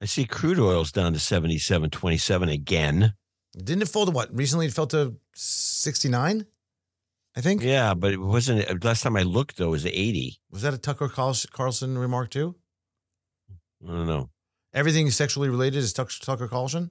I 0.02 0.06
see 0.06 0.24
crude 0.24 0.58
oil's 0.58 0.92
down 0.92 1.12
to 1.12 1.18
seventy 1.18 1.58
seven 1.58 1.90
twenty 1.90 2.18
seven 2.18 2.48
again. 2.48 3.14
Didn't 3.56 3.82
it 3.82 3.88
fall 3.88 4.06
to 4.06 4.12
what? 4.12 4.34
Recently 4.34 4.66
it 4.66 4.72
fell 4.72 4.86
to 4.88 5.16
69, 5.34 6.46
I 7.36 7.40
think. 7.40 7.62
Yeah, 7.62 7.94
but 7.94 8.12
it 8.12 8.20
wasn't. 8.20 8.68
uh, 8.68 8.74
Last 8.82 9.02
time 9.02 9.16
I 9.16 9.22
looked, 9.22 9.56
though, 9.56 9.68
it 9.68 9.70
was 9.70 9.86
eighty. 9.86 10.40
Was 10.50 10.62
that 10.62 10.74
a 10.74 10.78
Tucker 10.78 11.08
Carlson 11.08 11.96
remark 11.98 12.30
too? 12.30 12.56
I 13.84 13.92
don't 13.92 14.06
know. 14.06 14.30
Everything 14.74 15.10
sexually 15.10 15.48
related 15.48 15.78
is 15.78 15.92
Tucker 15.92 16.48
Carlson? 16.48 16.90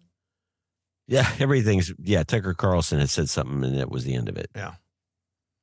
Yeah, 1.07 1.29
everything's. 1.39 1.91
Yeah, 1.99 2.23
Tucker 2.23 2.53
Carlson 2.53 2.99
had 2.99 3.09
said 3.09 3.29
something, 3.29 3.63
and 3.63 3.77
that 3.79 3.89
was 3.91 4.05
the 4.05 4.15
end 4.15 4.29
of 4.29 4.37
it. 4.37 4.49
Yeah. 4.55 4.73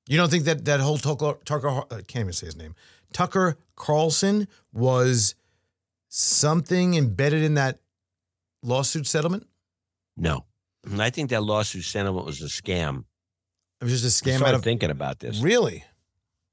You 0.09 0.17
don't 0.19 0.31
think 0.31 0.45
that 0.45 0.65
that 0.67 0.81
whole 0.81 0.99
Tucker, 0.99 1.39
Tucker 1.45 1.69
I 1.69 2.03
can't 2.03 2.17
even 2.21 2.33
say 2.33 2.47
his 2.47 2.57
name. 2.57 2.75
Tucker 3.13 3.59
Carlson 3.75 4.47
was 4.73 5.35
something 6.09 6.95
embedded 6.95 7.43
in 7.43 7.55
that 7.55 7.81
lawsuit 8.63 9.07
settlement? 9.07 9.47
No, 10.17 10.45
I 10.99 11.11
think 11.11 11.31
that 11.31 11.43
lawsuit 11.43 11.85
settlement 11.85 12.25
was 12.27 12.41
a 12.41 12.47
scam. 12.47 13.05
It 13.81 13.85
was 13.85 14.03
just 14.03 14.27
a 14.27 14.29
I 14.29 14.33
scam 14.33 14.37
started 14.39 14.55
out 14.55 14.59
of 14.59 14.65
thinking 14.65 14.91
about 14.91 15.19
this. 15.19 15.41
Really? 15.41 15.85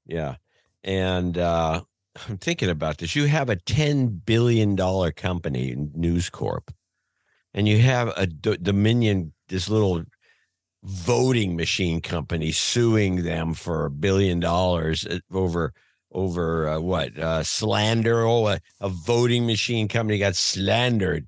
Yeah. 0.06 0.36
And 0.82 1.38
uh, 1.38 1.82
I'm 2.28 2.38
thinking 2.38 2.70
about 2.70 2.98
this. 2.98 3.16
You 3.16 3.26
have 3.26 3.48
a 3.48 3.56
$10 3.56 4.24
billion 4.24 4.76
company, 5.12 5.74
News 5.94 6.30
Corp, 6.30 6.72
and 7.54 7.66
you 7.66 7.78
have 7.78 8.12
a 8.16 8.26
D- 8.26 8.58
Dominion, 8.60 9.32
this 9.48 9.68
little 9.68 10.04
voting 10.84 11.56
machine 11.56 12.00
company 12.00 12.52
suing 12.52 13.24
them 13.24 13.54
for 13.54 13.86
a 13.86 13.90
billion 13.90 14.38
dollars 14.38 15.06
uh, 15.06 15.18
over 15.32 15.72
over 16.12 16.68
uh, 16.68 16.78
what 16.78 17.18
uh, 17.18 17.42
slander 17.42 18.24
oh 18.26 18.48
a, 18.48 18.60
a 18.80 18.88
voting 18.90 19.46
machine 19.46 19.88
company 19.88 20.18
got 20.18 20.36
slandered 20.36 21.26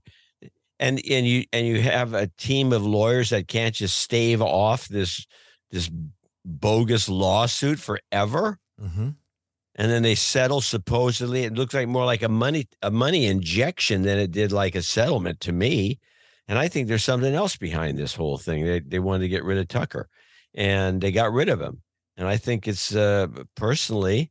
and 0.79 1.01
and 1.11 1.27
you 1.27 1.45
and 1.55 1.67
you 1.67 1.81
have 1.81 2.13
a 2.13 2.27
team 2.37 2.73
of 2.73 2.85
lawyers 2.85 3.31
that 3.31 3.49
can't 3.49 3.75
just 3.75 3.99
stave 3.99 4.43
off 4.43 4.89
this 4.89 5.27
this 5.71 5.91
bogus 6.45 7.09
lawsuit 7.09 7.79
forever. 7.79 8.59
Mm-hmm. 8.81 9.09
and 9.77 9.91
then 9.91 10.03
they 10.03 10.15
settle 10.15 10.61
supposedly. 10.61 11.45
It 11.45 11.55
looks 11.55 11.73
like 11.73 11.89
more 11.89 12.05
like 12.05 12.23
a 12.23 12.29
money 12.29 12.67
a 12.83 12.91
money 12.91 13.25
injection 13.27 14.03
than 14.03 14.19
it 14.19 14.31
did 14.31 14.53
like 14.53 14.75
a 14.75 14.83
settlement 14.83 15.41
to 15.41 15.53
me. 15.53 15.99
And 16.47 16.59
i 16.59 16.69
think 16.69 16.87
there's 16.87 17.03
something 17.05 17.35
else 17.35 17.57
behind 17.57 17.99
this 17.99 18.15
whole 18.15 18.37
thing. 18.39 18.65
They, 18.65 18.81
they 18.81 18.99
wanted 18.99 19.23
to 19.23 19.29
get 19.29 19.45
rid 19.45 19.59
of 19.59 19.69
tucker 19.69 20.09
and 20.55 21.01
they 21.01 21.11
got 21.11 21.33
rid 21.33 21.49
of 21.49 21.61
him. 21.61 21.83
And 22.19 22.29
i 22.29 22.37
think 22.37 22.69
it's 22.69 22.95
uh 22.95 23.27
personally 23.57 24.31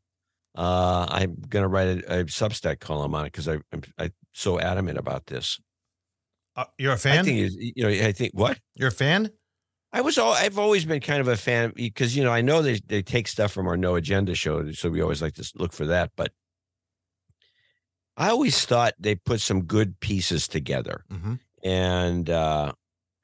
uh 0.55 1.07
i'm 1.09 1.35
gonna 1.49 1.67
write 1.67 1.87
a, 1.87 2.19
a 2.19 2.23
substack 2.25 2.79
column 2.79 3.15
on 3.15 3.25
it 3.25 3.31
because 3.33 3.47
I'm, 3.47 3.63
i'm 3.97 4.11
so 4.33 4.59
adamant 4.59 4.97
about 4.99 5.25
this. 5.25 5.59
Uh, 6.55 6.65
you're 6.77 6.93
a 6.93 6.97
fan? 6.97 7.19
I 7.19 7.23
think 7.23 7.51
you 7.75 7.83
know 7.83 7.89
i 7.89 8.11
think 8.11 8.31
what? 8.33 8.59
You're 8.75 8.89
a 8.89 8.91
fan? 8.91 9.31
I 9.95 10.01
was 10.01 10.17
all 10.17 10.33
I've 10.33 10.59
always 10.59 10.83
been 10.83 10.99
kind 10.99 11.21
of 11.21 11.29
a 11.29 11.37
fan 11.37 11.71
because 11.73 12.17
you 12.17 12.23
know 12.23 12.31
I 12.31 12.41
know 12.41 12.61
they 12.61 12.79
they 12.85 13.01
take 13.01 13.27
stuff 13.29 13.53
from 13.53 13.65
our 13.65 13.77
no 13.77 13.95
agenda 13.95 14.35
show, 14.35 14.71
so 14.73 14.89
we 14.89 15.01
always 15.01 15.21
like 15.21 15.35
to 15.35 15.51
look 15.55 15.71
for 15.71 15.85
that. 15.85 16.11
But 16.17 16.33
I 18.17 18.29
always 18.29 18.65
thought 18.65 18.93
they 18.99 19.15
put 19.15 19.41
some 19.41 19.63
good 19.63 19.99
pieces 19.99 20.47
together, 20.47 21.05
Mm-hmm. 21.11 21.35
and 21.63 22.29
uh, 22.29 22.73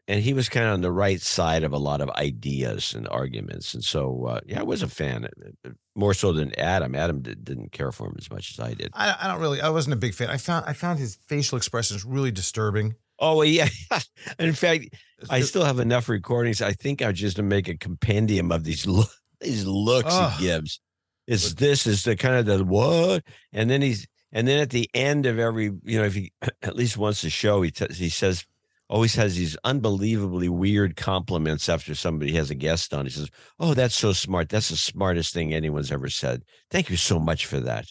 and 0.07 0.21
he 0.21 0.33
was 0.33 0.49
kind 0.49 0.65
of 0.65 0.73
on 0.73 0.81
the 0.81 0.91
right 0.91 1.21
side 1.21 1.63
of 1.63 1.73
a 1.73 1.77
lot 1.77 2.01
of 2.01 2.09
ideas 2.11 2.93
and 2.93 3.07
arguments, 3.09 3.73
and 3.73 3.83
so 3.83 4.25
uh, 4.25 4.39
yeah, 4.45 4.61
I 4.61 4.63
was 4.63 4.81
a 4.81 4.87
fan 4.87 5.27
uh, 5.65 5.69
more 5.95 6.13
so 6.13 6.31
than 6.33 6.57
Adam. 6.59 6.95
Adam 6.95 7.21
did, 7.21 7.43
didn't 7.43 7.71
care 7.71 7.91
for 7.91 8.07
him 8.07 8.15
as 8.17 8.29
much 8.31 8.51
as 8.51 8.59
I 8.59 8.73
did. 8.73 8.91
I, 8.93 9.15
I 9.21 9.27
don't 9.27 9.39
really. 9.41 9.61
I 9.61 9.69
wasn't 9.69 9.93
a 9.93 9.97
big 9.97 10.13
fan. 10.13 10.29
I 10.29 10.37
found 10.37 10.65
I 10.67 10.73
found 10.73 10.99
his 10.99 11.17
facial 11.27 11.57
expressions 11.57 12.05
really 12.05 12.31
disturbing. 12.31 12.95
Oh 13.21 13.43
yeah. 13.43 13.69
in 14.39 14.53
fact, 14.53 14.95
I 15.29 15.41
still 15.41 15.63
have 15.63 15.79
enough 15.79 16.09
recordings. 16.09 16.61
I 16.61 16.73
think 16.73 17.01
I 17.01 17.11
just 17.13 17.37
to 17.37 17.43
make 17.43 17.67
a 17.69 17.77
compendium 17.77 18.51
of 18.51 18.63
these 18.63 18.85
lo- 18.87 19.03
these 19.39 19.65
looks 19.65 20.09
Ugh. 20.11 20.33
he 20.39 20.45
gives. 20.47 20.81
It's 21.27 21.53
this 21.53 21.85
is 21.87 22.03
the 22.03 22.15
kind 22.17 22.35
of 22.35 22.45
the 22.47 22.65
what, 22.65 23.23
and 23.53 23.69
then 23.69 23.81
he's 23.81 24.07
and 24.33 24.47
then 24.47 24.59
at 24.59 24.71
the 24.71 24.89
end 24.93 25.25
of 25.27 25.37
every 25.39 25.65
you 25.83 25.99
know 25.99 26.05
if 26.05 26.15
he 26.15 26.33
at 26.63 26.75
least 26.75 26.97
once 26.97 27.23
a 27.23 27.29
show 27.29 27.61
he 27.61 27.69
t- 27.71 27.85
he 27.93 28.09
says 28.09 28.43
always 28.89 29.15
has 29.15 29.37
these 29.37 29.55
unbelievably 29.63 30.49
weird 30.49 30.97
compliments 30.97 31.69
after 31.69 31.95
somebody 31.95 32.33
has 32.33 32.49
a 32.49 32.55
guest 32.55 32.93
on. 32.93 33.05
He 33.05 33.11
says, 33.11 33.29
"Oh, 33.59 33.73
that's 33.75 33.95
so 33.95 34.11
smart. 34.13 34.49
That's 34.49 34.69
the 34.69 34.75
smartest 34.75 35.31
thing 35.33 35.53
anyone's 35.53 35.91
ever 35.91 36.09
said. 36.09 36.41
Thank 36.71 36.89
you 36.89 36.97
so 36.97 37.19
much 37.19 37.45
for 37.45 37.59
that," 37.61 37.85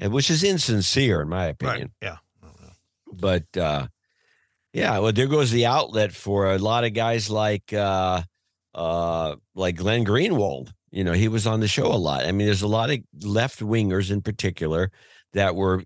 and 0.00 0.10
which 0.12 0.30
is 0.30 0.42
insincere 0.42 1.20
in 1.20 1.28
my 1.28 1.44
opinion 1.46 1.92
Right. 2.02 2.14
Yeah. 2.42 2.48
but 3.12 3.56
uh 3.56 3.86
yeah 4.74 4.98
well 4.98 5.12
there 5.12 5.26
goes 5.26 5.50
the 5.50 5.64
outlet 5.64 6.12
for 6.12 6.52
a 6.52 6.58
lot 6.58 6.84
of 6.84 6.92
guys 6.92 7.30
like 7.30 7.72
uh 7.72 8.22
uh 8.74 9.36
like 9.54 9.76
glenn 9.76 10.04
greenwald. 10.04 10.70
You 10.90 11.04
know 11.04 11.12
he 11.12 11.28
was 11.28 11.46
on 11.46 11.60
the 11.60 11.68
show 11.68 11.86
a 11.86 11.96
lot. 11.96 12.26
I 12.26 12.32
mean 12.32 12.46
there's 12.46 12.62
a 12.62 12.68
lot 12.68 12.90
of 12.90 12.98
left 13.22 13.60
wingers 13.60 14.10
in 14.10 14.20
particular 14.20 14.90
that 15.32 15.54
were 15.56 15.82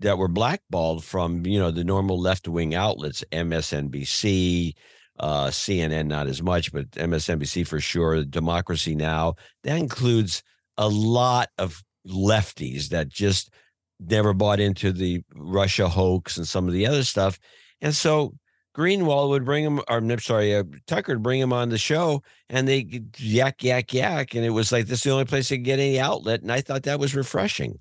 that 0.00 0.18
were 0.18 0.28
blackballed 0.28 1.04
from 1.04 1.46
you 1.46 1.58
know 1.58 1.70
the 1.70 1.84
normal 1.84 2.18
left 2.18 2.48
wing 2.48 2.74
outlets 2.74 3.22
msnbc 3.32 4.72
uh 5.18 5.48
cnn 5.48 6.06
not 6.06 6.26
as 6.26 6.42
much 6.42 6.72
but 6.72 6.90
msnbc 6.92 7.66
for 7.66 7.78
sure 7.80 8.24
democracy 8.24 8.94
now. 8.94 9.34
That 9.62 9.76
includes 9.78 10.42
a 10.78 10.88
lot 10.88 11.48
of 11.58 11.82
lefties 12.06 12.88
that 12.88 13.08
just 13.08 13.52
never 14.00 14.32
bought 14.32 14.60
into 14.60 14.92
the 14.92 15.22
Russia 15.34 15.88
hoax 15.88 16.38
and 16.38 16.48
some 16.48 16.66
of 16.66 16.72
the 16.72 16.86
other 16.86 17.04
stuff. 17.04 17.38
And 17.80 17.94
so 17.94 18.34
Greenwald 18.74 19.30
would 19.30 19.44
bring 19.44 19.64
him, 19.64 19.80
or 19.88 19.98
I'm 19.98 20.18
sorry, 20.20 20.54
uh, 20.54 20.64
Tucker 20.86 21.12
would 21.12 21.22
bring 21.22 21.40
him 21.40 21.52
on 21.52 21.70
the 21.70 21.78
show 21.78 22.22
and 22.48 22.68
they 22.68 23.02
yak, 23.18 23.62
yak, 23.64 23.92
yak. 23.92 24.34
And 24.34 24.44
it 24.44 24.50
was 24.50 24.70
like, 24.70 24.86
this 24.86 25.00
is 25.00 25.04
the 25.04 25.10
only 25.10 25.24
place 25.24 25.48
they 25.48 25.58
get 25.58 25.78
any 25.78 25.98
outlet. 25.98 26.42
And 26.42 26.52
I 26.52 26.60
thought 26.60 26.84
that 26.84 27.00
was 27.00 27.14
refreshing. 27.14 27.78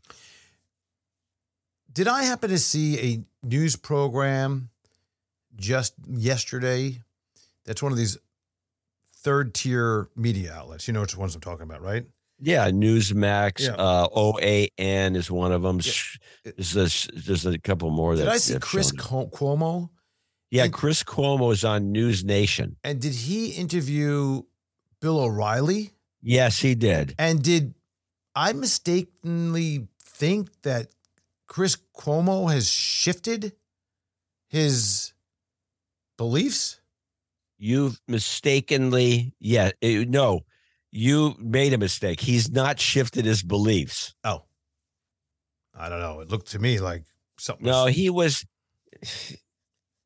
Did 1.92 2.08
I 2.08 2.24
happen 2.24 2.50
to 2.50 2.60
see 2.60 3.00
a 3.00 3.46
news 3.46 3.76
program 3.76 4.70
just 5.56 5.94
yesterday? 6.08 7.02
That's 7.66 7.84
one 7.84 7.92
of 7.92 7.98
these 7.98 8.18
third 9.16 9.54
tier 9.54 10.10
media 10.16 10.54
outlets. 10.54 10.88
You 10.88 10.94
know 10.94 11.02
which 11.02 11.18
ones 11.18 11.36
I'm 11.36 11.42
talking 11.42 11.64
about, 11.64 11.82
right? 11.82 12.06
Yeah. 12.42 12.70
Newsmax, 12.72 13.60
Yeah. 13.68 13.74
uh, 13.74 14.08
OAN 14.10 15.16
is 15.16 15.30
one 15.30 15.52
of 15.52 15.62
them. 15.62 15.80
Yeah. 15.84 16.54
There's, 16.58 17.08
a, 17.08 17.12
there's 17.14 17.46
a 17.46 17.58
couple 17.60 17.90
more 17.90 18.16
that 18.16 18.24
Did 18.24 18.32
I 18.32 18.38
see 18.38 18.60
Chris 18.60 18.92
Cuomo? 18.92 19.90
Yeah. 20.52 20.64
Did- 20.64 20.74
Chris 20.74 21.04
Cuomo 21.04 21.52
is 21.52 21.64
on 21.66 21.92
News 21.92 22.24
Nation. 22.24 22.78
And 22.84 23.00
did 23.02 23.14
he 23.14 23.52
interview 23.52 24.44
Bill 25.02 25.20
O'Reilly? 25.20 25.92
Yes, 26.22 26.60
he 26.60 26.76
did. 26.76 27.16
And 27.18 27.42
did 27.44 27.74
I 28.36 28.54
mistakenly 28.54 29.88
think 30.02 30.62
that 30.64 30.88
Chris 31.48 31.78
Cuomo 31.98 32.52
has 32.52 32.70
shifted 32.70 33.54
his 34.48 35.14
beliefs? 36.18 36.80
You've 37.58 38.00
mistakenly, 38.08 39.34
yeah, 39.40 39.72
eh, 39.82 40.06
no, 40.08 40.42
you 40.92 41.36
made 41.40 41.74
a 41.74 41.78
mistake. 41.78 42.20
He's 42.20 42.50
not 42.52 42.80
shifted 42.80 43.26
his 43.26 43.44
beliefs. 43.44 44.14
Oh. 44.24 44.44
I 45.78 45.88
don't 45.90 46.00
know. 46.00 46.20
It 46.20 46.30
looked 46.30 46.52
to 46.52 46.60
me 46.60 46.80
like 46.80 47.04
something. 47.38 47.66
No, 47.66 47.86
was- 47.86 47.96
he 47.96 48.10
was 48.10 48.46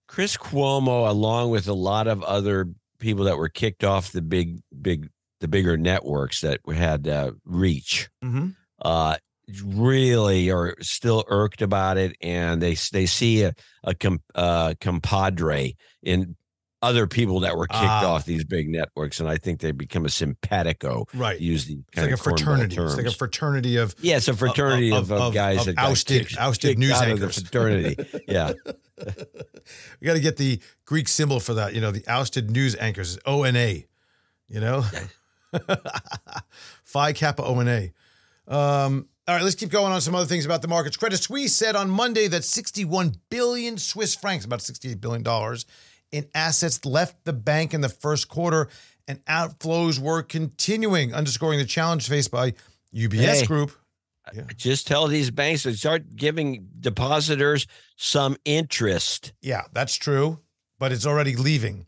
Chris 0.07 0.37
Cuomo, 0.37 1.09
along 1.09 1.49
with 1.49 1.67
a 1.67 1.73
lot 1.73 2.07
of 2.07 2.21
other 2.23 2.67
people 2.99 3.25
that 3.25 3.37
were 3.37 3.49
kicked 3.49 3.83
off 3.83 4.11
the 4.11 4.21
big, 4.21 4.59
big, 4.81 5.09
the 5.39 5.47
bigger 5.47 5.77
networks 5.77 6.41
that 6.41 6.59
had 6.73 7.07
uh, 7.07 7.31
reach. 7.45 8.09
Mhm. 8.23 8.55
Uh, 8.81 9.17
really 9.65 10.49
are 10.51 10.75
still 10.81 11.23
irked 11.27 11.61
about 11.61 11.97
it, 11.97 12.15
and 12.21 12.61
they 12.61 12.75
they 12.91 13.05
see 13.05 13.43
a 13.43 13.53
a 13.83 13.93
com, 13.95 14.19
uh, 14.35 14.73
compadre 14.79 15.75
in 16.01 16.35
other 16.83 17.07
people 17.07 17.39
that 17.39 17.57
were 17.57 17.65
kicked 17.67 17.81
Ah. 17.81 18.11
off 18.11 18.25
these 18.25 18.43
big 18.43 18.69
networks, 18.69 19.19
and 19.19 19.27
I 19.29 19.37
think 19.37 19.59
they 19.61 19.71
become 19.71 20.05
a 20.05 20.09
simpatico. 20.09 21.07
right. 21.13 21.39
Use 21.39 21.65
the 21.65 21.75
It's 21.75 21.83
kind 21.95 22.07
like 22.07 22.11
a 22.11 22.13
of 22.13 22.19
cornball 22.19 22.39
fraternity. 22.39 22.75
It's 22.77 22.97
like 22.97 23.05
a 23.05 23.11
fraternity 23.11 23.77
of 23.77 23.95
Yeah, 24.01 24.17
it's 24.17 24.27
a 24.27 24.35
fraternity 24.35 24.91
of, 24.91 25.09
of- 25.09 25.11
of, 25.13 25.21
of- 25.29 25.33
guys 25.33 25.59
of 25.61 25.65
that 25.67 25.75
got 25.77 25.85
ousted- 25.89 26.27
kicked- 26.27 26.37
ousted 26.39 26.69
kicked 26.71 26.79
news 26.79 26.91
out 26.91 27.09
of 27.09 27.19
the 27.19 27.25
anchors. 27.25 27.41
fraternity. 27.41 28.21
Yeah, 28.27 28.53
we 29.99 30.05
got 30.05 30.13
to 30.13 30.19
get 30.19 30.37
the 30.37 30.59
Greek 30.85 31.07
symbol 31.07 31.39
for 31.39 31.53
that. 31.55 31.73
You 31.73 31.81
know, 31.81 31.91
the 31.91 32.03
ousted 32.07 32.51
news 32.51 32.75
anchors, 32.75 33.17
O 33.25 33.43
N 33.43 33.55
A. 33.55 33.85
You 34.49 34.59
know, 34.59 34.85
Phi 36.83 37.13
Kappa 37.13 37.43
O 37.43 37.59
N 37.59 37.67
A. 37.67 38.53
Um, 38.53 39.07
all 39.27 39.35
right, 39.35 39.43
let's 39.43 39.55
keep 39.55 39.69
going 39.69 39.91
on 39.93 40.01
some 40.01 40.13
other 40.15 40.25
things 40.25 40.45
about 40.45 40.61
the 40.61 40.67
markets. 40.67 40.97
Credit 40.97 41.17
Suisse 41.17 41.55
said 41.55 41.75
on 41.77 41.89
Monday 41.89 42.27
that 42.27 42.43
61 42.43 43.15
billion 43.29 43.77
Swiss 43.77 44.15
francs, 44.15 44.43
about 44.45 44.61
68 44.61 44.99
billion 44.99 45.23
dollars, 45.23 45.65
in 46.13 46.29
assets 46.33 46.85
left 46.85 47.25
the 47.25 47.33
bank 47.33 47.73
in 47.73 47.81
the 47.81 47.89
first 47.89 48.29
quarter, 48.29 48.69
and 49.07 49.23
outflows 49.25 49.99
were 49.99 50.21
continuing, 50.23 51.13
underscoring 51.13 51.59
the 51.59 51.65
challenge 51.65 52.07
faced 52.07 52.31
by 52.31 52.53
UBS 52.95 53.41
Hey. 53.41 53.45
Group. 53.45 53.71
just 54.55 54.87
tell 54.87 55.07
these 55.07 55.31
banks 55.31 55.63
to 55.63 55.75
start 55.75 56.15
giving 56.15 56.69
depositors 56.79 57.67
some 57.97 58.37
interest. 58.45 59.33
Yeah, 59.41 59.63
that's 59.73 59.95
true, 59.95 60.39
but 60.79 60.91
it's 60.93 61.05
already 61.05 61.35
leaving. 61.35 61.87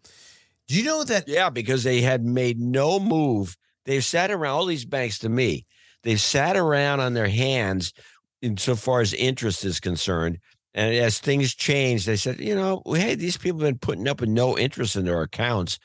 Do 0.67 0.75
you 0.75 0.83
know 0.83 1.03
that? 1.05 1.27
Yeah, 1.27 1.49
because 1.51 1.83
they 1.83 2.01
had 2.01 2.25
made 2.25 2.59
no 2.59 2.99
move. 2.99 3.55
They've 3.85 4.03
sat 4.03 4.31
around 4.31 4.55
all 4.55 4.65
these 4.65 4.83
banks 4.85 5.19
to 5.19 5.29
me. 5.29 5.65
They've 6.03 6.19
sat 6.19 6.57
around 6.57 6.99
on 6.99 7.13
their 7.13 7.29
hands 7.29 7.93
insofar 8.41 9.01
as 9.01 9.13
interest 9.13 9.63
is 9.63 9.79
concerned. 9.79 10.39
And 10.75 10.93
as 10.93 11.19
things 11.19 11.55
changed, 11.55 12.05
they 12.05 12.17
said, 12.17 12.39
you 12.41 12.53
know, 12.53 12.83
hey, 12.85 13.15
these 13.15 13.37
people 13.37 13.61
have 13.61 13.69
been 13.69 13.79
putting 13.79 14.07
up 14.09 14.19
with 14.19 14.29
no 14.29 14.57
interest 14.57 14.97
in 14.97 15.05
their 15.05 15.21
accounts. 15.21 15.79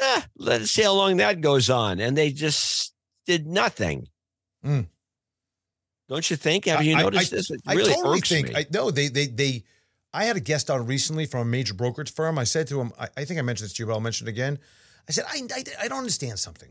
Eh, 0.00 0.20
let's 0.36 0.70
see 0.70 0.82
how 0.82 0.92
long 0.92 1.16
that 1.16 1.40
goes 1.40 1.70
on. 1.70 2.00
And 2.00 2.16
they 2.16 2.30
just 2.30 2.92
did 3.26 3.46
nothing. 3.46 4.08
Mm. 4.64 4.88
Don't 6.08 6.28
you 6.30 6.36
think? 6.36 6.66
Have 6.66 6.84
you 6.84 6.96
I- 6.96 6.98
I- 6.98 7.02
noticed 7.02 7.30
this? 7.30 7.50
It 7.50 7.62
I 7.66 7.72
really 7.74 7.94
totally 7.94 8.18
irks 8.18 8.28
think 8.28 8.48
me. 8.48 8.54
I 8.56 8.66
no, 8.70 8.90
they 8.90 9.08
they 9.08 9.26
they. 9.26 9.64
I 10.12 10.24
had 10.26 10.36
a 10.36 10.40
guest 10.40 10.70
on 10.70 10.86
recently 10.86 11.24
from 11.26 11.40
a 11.40 11.44
major 11.50 11.74
brokerage 11.74 12.12
firm. 12.12 12.38
I 12.38 12.44
said 12.44 12.68
to 12.68 12.80
him, 12.80 12.92
I, 13.00 13.08
I 13.16 13.24
think 13.24 13.38
I 13.38 13.42
mentioned 13.42 13.66
this 13.70 13.72
to 13.74 13.82
you, 13.82 13.86
but 13.86 13.94
I'll 13.94 14.00
mention 14.00 14.28
it 14.28 14.30
again. 14.30 14.58
I 15.08 15.12
said, 15.12 15.24
I, 15.28 15.42
I 15.54 15.64
I 15.84 15.88
don't 15.88 15.98
understand 15.98 16.38
something. 16.38 16.70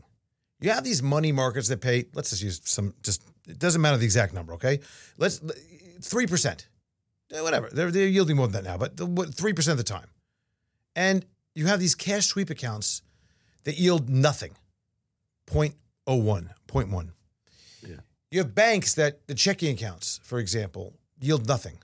You 0.60 0.70
have 0.70 0.84
these 0.84 1.02
money 1.02 1.32
markets 1.32 1.68
that 1.68 1.80
pay. 1.80 2.06
Let's 2.14 2.30
just 2.30 2.42
use 2.42 2.60
some. 2.64 2.94
Just 3.02 3.22
it 3.48 3.58
doesn't 3.58 3.80
matter 3.82 3.96
the 3.96 4.04
exact 4.04 4.34
number. 4.34 4.54
Okay, 4.54 4.80
let's 5.18 5.40
three 6.00 6.26
percent, 6.26 6.68
whatever. 7.30 7.68
They're 7.70 7.90
they're 7.90 8.08
yielding 8.08 8.36
more 8.36 8.48
than 8.48 8.64
that 8.64 8.70
now, 8.70 9.06
but 9.06 9.34
three 9.34 9.52
percent 9.52 9.72
of 9.72 9.78
the 9.78 9.84
time. 9.84 10.08
And 10.96 11.24
you 11.54 11.66
have 11.66 11.80
these 11.80 11.94
cash 11.94 12.26
sweep 12.26 12.50
accounts 12.50 13.02
that 13.64 13.78
yield 13.78 14.08
nothing. 14.08 14.52
0.01, 15.46 15.74
0.1. 16.06 17.08
Yeah. 17.86 17.96
You 18.30 18.38
have 18.38 18.54
banks 18.54 18.94
that 18.94 19.26
the 19.26 19.34
checking 19.34 19.74
accounts, 19.74 20.20
for 20.22 20.38
example, 20.38 20.94
yield 21.20 21.46
nothing. 21.46 21.78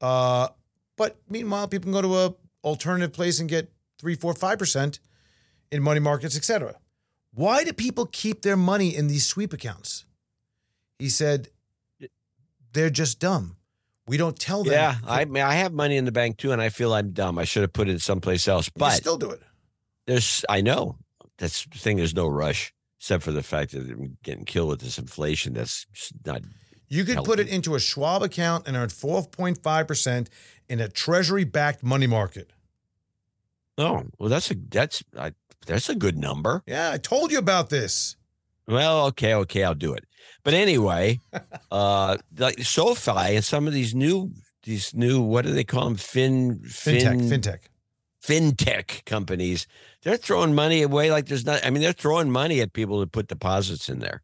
Uh, 0.00 0.48
but 0.96 1.16
meanwhile, 1.28 1.68
people 1.68 1.84
can 1.84 1.92
go 1.92 2.02
to 2.02 2.18
a 2.18 2.34
alternative 2.64 3.12
place 3.12 3.40
and 3.40 3.48
get 3.48 3.70
three, 3.98 4.14
four, 4.14 4.34
five 4.34 4.58
percent 4.58 5.00
in 5.70 5.82
money 5.82 6.00
markets, 6.00 6.36
etc. 6.36 6.74
Why 7.32 7.64
do 7.64 7.72
people 7.72 8.06
keep 8.06 8.42
their 8.42 8.56
money 8.56 8.94
in 8.94 9.06
these 9.06 9.26
sweep 9.26 9.52
accounts? 9.52 10.04
He 10.98 11.08
said, 11.08 11.48
they're 12.72 12.90
just 12.90 13.20
dumb. 13.20 13.56
We 14.08 14.16
don't 14.16 14.38
tell 14.38 14.64
them. 14.64 14.72
yeah, 14.72 14.96
I 15.06 15.24
mean, 15.26 15.42
I 15.42 15.54
have 15.54 15.72
money 15.72 15.96
in 15.96 16.04
the 16.04 16.12
bank 16.12 16.38
too, 16.38 16.52
and 16.52 16.60
I 16.62 16.68
feel 16.70 16.92
I'm 16.94 17.10
dumb. 17.12 17.38
I 17.38 17.44
should 17.44 17.62
have 17.62 17.72
put 17.72 17.88
it 17.88 18.00
someplace 18.00 18.48
else. 18.48 18.66
You 18.68 18.72
But 18.80 18.92
still 18.94 19.18
do 19.18 19.30
it. 19.30 19.42
there's, 20.06 20.44
I 20.48 20.60
know 20.62 20.96
that's 21.36 21.64
the 21.66 21.78
thing. 21.78 21.98
There's 21.98 22.14
no 22.14 22.26
rush, 22.26 22.72
except 22.98 23.22
for 23.22 23.32
the 23.32 23.42
fact 23.42 23.72
that 23.72 23.80
I'm 23.90 24.16
getting 24.22 24.44
killed 24.44 24.70
with 24.70 24.80
this 24.80 24.98
inflation. 24.98 25.52
That's 25.54 25.86
not. 26.24 26.42
You 26.88 27.04
could 27.04 27.18
put 27.24 27.38
it 27.38 27.48
into 27.48 27.74
a 27.74 27.78
Schwab 27.80 28.22
account 28.22 28.66
and 28.66 28.74
earn 28.74 28.88
4.5% 28.88 30.28
in 30.70 30.80
a 30.80 30.88
treasury 30.88 31.44
backed 31.44 31.82
money 31.82 32.06
market. 32.06 32.50
Oh, 33.76 34.04
well, 34.18 34.28
that's 34.28 34.50
a 34.50 34.54
that's 34.70 35.04
I, 35.16 35.32
that's 35.66 35.88
a 35.88 35.94
good 35.94 36.16
number. 36.18 36.62
Yeah, 36.66 36.90
I 36.92 36.98
told 36.98 37.30
you 37.30 37.38
about 37.38 37.68
this. 37.70 38.16
Well, 38.66 39.06
okay, 39.06 39.34
okay, 39.34 39.62
I'll 39.64 39.74
do 39.74 39.92
it. 39.92 40.04
But 40.44 40.54
anyway, 40.54 41.20
uh, 41.70 42.16
like 42.38 42.62
SoFi 42.62 43.36
and 43.36 43.44
some 43.44 43.66
of 43.66 43.72
these 43.72 43.94
new 43.94 44.32
these 44.62 44.94
new 44.94 45.20
what 45.20 45.44
do 45.44 45.52
they 45.52 45.64
call 45.64 45.84
them? 45.84 45.96
Fin 45.96 46.60
Fintech, 46.64 47.28
fin 47.28 47.40
fintech. 47.40 47.58
fintech 48.22 49.04
companies. 49.04 49.66
They're 50.02 50.16
throwing 50.16 50.54
money 50.54 50.82
away 50.82 51.10
like 51.10 51.26
there's 51.26 51.44
not. 51.44 51.64
I 51.66 51.70
mean, 51.70 51.82
they're 51.82 51.92
throwing 51.92 52.30
money 52.30 52.60
at 52.60 52.72
people 52.72 53.00
to 53.00 53.06
put 53.06 53.28
deposits 53.28 53.88
in 53.88 53.98
there. 53.98 54.22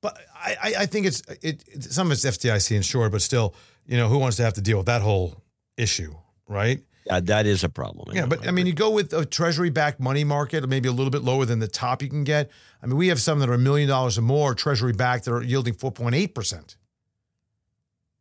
But 0.00 0.18
I, 0.34 0.56
I- 0.62 0.74
I 0.80 0.86
think 0.86 1.06
it's 1.06 1.22
it, 1.42 1.64
it. 1.66 1.84
Some 1.84 2.08
of 2.08 2.12
it's 2.12 2.24
FDIC 2.24 2.76
insured, 2.76 3.12
but 3.12 3.22
still, 3.22 3.54
you 3.86 3.96
know, 3.96 4.08
who 4.08 4.18
wants 4.18 4.36
to 4.38 4.42
have 4.44 4.54
to 4.54 4.60
deal 4.60 4.76
with 4.76 4.86
that 4.86 5.02
whole 5.02 5.42
issue, 5.76 6.14
right? 6.46 6.82
Yeah, 7.06 7.20
that 7.20 7.44
is 7.46 7.62
a 7.64 7.68
problem. 7.68 8.16
Yeah, 8.16 8.24
but 8.26 8.48
I 8.48 8.50
mean, 8.50 8.66
you 8.66 8.72
go 8.72 8.90
with 8.90 9.12
a 9.12 9.26
treasury-backed 9.26 10.00
money 10.00 10.24
market, 10.24 10.66
maybe 10.68 10.88
a 10.88 10.92
little 10.92 11.10
bit 11.10 11.22
lower 11.22 11.44
than 11.44 11.58
the 11.58 11.68
top 11.68 12.02
you 12.02 12.08
can 12.08 12.24
get. 12.24 12.50
I 12.82 12.86
mean, 12.86 12.96
we 12.96 13.08
have 13.08 13.20
some 13.20 13.40
that 13.40 13.48
are 13.50 13.54
a 13.54 13.58
million 13.58 13.88
dollars 13.88 14.16
or 14.16 14.22
more 14.22 14.54
treasury-backed 14.54 15.26
that 15.26 15.32
are 15.32 15.42
yielding 15.42 15.74
four 15.74 15.92
point 15.92 16.14
eight 16.14 16.34
percent. 16.34 16.76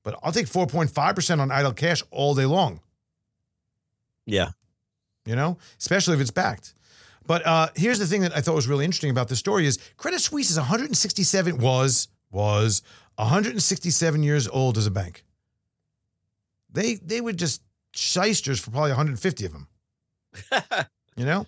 But 0.04 0.20
I'll 0.22 0.34
take 0.34 0.48
four 0.48 0.68
point 0.68 0.90
five 0.90 1.16
percent 1.16 1.40
on 1.40 1.50
idle 1.50 1.72
cash 1.74 2.04
all 2.12 2.36
day 2.36 2.46
long. 2.46 2.82
yeah, 4.26 4.50
you 5.26 5.36
know, 5.36 5.58
especially 5.80 6.16
if 6.16 6.22
it's 6.22 6.32
backed. 6.32 6.74
But 7.26 7.46
uh, 7.48 7.70
here's 7.76 8.00
the 8.00 8.06
thing 8.06 8.20
that 8.22 8.36
I 8.36 8.42
thought 8.42 8.56
was 8.56 8.68
really 8.68 8.84
interesting 8.84 9.10
about 9.12 9.30
this 9.30 9.40
story 9.40 9.66
is 9.66 9.80
Credit 9.96 10.20
Suisse 10.20 10.52
is 10.52 10.58
167 10.58 11.58
was 11.58 12.10
was 12.32 12.82
167 13.16 14.24
years 14.24 14.48
old 14.50 14.78
as 14.78 14.86
a 14.88 14.92
bank. 14.92 15.24
They 16.70 16.96
they 16.96 17.22
were 17.22 17.32
just 17.32 17.62
shysters 17.94 18.60
for 18.60 18.72
probably 18.72 18.92
150 18.92 19.46
of 19.46 19.52
them. 19.54 19.68
You 21.16 21.26
know? 21.26 21.46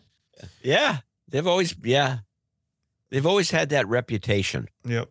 yeah. 0.62 1.00
They've 1.28 1.48
always, 1.48 1.76
yeah, 1.84 2.20
they've 3.10 3.26
always 3.26 3.50
had 3.50 3.70
that 3.70 3.88
reputation. 3.88 4.70
Yep. 4.86 5.10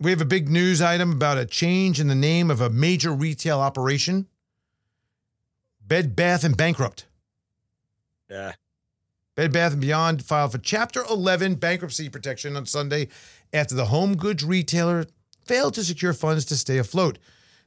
We 0.00 0.10
have 0.10 0.20
a 0.20 0.26
big 0.26 0.48
news 0.48 0.80
item 0.80 1.12
about 1.12 1.38
a 1.38 1.44
change 1.44 2.00
in 2.00 2.08
the 2.08 2.14
name 2.14 2.50
of 2.50 2.60
a 2.60 2.70
major 2.70 3.12
retail 3.12 3.60
operation. 3.60 4.26
Bed 5.86 6.16
Bath 6.16 6.44
and 6.44 6.56
Bankrupt. 6.56 7.06
Yeah. 8.30 8.54
Bed 9.36 9.52
Bath 9.52 9.78
& 9.78 9.80
Beyond 9.80 10.24
filed 10.24 10.52
for 10.52 10.58
Chapter 10.58 11.04
11 11.10 11.56
bankruptcy 11.56 12.08
protection 12.08 12.56
on 12.56 12.66
Sunday 12.66 13.08
after 13.52 13.74
the 13.74 13.86
home 13.86 14.16
goods 14.16 14.44
retailer 14.44 15.06
failed 15.44 15.74
to 15.74 15.84
secure 15.84 16.12
funds 16.12 16.44
to 16.46 16.56
stay 16.56 16.78
afloat. 16.78 17.18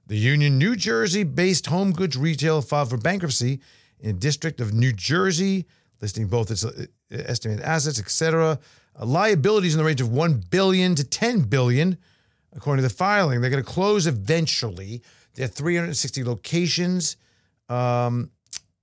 The 0.08 0.18
Union, 0.18 0.58
New 0.58 0.76
Jersey-based 0.78 1.66
home 1.68 1.92
goods 1.92 2.16
retail 2.16 2.62
filed 2.62 2.90
for 2.90 2.98
bankruptcy 2.98 3.60
in 4.00 4.16
the 4.16 4.20
District 4.20 4.62
of 4.62 4.74
New 4.74 4.94
Jersey, 4.94 5.66
listing 6.02 6.28
both 6.28 6.50
its 6.50 6.64
uh, 6.64 6.86
estimated 7.12 7.64
assets, 7.64 8.00
etc., 8.00 8.58
uh, 9.00 9.06
liabilities 9.06 9.74
in 9.74 9.80
the 9.80 9.84
range 9.84 10.00
of 10.00 10.10
1 10.10 10.44
billion 10.50 10.96
to 10.96 11.04
10 11.04 11.42
billion, 11.42 11.98
according 12.56 12.82
to 12.84 12.88
the 12.88 12.94
filing. 12.94 13.42
They're 13.42 13.50
going 13.50 13.64
to 13.64 13.70
close 13.70 14.08
eventually. 14.08 15.02
They 15.34 15.42
have 15.44 15.54
360 15.54 16.24
locations, 16.24 17.18
um, 17.68 18.32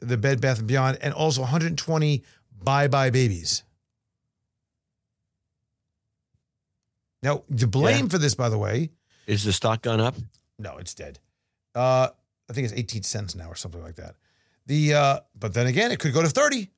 the 0.00 0.18
Bed 0.18 0.42
Bath 0.42 0.64
& 0.64 0.66
Beyond, 0.66 0.98
and 1.00 1.14
also 1.14 1.40
120 1.40 2.22
Bye 2.62 2.86
Bye 2.88 3.08
Babies. 3.08 3.62
Now, 7.22 7.44
the 7.48 7.66
blame 7.66 8.04
Yeah. 8.04 8.10
for 8.10 8.18
this, 8.18 8.34
by 8.34 8.50
the 8.50 8.58
way, 8.58 8.90
Is 9.26 9.44
the 9.44 9.52
stock 9.54 9.80
gone 9.80 10.00
up? 10.00 10.16
No, 10.59 10.76
it's 10.78 10.94
dead. 10.94 11.18
Uh, 11.74 12.09
I 12.48 12.52
think 12.52 12.64
it's 12.66 12.74
18 12.74 13.02
cents 13.02 13.34
now 13.34 13.48
or 13.48 13.55
something 13.55 13.82
like 13.82 13.96
that. 13.96 14.14
The 14.66 14.94
uh, 14.94 15.20
but 15.38 15.55
then 15.55 15.66
again, 15.66 15.90
it 15.90 15.98
could 15.98 16.14
go 16.14 16.22
to 16.22 16.28
30. 16.28 16.70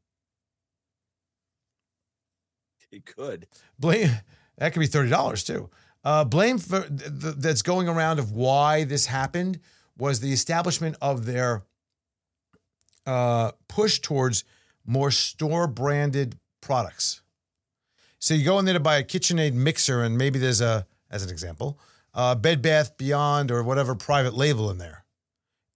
It 2.91 3.05
could. 3.05 3.47
Blame 3.79 4.11
that 4.59 4.73
could 4.73 4.81
be 4.81 4.89
$30 4.89 5.47
too. 5.47 5.71
Uh, 6.05 6.25
blame 6.25 6.59
for 6.59 6.83
th- 6.83 7.35
that's 7.37 7.63
going 7.63 7.89
around 7.89 8.19
of 8.19 8.33
why 8.33 8.85
this 8.85 9.07
happened 9.07 9.61
was 9.99 10.21
the 10.21 10.33
establishment 10.33 10.97
of 11.01 11.27
their 11.27 11.65
uh, 13.07 13.53
push 13.69 13.99
towards 13.99 14.45
more 14.85 15.11
store 15.11 15.67
branded 15.67 16.39
products. 16.61 17.23
So 18.19 18.35
you 18.35 18.45
go 18.45 18.59
in 18.59 18.65
there 18.65 18.75
to 18.75 18.81
buy 18.81 18.97
a 18.99 19.05
KitchenAid 19.05 19.53
mixer, 19.53 20.03
and 20.03 20.17
maybe 20.17 20.39
there's 20.39 20.61
a, 20.61 20.87
as 21.11 21.23
an 21.23 21.31
example, 21.31 21.79
uh, 22.17 22.35
Bed 22.35 22.63
Bath 22.63 22.97
Beyond 22.97 23.51
or 23.53 23.63
whatever 23.63 23.95
private 23.95 24.35
label 24.35 24.71
in 24.71 24.79
there, 24.79 25.05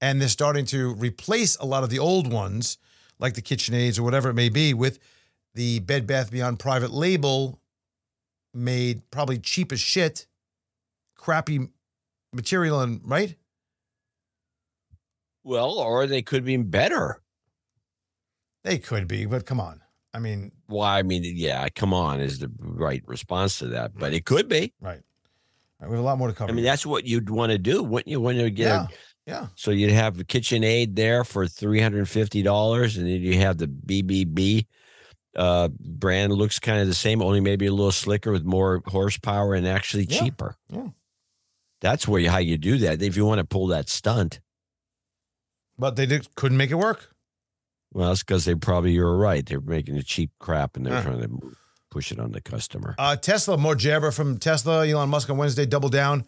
and 0.01 0.21
they're 0.21 0.29
starting 0.29 0.65
to 0.67 0.95
replace 0.95 1.55
a 1.57 1.67
lot 1.67 1.85
of 1.85 1.91
the 1.91 1.99
old 2.01 2.33
ones, 2.33 2.79
like 3.19 3.35
the 3.35 3.43
KitchenAids 3.43 3.99
or 3.99 4.03
whatever 4.03 4.31
it 4.31 4.35
may 4.35 4.49
be, 4.49 4.75
with 4.75 4.99
the 5.55 5.81
Bed 5.81 6.07
Bath 6.07 6.31
Beyond 6.33 6.59
private 6.59 6.91
label, 6.91 7.61
made 8.55 9.09
probably 9.11 9.39
cheap 9.39 9.71
as 9.71 9.81
shit, 9.81 10.27
crappy 11.15 11.69
material, 12.33 12.81
and 12.81 13.01
right. 13.05 13.37
Well, 15.45 15.79
or 15.79 16.07
they 16.07 16.23
could 16.23 16.45
be 16.45 16.57
better. 16.57 17.21
They 18.65 18.79
could 18.79 19.09
be, 19.09 19.27
but 19.27 19.47
come 19.47 19.61
on. 19.61 19.81
I 20.13 20.19
mean, 20.19 20.53
Well, 20.69 20.83
I 20.83 21.03
mean, 21.03 21.23
yeah, 21.25 21.69
come 21.69 21.95
on, 21.95 22.21
is 22.21 22.41
the 22.41 22.51
right 22.59 23.03
response 23.07 23.59
to 23.61 23.69
that, 23.69 23.95
but 23.95 24.13
it 24.13 24.25
could 24.25 24.49
be. 24.49 24.73
right. 24.81 25.01
Right, 25.81 25.89
we 25.89 25.97
have 25.97 26.03
a 26.05 26.07
lot 26.07 26.19
more 26.19 26.29
to 26.29 26.35
cover. 26.35 26.51
I 26.51 26.55
mean, 26.55 26.65
that's 26.65 26.85
what 26.85 27.07
you'd 27.07 27.31
want 27.31 27.53
to 27.53 27.59
do, 27.59 27.83
wouldn't 27.83 28.09
you? 28.09 28.21
When 28.21 28.37
you 28.37 28.51
get 28.51 28.67
yeah, 28.67 28.83
a, 28.85 28.89
yeah. 29.27 29.47
so 29.55 29.71
you'd 29.71 29.91
have 29.93 30.21
a 30.21 30.25
KitchenAid 30.25 30.95
there 30.95 31.25
for 31.25 31.47
three 31.47 31.81
hundred 31.81 31.99
and 32.01 32.09
fifty 32.09 32.43
dollars, 32.43 32.97
and 32.97 33.07
then 33.07 33.21
you 33.23 33.39
have 33.39 33.57
the 33.59 33.67
BBB 33.67 34.67
uh, 35.37 35.69
brand 35.69 36.33
looks 36.33 36.59
kind 36.59 36.81
of 36.81 36.87
the 36.89 36.95
same, 36.95 37.23
only 37.23 37.41
maybe 37.41 37.67
a 37.67 37.73
little 37.73 37.93
slicker 37.93 38.33
with 38.33 38.45
more 38.45 38.83
horsepower 38.87 39.55
and 39.55 39.67
actually 39.67 40.05
Yeah, 40.05 40.21
cheaper. 40.21 40.57
yeah. 40.69 40.89
That's 41.81 42.07
where 42.07 42.21
you, 42.21 42.29
how 42.29 42.39
you 42.39 42.59
do 42.59 42.77
that. 42.79 43.01
If 43.01 43.17
you 43.17 43.25
want 43.25 43.39
to 43.39 43.45
pull 43.45 43.69
that 43.69 43.89
stunt, 43.89 44.41
But 45.79 45.97
they 45.97 46.05
did, 46.05 46.35
couldn't 46.35 46.59
make 46.59 46.71
it 46.71 46.75
work. 46.75 47.15
well, 47.93 48.13
it's 48.13 48.23
because 48.23 48.45
they 48.45 48.55
probably 48.55 48.93
you're 48.93 49.17
right. 49.17 49.47
They're 49.47 49.61
making 49.63 49.97
a 49.97 50.03
cheap 50.03 50.31
crap 50.41 50.77
and 50.77 50.85
they're 50.85 50.95
Yeah. 50.95 51.03
trying 51.05 51.21
to 51.23 51.57
push 51.91 52.13
it 52.13 52.19
on 52.19 52.33
the 52.33 52.41
customer. 52.41 52.95
Uh, 52.99 53.17
Tesla, 53.17 53.59
more 53.59 53.75
jabber 53.75 54.11
from 54.11 54.39
Tesla. 54.39 54.87
Elon 54.87 55.09
Musk 55.09 55.29
on 55.29 55.37
Wednesday 55.37 55.67
doubled 55.67 55.93
down 55.93 56.25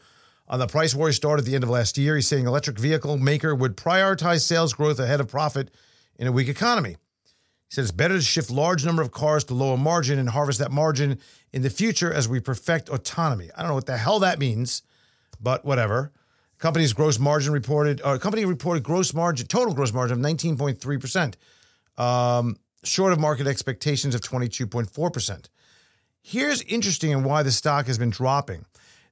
on 0.48 0.58
the 0.58 0.66
price 0.66 0.94
war 0.94 1.06
he 1.06 1.12
started 1.12 1.42
at 1.42 1.46
the 1.46 1.54
end 1.54 1.64
of 1.64 1.70
last 1.70 1.96
year. 1.96 2.16
He's 2.16 2.28
saying 2.28 2.46
electric 2.46 2.78
vehicle 2.78 3.16
maker 3.16 3.54
would 3.54 3.76
prioritize 3.76 4.42
sales 4.42 4.74
growth 4.74 4.98
ahead 4.98 5.20
of 5.20 5.28
profit 5.28 5.70
in 6.16 6.26
a 6.26 6.32
weak 6.32 6.48
economy. 6.48 6.90
He 6.90 7.74
said 7.74 7.82
it's 7.82 7.92
better 7.92 8.16
to 8.16 8.22
shift 8.22 8.50
large 8.50 8.84
number 8.84 9.00
of 9.00 9.12
cars 9.12 9.44
to 9.44 9.54
lower 9.54 9.78
margin 9.78 10.18
and 10.18 10.28
harvest 10.28 10.58
that 10.58 10.70
margin 10.70 11.18
in 11.52 11.62
the 11.62 11.70
future 11.70 12.12
as 12.12 12.28
we 12.28 12.40
perfect 12.40 12.88
autonomy. 12.88 13.50
I 13.56 13.60
don't 13.60 13.68
know 13.68 13.74
what 13.74 13.86
the 13.86 13.96
hell 13.96 14.18
that 14.18 14.38
means, 14.38 14.82
but 15.40 15.64
whatever. 15.64 16.12
Company's 16.58 16.92
gross 16.92 17.18
margin 17.18 17.52
reported, 17.52 18.00
uh, 18.04 18.18
company 18.18 18.44
reported 18.44 18.84
gross 18.84 19.14
margin, 19.14 19.46
total 19.46 19.74
gross 19.74 19.92
margin 19.92 20.24
of 20.24 20.24
19.3%, 20.24 21.34
um, 22.00 22.56
short 22.84 23.12
of 23.12 23.20
market 23.20 23.46
expectations 23.46 24.14
of 24.14 24.20
22.4%. 24.20 25.48
Here's 26.22 26.62
interesting 26.62 27.12
and 27.12 27.24
why 27.24 27.42
the 27.42 27.50
stock 27.50 27.86
has 27.86 27.98
been 27.98 28.10
dropping. 28.10 28.64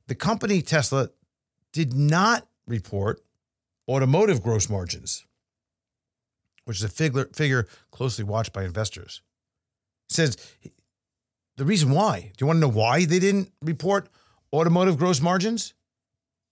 The 0.07 0.15
company 0.15 0.63
Tesla 0.63 1.11
did 1.73 1.93
not 1.93 2.47
report 2.67 3.21
automotive 3.89 4.43
gross 4.43 4.69
margins, 4.69 5.27
which 6.65 6.79
is 6.79 6.85
a 6.85 6.89
figure, 6.89 7.29
figure 7.35 7.67
closely 7.91 8.25
watched 8.25 8.53
by 8.53 8.65
investors. 8.65 9.23
It 10.09 10.15
says 10.15 10.37
the 11.57 11.65
reason 11.65 11.91
why. 11.91 12.33
Do 12.37 12.43
you 12.43 12.47
want 12.47 12.57
to 12.57 12.61
know 12.61 12.69
why 12.69 13.05
they 13.05 13.19
didn't 13.19 13.53
report 13.61 14.09
automotive 14.53 14.97
gross 14.97 15.21
margins? 15.21 15.75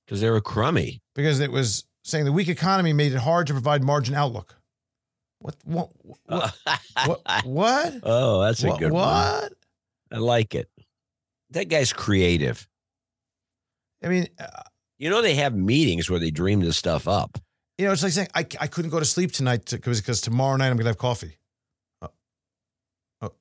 Because 0.04 0.20
they 0.20 0.30
were 0.30 0.40
crummy. 0.40 1.00
Because 1.14 1.40
it 1.40 1.52
was 1.52 1.84
saying 2.04 2.24
the 2.24 2.32
weak 2.32 2.48
economy 2.48 2.92
made 2.92 3.12
it 3.12 3.18
hard 3.18 3.46
to 3.46 3.52
provide 3.52 3.82
margin 3.82 4.14
outlook. 4.14 4.57
What? 5.40 5.56
What? 5.64 5.90
What? 6.26 6.54
what? 7.06 7.44
what? 7.44 7.94
oh, 8.02 8.42
that's 8.42 8.62
a 8.64 8.68
What- 8.68 8.78
good 8.80 8.92
one. 8.92 9.02
what? 9.02 9.52
I 10.12 10.16
like 10.18 10.54
it. 10.54 10.68
That 11.50 11.68
guy's 11.68 11.92
creative. 11.92 12.66
I 14.02 14.08
mean, 14.08 14.28
uh, 14.38 14.62
You 14.98 15.10
know, 15.10 15.22
they 15.22 15.34
have 15.34 15.54
meetings 15.54 16.10
where 16.10 16.18
they 16.20 16.30
dream 16.30 16.60
this 16.60 16.76
stuff 16.76 17.06
up. 17.08 17.38
you 17.78 17.86
know, 17.86 17.92
it's 17.92 18.02
like 18.02 18.12
saying 18.12 18.28
I, 18.34 18.40
I 18.60 18.66
couldn't 18.66 18.90
go 18.90 18.98
to 18.98 19.04
sleep 19.04 19.32
tonight 19.32 19.64
because 19.70 20.00
because 20.00 20.20
tomorrow 20.20 20.56
night 20.56 20.68
I'm 20.70 20.76
gonna 20.76 20.88
have 20.90 20.98
coffee. 20.98 21.38
Oh, 22.02 22.08
oh, 23.22 23.32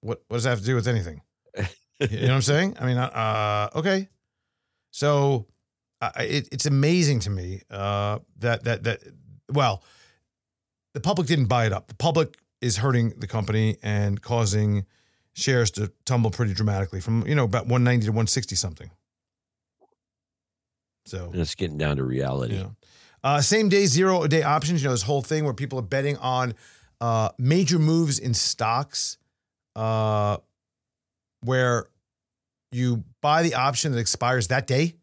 what 0.00 0.22
what 0.28 0.36
does 0.36 0.44
that 0.44 0.50
have 0.50 0.60
to 0.60 0.64
do 0.64 0.74
with 0.76 0.86
anything? 0.88 1.22
you 1.56 1.62
know 2.20 2.28
what 2.28 2.30
I'm 2.30 2.42
saying? 2.42 2.76
I 2.80 2.86
mean, 2.86 2.96
uh, 2.96 3.70
okay. 3.74 4.08
So 4.92 5.46
uh, 6.00 6.10
it, 6.18 6.48
it's 6.52 6.66
amazing 6.66 7.20
to 7.20 7.30
me 7.30 7.62
uh, 7.70 8.20
that 8.38 8.64
that 8.64 8.84
that 8.84 9.00
well, 9.52 9.82
the 10.98 11.08
public 11.08 11.26
didn't 11.28 11.46
buy 11.46 11.66
it 11.66 11.72
up. 11.72 11.86
The 11.88 11.94
public 11.94 12.36
is 12.60 12.76
hurting 12.78 13.10
the 13.18 13.26
company 13.26 13.76
and 13.82 14.20
causing 14.20 14.84
shares 15.34 15.70
to 15.72 15.92
tumble 16.04 16.30
pretty 16.30 16.52
dramatically 16.54 17.00
from 17.00 17.24
you 17.26 17.34
know 17.36 17.44
about 17.44 17.66
190 17.66 18.06
to 18.06 18.10
160 18.10 18.56
something. 18.56 18.90
So 21.06 21.30
it's 21.32 21.54
getting 21.54 21.78
down 21.78 21.96
to 21.96 22.04
reality. 22.04 22.56
yeah. 22.56 22.66
Uh, 23.24 23.40
same 23.40 23.68
day, 23.68 23.86
zero 23.86 24.26
day 24.26 24.42
options. 24.42 24.82
You 24.82 24.88
know, 24.88 24.94
this 24.94 25.02
whole 25.02 25.22
thing 25.22 25.44
where 25.44 25.54
people 25.54 25.78
are 25.78 25.82
betting 25.82 26.16
on 26.18 26.54
uh, 27.00 27.30
major 27.38 27.78
moves 27.78 28.18
in 28.18 28.34
stocks 28.34 29.16
uh, 29.76 30.36
where 31.40 31.86
you 32.72 33.04
buy 33.22 33.42
the 33.42 33.54
option 33.54 33.92
that 33.92 33.98
expires 33.98 34.48
that 34.48 34.66
day. 34.66 34.94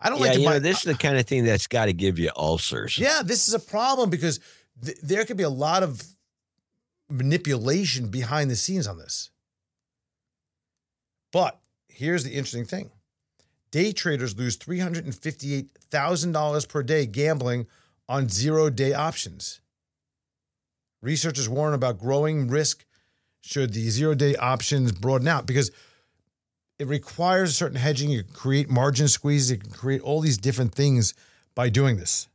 I 0.00 0.08
don't 0.10 0.18
Yeah, 0.18 0.24
like 0.26 0.34
to 0.34 0.40
you 0.40 0.46
buy. 0.46 0.52
know, 0.54 0.58
this 0.60 0.78
is 0.78 0.84
the 0.84 0.94
kind 0.94 1.16
of 1.18 1.26
thing 1.26 1.44
that's 1.44 1.66
got 1.66 1.86
to 1.86 1.92
give 1.92 2.18
you 2.18 2.30
ulcers. 2.36 2.98
yeah, 2.98 3.22
this 3.24 3.48
is 3.48 3.54
a 3.54 3.58
problem 3.60 4.10
because 4.10 4.40
th- 4.82 4.98
there 5.02 5.24
could 5.24 5.36
be 5.36 5.42
a 5.42 5.50
lot 5.50 5.82
of 5.82 6.02
manipulation 7.08 8.08
behind 8.08 8.50
the 8.50 8.56
scenes 8.56 8.86
on 8.86 8.98
this. 8.98 9.30
But 11.32 11.58
here's 11.88 12.24
the 12.24 12.32
interesting 12.32 12.64
thing 12.64 12.90
day 13.70 13.92
traders 13.92 14.38
lose 14.38 14.56
$358,000 14.56 16.68
per 16.68 16.82
day 16.82 17.04
gambling 17.06 17.66
on 18.08 18.28
zero 18.28 18.70
day 18.70 18.92
options. 18.92 19.60
Researchers 21.02 21.48
warn 21.48 21.74
about 21.74 21.98
growing 21.98 22.48
risk 22.48 22.84
should 23.42 23.74
the 23.74 23.90
zero 23.90 24.14
day 24.14 24.36
options 24.36 24.92
broaden 24.92 25.28
out 25.28 25.46
because 25.46 25.70
it 26.78 26.86
requires 26.86 27.50
a 27.50 27.54
certain 27.54 27.76
hedging. 27.76 28.10
You 28.10 28.22
create 28.22 28.70
margin 28.70 29.08
squeezes, 29.08 29.50
you 29.50 29.58
can 29.58 29.70
create 29.70 30.00
all 30.00 30.20
these 30.20 30.38
different 30.38 30.74
things 30.74 31.12
by 31.54 31.68
doing 31.68 31.96
this. 31.96 32.28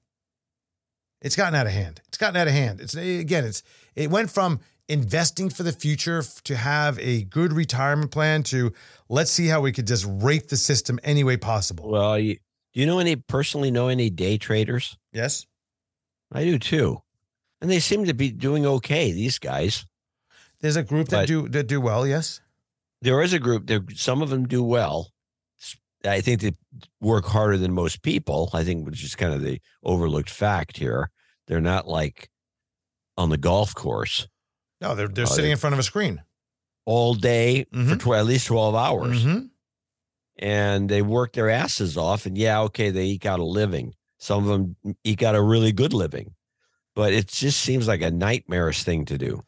It's 1.22 1.36
gotten 1.36 1.56
out 1.56 1.68
of 1.68 1.74
hand. 1.74 2.02
It's 2.08 2.18
gotten 2.18 2.38
out 2.38 2.48
of 2.48 2.54
hand. 2.54 2.80
It's 2.82 2.96
again, 2.96 3.46
it's 3.46 3.64
it 3.96 4.10
went 4.10 4.30
from 4.32 4.60
investing 4.88 5.50
for 5.50 5.64
the 5.64 5.72
future 5.72 6.24
to 6.44 6.56
have 6.56 6.98
a 7.00 7.24
good 7.24 7.54
retirement 7.54 8.12
plan 8.12 8.42
to 8.44 8.74
let's 9.10 9.30
see 9.32 9.48
how 9.48 9.62
we 9.62 9.72
could 9.72 9.86
just 9.88 10.06
rape 10.08 10.48
the 10.48 10.58
system 10.58 11.00
any 11.04 11.24
way 11.24 11.38
possible. 11.38 11.90
Well, 11.90 12.18
you, 12.18 12.36
do 12.74 12.80
you 12.80 12.86
know 12.86 13.00
any 13.00 13.16
personally 13.16 13.70
know 13.72 13.88
any 13.90 14.10
day 14.10 14.38
traders? 14.38 14.98
yes. 15.14 15.46
I 16.32 16.44
do 16.44 16.60
too. 16.60 17.02
And 17.60 17.72
they 17.72 17.80
seem 17.80 18.06
to 18.06 18.14
be 18.14 18.30
doing 18.32 18.64
okay, 18.66 19.12
these 19.12 19.40
guys. 19.40 19.84
There's 20.62 20.76
a 20.76 20.84
group 20.84 21.10
that 21.10 21.22
But- 21.22 21.28
do 21.28 21.50
that 21.50 21.68
do 21.68 21.82
well, 21.82 22.06
yes. 22.08 22.40
There 23.02 23.22
is 23.24 23.34
a 23.34 23.40
group, 23.40 23.66
there 23.68 23.82
some 23.96 24.22
of 24.22 24.30
them 24.30 24.48
do 24.48 24.64
well. 24.64 25.10
I 26.06 26.22
think 26.22 26.41
they 26.41 26.54
work 27.02 27.26
harder 27.26 27.58
than 27.58 27.74
most 27.74 28.02
people. 28.04 28.50
I 28.54 28.64
think 28.64 28.86
which 28.86 29.04
is 29.04 29.16
kind 29.16 29.34
of 29.34 29.41
the 29.41 29.60
overlooked 29.84 30.30
fact 30.30 30.78
here. 30.78 31.12
They're 31.47 31.60
not 31.62 31.88
like 31.88 32.30
on 33.18 33.30
the 33.30 33.38
golf 33.38 33.74
course 33.76 34.28
No, 34.82 34.95
they're 34.95 35.10
they're 35.10 35.26
Oh, 35.26 35.36
sitting 35.36 35.52
in 35.52 35.58
front 35.58 35.74
of 35.74 35.80
a 35.80 35.84
screen. 35.84 36.22
all 36.86 37.14
day 37.16 37.66
for 37.66 37.78
Mhm. 37.78 38.00
tw- 38.00 38.14
at 38.16 38.26
least 38.26 38.47
12 38.47 38.76
hours. 38.76 39.24
Mhm. 39.26 39.50
and 40.41 40.88
they 40.89 41.02
work 41.02 41.34
their 41.34 41.50
asses 41.50 41.97
off 41.97 42.26
and 42.26 42.38
yeah 42.38 42.62
okay 42.62 42.89
they 42.91 43.04
eke 43.06 43.26
out 43.26 43.41
a 43.41 43.43
living 43.43 43.93
some 44.20 44.43
of 44.43 44.50
them 44.50 44.95
eke 45.04 45.22
out 45.22 45.36
a 45.36 45.41
really 45.41 45.74
good 45.74 45.91
living 45.93 46.34
but 46.95 47.12
it 47.12 47.28
just 47.28 47.60
seems 47.60 47.88
like 47.89 48.02
a 48.02 48.10
nightmarish 48.10 48.84
thing 48.84 49.04
to 49.04 49.18
do 49.18 49.43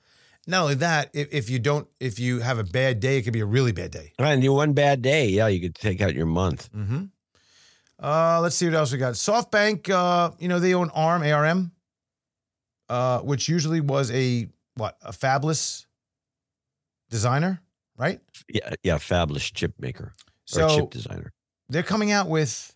Not 0.47 0.63
only 0.63 0.75
that, 0.75 1.09
if, 1.13 1.31
if 1.31 1.49
you 1.49 1.59
don't, 1.59 1.87
if 1.99 2.19
you 2.19 2.39
have 2.39 2.57
a 2.57 2.63
bad 2.63 2.99
day, 2.99 3.17
it 3.17 3.21
could 3.23 3.33
be 3.33 3.41
a 3.41 3.45
really 3.45 3.71
bad 3.71 3.91
day. 3.91 4.13
and 4.17 4.43
you 4.43 4.53
one 4.53 4.73
bad 4.73 5.01
day 5.01 5.27
yeah 5.27 5.47
you 5.47 5.59
could 5.61 5.75
take 5.75 6.01
out 6.01 6.15
your 6.15 6.25
month 6.25 6.69
Mm-hmm. 6.73 7.05
Uh, 8.03 8.39
let's 8.41 8.55
see 8.55 8.65
what 8.65 8.73
else 8.73 8.91
we 8.91 8.97
got. 8.97 9.13
SoftBank, 9.13 9.87
uh, 9.91 10.31
you 10.39 10.47
know, 10.47 10.59
they 10.59 10.73
own 10.73 10.89
ARM, 10.89 11.21
ARM, 11.21 11.71
uh, 12.89 13.19
which 13.19 13.47
usually 13.47 13.79
was 13.79 14.09
a 14.09 14.47
what 14.73 14.97
a 15.03 15.11
fabless 15.11 15.85
designer, 17.11 17.61
right? 17.97 18.19
yeah 18.49 18.73
yeah 18.83 18.95
fabless 18.95 19.53
chip 19.53 19.73
maker 19.79 20.05
or 20.05 20.13
So 20.45 20.75
chip 20.79 20.89
designer 20.89 21.31
they're 21.69 21.83
coming 21.83 22.11
out 22.11 22.27
with 22.27 22.75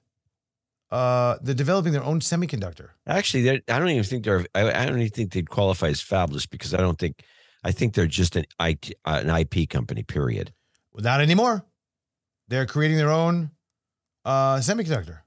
uh, 0.92 1.38
they're 1.42 1.56
developing 1.56 1.92
their 1.92 2.04
own 2.04 2.20
semiconductor. 2.20 2.90
actually 3.08 3.50
i 3.50 3.80
don't 3.80 3.90
even 3.90 4.04
think 4.04 4.24
they're 4.24 4.46
I, 4.54 4.72
I 4.72 4.86
don't 4.86 5.00
even 5.00 5.10
think 5.10 5.32
they'd 5.34 5.50
qualify 5.50 5.88
as 5.88 6.02
fabless 6.02 6.48
because 6.50 6.74
i 6.74 6.78
don't 6.78 7.00
think 7.00 7.24
i 7.66 7.72
think 7.72 7.94
they're 7.94 8.08
just 8.22 8.36
an 8.38 8.46
IT, 8.62 8.94
uh, 9.06 9.22
an 9.26 9.30
ip 9.42 9.70
company 9.70 10.04
period 10.04 10.54
Not 10.98 11.20
anymore. 11.22 11.66
They're 12.48 12.68
creating 12.68 12.98
their 12.98 13.10
own 13.12 13.50
uh, 14.24 14.58
semiconductor. 14.58 15.18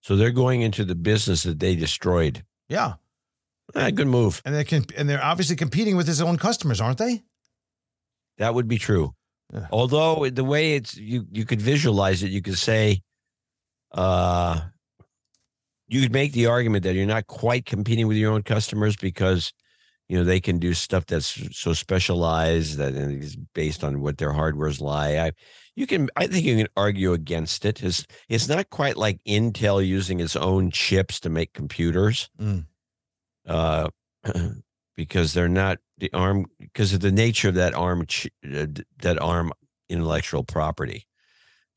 so 0.00 0.16
they're 0.16 0.30
going 0.44 0.62
into 0.62 0.84
the 0.84 0.94
business 0.96 1.42
that 1.44 1.58
they 1.60 1.76
destroyed 1.76 2.42
Yeah, 2.68 2.94
Ah, 3.74 3.90
good 3.90 4.08
move 4.08 4.42
and 4.44 4.54
they 4.54 4.64
can, 4.64 4.84
and 4.96 5.08
they're 5.08 5.22
obviously 5.22 5.56
competing 5.56 5.96
with 5.96 6.06
his 6.08 6.20
own 6.20 6.36
customers, 6.38 6.80
aren't 6.80 6.98
they? 6.98 7.22
that 8.38 8.54
would 8.54 8.66
be 8.68 8.78
true 8.78 9.14
Yeah. 9.52 9.66
Although 9.70 10.30
the 10.30 10.44
way 10.54 10.74
it's 10.78 10.96
you 10.96 11.26
you 11.30 11.44
could 11.44 11.60
visualize 11.62 12.22
it, 12.24 12.30
you 12.36 12.40
could 12.42 12.58
say, 12.58 13.02
uh, 13.92 14.54
you 15.92 16.00
could 16.00 16.12
make 16.12 16.32
the 16.32 16.46
argument 16.46 16.84
that 16.84 16.94
you're 16.94 17.14
not 17.16 17.26
quite 17.26 17.66
competing 17.66 18.08
with 18.08 18.16
your 18.16 18.32
own 18.32 18.42
customers 18.42 18.96
because 18.96 19.52
you 20.12 20.18
know 20.18 20.24
they 20.24 20.40
can 20.40 20.58
do 20.58 20.74
stuff 20.74 21.06
that's 21.06 21.40
so 21.56 21.72
specialized 21.72 22.76
that 22.76 22.92
is 22.92 23.34
based 23.54 23.82
on 23.82 24.02
what 24.02 24.18
their 24.18 24.34
hardware's 24.34 24.78
lie. 24.78 25.16
I 25.16 25.32
you 25.74 25.86
can 25.86 26.10
I 26.14 26.26
think 26.26 26.44
you 26.44 26.54
can 26.54 26.68
argue 26.76 27.14
against 27.14 27.64
it. 27.64 27.82
It's 27.82 28.06
it's 28.28 28.46
not 28.46 28.68
quite 28.68 28.98
like 28.98 29.24
Intel 29.26 29.84
using 29.84 30.20
its 30.20 30.36
own 30.36 30.70
chips 30.70 31.18
to 31.20 31.30
make 31.30 31.54
computers. 31.54 32.28
Mm. 32.38 32.66
Uh 33.48 33.88
because 34.96 35.32
they're 35.32 35.48
not 35.48 35.78
the 35.96 36.12
arm 36.12 36.44
because 36.60 36.92
of 36.92 37.00
the 37.00 37.10
nature 37.10 37.48
of 37.48 37.54
that 37.54 37.72
arm 37.72 38.02
uh, 38.02 38.66
that 39.00 39.18
arm 39.18 39.50
intellectual 39.88 40.44
property. 40.44 41.06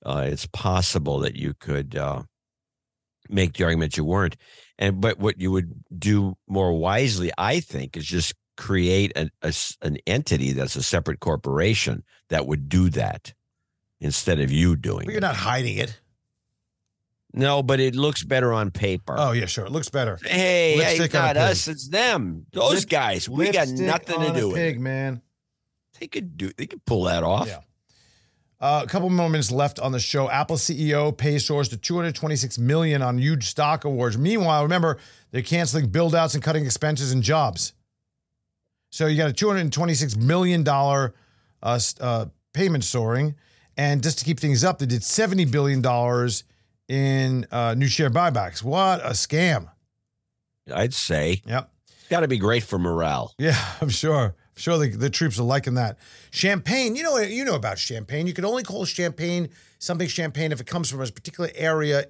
Uh, 0.05 0.25
it's 0.27 0.45
possible 0.47 1.19
that 1.19 1.37
you 1.37 1.53
could 1.53 1.95
uh, 1.95 2.23
make 3.29 3.53
the 3.53 3.63
argument 3.63 3.95
you 3.95 4.03
weren't, 4.03 4.35
and 4.77 4.99
but 5.01 5.19
what 5.19 5.39
you 5.39 5.51
would 5.51 5.73
do 5.97 6.35
more 6.47 6.73
wisely, 6.77 7.31
I 7.37 7.59
think, 7.59 7.95
is 7.97 8.05
just 8.05 8.33
create 8.57 9.11
an 9.15 9.29
a 9.41 9.53
an 9.81 9.97
entity 10.07 10.51
that's 10.53 10.75
a 10.75 10.83
separate 10.83 11.19
corporation 11.19 12.03
that 12.29 12.47
would 12.47 12.69
do 12.69 12.89
that 12.89 13.33
instead 13.99 14.39
of 14.39 14.51
you 14.51 14.75
doing 14.75 15.05
But 15.05 15.09
it. 15.09 15.11
you're 15.13 15.21
not 15.21 15.35
hiding 15.35 15.77
it. 15.77 15.99
No, 17.37 17.61
but 17.61 17.81
it 17.81 17.95
looks 17.95 18.23
better 18.23 18.53
on 18.53 18.71
paper. 18.71 19.13
Oh 19.17 19.33
yeah, 19.33 19.45
sure. 19.45 19.65
It 19.65 19.71
looks 19.71 19.89
better. 19.89 20.17
Hey, 20.23 20.73
hey, 20.73 20.77
Lipstick 20.77 21.13
a 21.13 21.17
not 21.17 21.37
us, 21.37 21.67
it's 21.67 21.89
them. 21.89 22.45
Those 22.53 22.81
Lip- 22.81 22.89
guys. 22.89 23.27
We 23.27 23.51
got 23.51 23.67
nothing 23.67 24.21
to 24.21 24.33
do 24.33 24.47
with 24.47 24.55
pig, 24.57 24.77
it. 24.77 24.81
man. 24.81 25.21
They 25.99 26.07
could 26.07 26.37
do 26.37 26.51
they 26.55 26.65
could 26.65 26.85
pull 26.85 27.03
that 27.03 27.23
off. 27.23 27.47
Yeah. 27.47 27.59
Uh, 28.59 28.81
a 28.83 28.87
couple 28.87 29.09
more 29.09 29.29
minutes 29.29 29.51
left 29.51 29.79
on 29.79 29.91
the 29.91 29.99
show. 29.99 30.29
Apple 30.29 30.55
CEO 30.55 31.15
pays 31.15 31.45
soars 31.45 31.67
to 31.69 31.77
226 31.77 32.57
million 32.57 33.01
on 33.01 33.17
huge 33.17 33.45
stock 33.47 33.83
awards. 33.83 34.17
Meanwhile, 34.17 34.63
remember 34.63 34.97
they're 35.31 35.41
canceling 35.41 35.87
build 35.89 36.15
outs 36.15 36.35
and 36.35 36.43
cutting 36.43 36.65
expenses 36.65 37.11
and 37.11 37.21
jobs. 37.21 37.73
So 38.91 39.07
you 39.07 39.17
got 39.17 39.29
a 39.29 39.33
226 39.33 40.15
million 40.15 40.63
dollar 40.63 41.13
uh, 41.61 41.79
uh, 41.99 42.27
payment 42.53 42.85
soaring, 42.85 43.35
and 43.75 44.01
just 44.01 44.19
to 44.19 44.25
keep 44.25 44.39
things 44.39 44.63
up, 44.63 44.79
they 44.79 44.85
did 44.85 45.03
70 45.03 45.45
billion 45.45 45.81
dollars 45.81 46.45
in 46.87 47.45
uh, 47.51 47.73
new 47.73 47.87
share 47.87 48.09
buybacks. 48.09 48.63
What 48.63 49.01
a 49.03 49.09
scam! 49.09 49.69
I'd 50.73 50.93
say. 50.93 51.41
Yep. 51.45 51.69
It's 51.87 52.07
got 52.09 52.21
to 52.21 52.27
be 52.27 52.37
great 52.37 52.63
for 52.63 52.79
morale. 52.79 53.33
Yeah, 53.37 53.59
I'm 53.81 53.89
sure. 53.89 54.35
Sure 54.57 54.77
the, 54.77 54.89
the 54.89 55.09
troops 55.09 55.37
are 55.37 55.43
liking 55.43 55.73
that. 55.73 55.97
Champagne, 56.31 56.95
you 56.95 57.03
know, 57.03 57.17
you 57.17 57.43
know 57.43 57.55
about 57.55 57.77
champagne. 57.77 58.25
You 58.25 58.33
can 58.33 58.45
only 58.45 58.63
call 58.63 58.85
champagne 58.85 59.49
something 59.79 60.07
champagne 60.07 60.51
if 60.51 60.61
it 60.61 60.67
comes 60.67 60.89
from 60.89 61.01
a 61.01 61.05
particular 61.07 61.49
area 61.55 62.05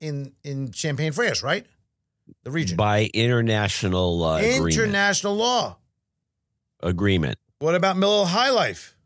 in 0.00 0.32
in 0.42 0.72
Champagne, 0.72 1.12
France, 1.12 1.42
right? 1.42 1.66
The 2.44 2.50
region. 2.50 2.76
By 2.76 3.10
international 3.12 4.22
uh, 4.24 4.38
agreement. 4.38 4.74
International 4.74 5.36
law. 5.36 5.76
agreement. 6.82 7.38
What 7.58 7.74
about 7.74 7.96
Miller 7.96 8.26
High 8.26 8.50
Life? 8.50 8.96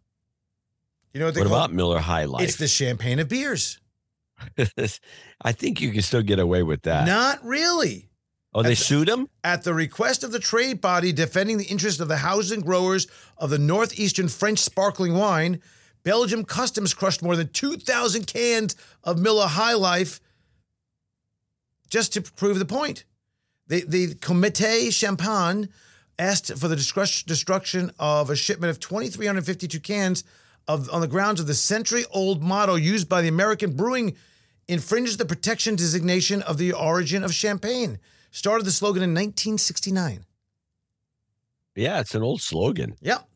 You 1.12 1.20
know 1.20 1.26
what 1.26 1.34
they 1.34 1.40
What 1.40 1.46
about 1.48 1.72
Miller 1.72 1.98
High 1.98 2.24
Life? 2.24 2.42
It's 2.42 2.56
the 2.56 2.68
champagne 2.68 3.18
of 3.18 3.28
beers. 3.28 3.78
I 5.42 5.52
think 5.52 5.80
you 5.80 5.92
can 5.92 6.02
still 6.02 6.22
get 6.22 6.38
away 6.38 6.62
with 6.62 6.82
that. 6.82 7.06
Not 7.06 7.44
really. 7.44 8.08
Oh, 8.56 8.62
they 8.62 8.70
that's- 8.70 8.86
sued 8.86 9.08
him? 9.08 9.28
At 9.44 9.62
the 9.62 9.74
request 9.74 10.24
of 10.24 10.32
the 10.32 10.38
trade 10.38 10.80
body 10.80 11.12
defending 11.12 11.58
the 11.58 11.64
interests 11.64 12.00
of 12.00 12.08
the 12.08 12.18
housing 12.18 12.60
growers 12.60 13.06
of 13.38 13.50
the 13.50 13.58
northeastern 13.58 14.28
French 14.28 14.58
sparkling 14.58 15.14
wine, 15.14 15.60
Belgium 16.02 16.44
Customs 16.44 16.94
crushed 16.94 17.22
more 17.22 17.36
than 17.36 17.48
2,000 17.48 18.26
cans 18.26 18.76
of 19.04 19.18
Miller 19.18 19.46
High 19.46 19.74
Life 19.74 20.20
just 21.90 22.12
to 22.14 22.22
prove 22.22 22.58
the 22.58 22.64
point. 22.64 23.04
The, 23.68 23.84
the 23.86 24.14
Comité 24.14 24.92
Champagne 24.92 25.68
asked 26.18 26.56
for 26.56 26.68
the 26.68 26.76
destruction 26.76 27.90
of 27.98 28.30
a 28.30 28.36
shipment 28.36 28.70
of 28.70 28.80
2,352 28.80 29.80
cans 29.80 30.24
of, 30.68 30.88
on 30.90 31.00
the 31.00 31.08
grounds 31.08 31.40
of 31.40 31.46
the 31.46 31.54
century-old 31.54 32.42
motto 32.42 32.74
used 32.74 33.08
by 33.08 33.22
the 33.22 33.28
American 33.28 33.76
brewing 33.76 34.16
infringes 34.68 35.16
the 35.16 35.24
protection 35.24 35.76
designation 35.76 36.42
of 36.42 36.58
the 36.58 36.72
origin 36.72 37.22
of 37.22 37.34
champagne. 37.34 37.98
Started 38.36 38.66
the 38.66 38.70
slogan 38.70 39.02
in 39.02 39.14
1969. 39.14 40.26
Yeah, 41.74 42.00
it's 42.00 42.14
an 42.14 42.22
old 42.22 42.42
slogan. 42.42 42.94
Yep. 43.00 43.26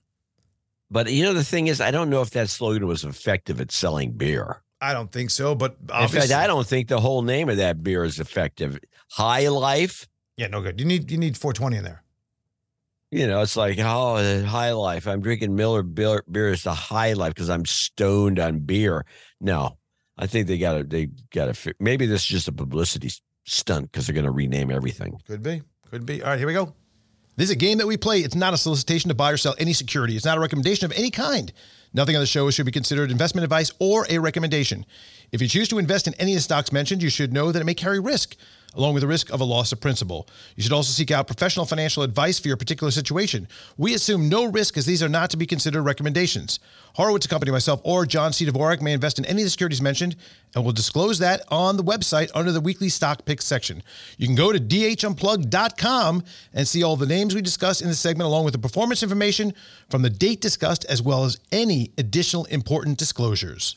But 0.90 1.10
you 1.10 1.24
know, 1.24 1.32
the 1.32 1.42
thing 1.42 1.68
is, 1.68 1.80
I 1.80 1.90
don't 1.90 2.10
know 2.10 2.20
if 2.20 2.28
that 2.32 2.50
slogan 2.50 2.86
was 2.86 3.02
effective 3.02 3.62
at 3.62 3.72
selling 3.72 4.12
beer. 4.12 4.62
I 4.78 4.92
don't 4.92 5.10
think 5.10 5.30
so, 5.30 5.54
but 5.54 5.78
In 5.98 6.08
fact, 6.08 6.32
I 6.32 6.46
don't 6.46 6.66
think 6.66 6.88
the 6.88 7.00
whole 7.00 7.22
name 7.22 7.48
of 7.48 7.56
that 7.56 7.82
beer 7.82 8.04
is 8.04 8.20
effective. 8.20 8.78
High 9.10 9.48
Life, 9.48 10.06
yeah, 10.36 10.48
no 10.48 10.60
good. 10.60 10.78
You 10.78 10.84
need 10.84 11.10
you 11.10 11.16
need 11.16 11.34
420 11.34 11.78
in 11.78 11.84
there. 11.84 12.02
you 13.10 13.26
know, 13.26 13.40
it's 13.40 13.56
like, 13.56 13.78
oh, 13.78 14.44
High 14.44 14.72
Life. 14.72 15.08
I'm 15.08 15.22
drinking 15.22 15.56
Miller 15.56 15.82
beer, 15.82 16.22
beer 16.30 16.50
is 16.50 16.64
the 16.64 16.74
High 16.74 17.14
Life 17.14 17.32
because 17.32 17.48
I'm 17.48 17.64
stoned 17.64 18.38
on 18.38 18.58
beer. 18.58 19.06
No, 19.40 19.78
I 20.18 20.26
think 20.26 20.46
they 20.46 20.58
got 20.58 20.76
to, 20.76 20.84
they 20.84 21.08
got 21.32 21.54
to, 21.54 21.74
maybe 21.80 22.04
this 22.04 22.20
is 22.20 22.28
just 22.28 22.48
a 22.48 22.52
publicity 22.52 23.10
stunt 23.50 23.90
because 23.90 24.06
they're 24.06 24.14
going 24.14 24.24
to 24.24 24.30
rename 24.30 24.70
everything. 24.70 25.20
Could 25.26 25.42
be, 25.42 25.62
could 25.90 26.06
be. 26.06 26.22
All 26.22 26.30
right, 26.30 26.38
here 26.38 26.46
we 26.46 26.54
go. 26.54 26.74
This 27.36 27.48
is 27.48 27.52
a 27.52 27.58
game 27.58 27.78
that 27.78 27.86
we 27.86 27.96
play. 27.96 28.20
It's 28.20 28.34
not 28.34 28.52
a 28.52 28.58
solicitation 28.58 29.08
to 29.08 29.14
buy 29.14 29.30
or 29.30 29.36
sell 29.36 29.54
any 29.58 29.72
security. 29.72 30.14
It's 30.14 30.24
not 30.24 30.36
a 30.36 30.40
recommendation 30.40 30.84
of 30.84 30.92
any 30.92 31.10
kind. 31.10 31.52
Nothing 31.92 32.14
on 32.14 32.20
the 32.20 32.26
show 32.26 32.50
should 32.50 32.66
be 32.66 32.72
considered 32.72 33.10
investment 33.10 33.44
advice 33.44 33.72
or 33.78 34.06
a 34.10 34.18
recommendation. 34.18 34.84
If 35.32 35.40
you 35.40 35.48
choose 35.48 35.68
to 35.68 35.78
invest 35.78 36.06
in 36.06 36.14
any 36.14 36.32
of 36.32 36.36
the 36.36 36.42
stocks 36.42 36.70
mentioned, 36.70 37.02
you 37.02 37.08
should 37.08 37.32
know 37.32 37.50
that 37.50 37.60
it 37.60 37.64
may 37.64 37.74
carry 37.74 37.98
risk, 37.98 38.36
along 38.74 38.94
with 38.94 39.00
the 39.00 39.06
risk 39.06 39.30
of 39.30 39.40
a 39.40 39.44
loss 39.44 39.72
of 39.72 39.80
principal. 39.80 40.28
You 40.56 40.62
should 40.62 40.72
also 40.72 40.92
seek 40.92 41.10
out 41.10 41.26
professional 41.26 41.66
financial 41.66 42.02
advice 42.02 42.38
for 42.38 42.48
your 42.48 42.56
particular 42.56 42.90
situation. 42.90 43.48
We 43.76 43.94
assume 43.94 44.28
no 44.28 44.46
risk 44.46 44.76
as 44.76 44.86
these 44.86 45.02
are 45.02 45.08
not 45.08 45.30
to 45.30 45.36
be 45.36 45.46
considered 45.46 45.82
recommendations. 45.82 46.60
Horowitz 46.94 47.26
Company, 47.26 47.52
myself, 47.52 47.80
or 47.84 48.06
John 48.06 48.32
C. 48.32 48.46
Dvorak 48.46 48.80
may 48.80 48.92
invest 48.92 49.18
in 49.18 49.24
any 49.24 49.42
of 49.42 49.46
the 49.46 49.50
securities 49.50 49.82
mentioned, 49.82 50.16
and 50.54 50.64
we'll 50.64 50.72
disclose 50.72 51.18
that 51.20 51.42
on 51.48 51.76
the 51.76 51.84
website 51.84 52.30
under 52.34 52.52
the 52.52 52.60
weekly 52.60 52.88
stock 52.88 53.24
picks 53.24 53.44
section. 53.44 53.82
You 54.18 54.26
can 54.26 54.36
go 54.36 54.52
to 54.52 54.58
dhunplug.com 54.58 56.24
and 56.52 56.68
see 56.68 56.82
all 56.82 56.96
the 56.96 57.06
names 57.06 57.34
we 57.34 57.42
discussed 57.42 57.82
in 57.82 57.88
this 57.88 58.00
segment, 58.00 58.26
along 58.26 58.44
with 58.44 58.52
the 58.52 58.58
performance 58.58 59.02
information 59.02 59.54
from 59.88 60.02
the 60.02 60.10
date 60.10 60.40
discussed, 60.40 60.84
as 60.86 61.02
well 61.02 61.24
as 61.24 61.38
any 61.52 61.92
additional 61.98 62.44
important 62.46 62.98
disclosures. 62.98 63.76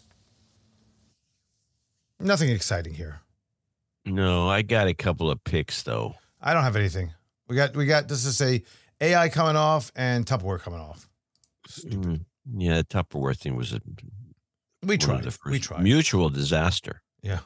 Nothing 2.20 2.50
exciting 2.50 2.94
here. 2.94 3.23
No, 4.06 4.50
I 4.50 4.62
got 4.62 4.88
a 4.88 4.94
couple 4.94 5.30
of 5.32 5.44
picks 5.44 5.84
though. 5.84 6.16
I 6.42 6.54
don't 6.54 6.64
have 6.64 6.76
anything. 6.76 7.14
We 7.48 7.56
got 7.56 7.76
we 7.76 7.86
got 7.86 8.08
this 8.08 8.26
is 8.26 8.42
a 8.42 8.62
AI 9.02 9.30
coming 9.30 9.56
off 9.56 9.92
and 9.96 10.26
Tupperware 10.26 10.60
coming 10.60 10.80
off. 10.80 11.08
Mm, 11.86 12.26
Yeah, 12.58 12.78
the 12.78 12.84
Tupperware 12.84 13.38
thing 13.38 13.56
was 13.56 13.74
a 13.74 13.82
We 14.86 14.98
tried. 14.98 15.24
the 15.24 15.32
first 15.32 15.46
We 15.52 15.60
tried. 15.60 15.84
mutual 15.84 16.30
disaster. 16.30 17.02
yeah. 17.22 17.40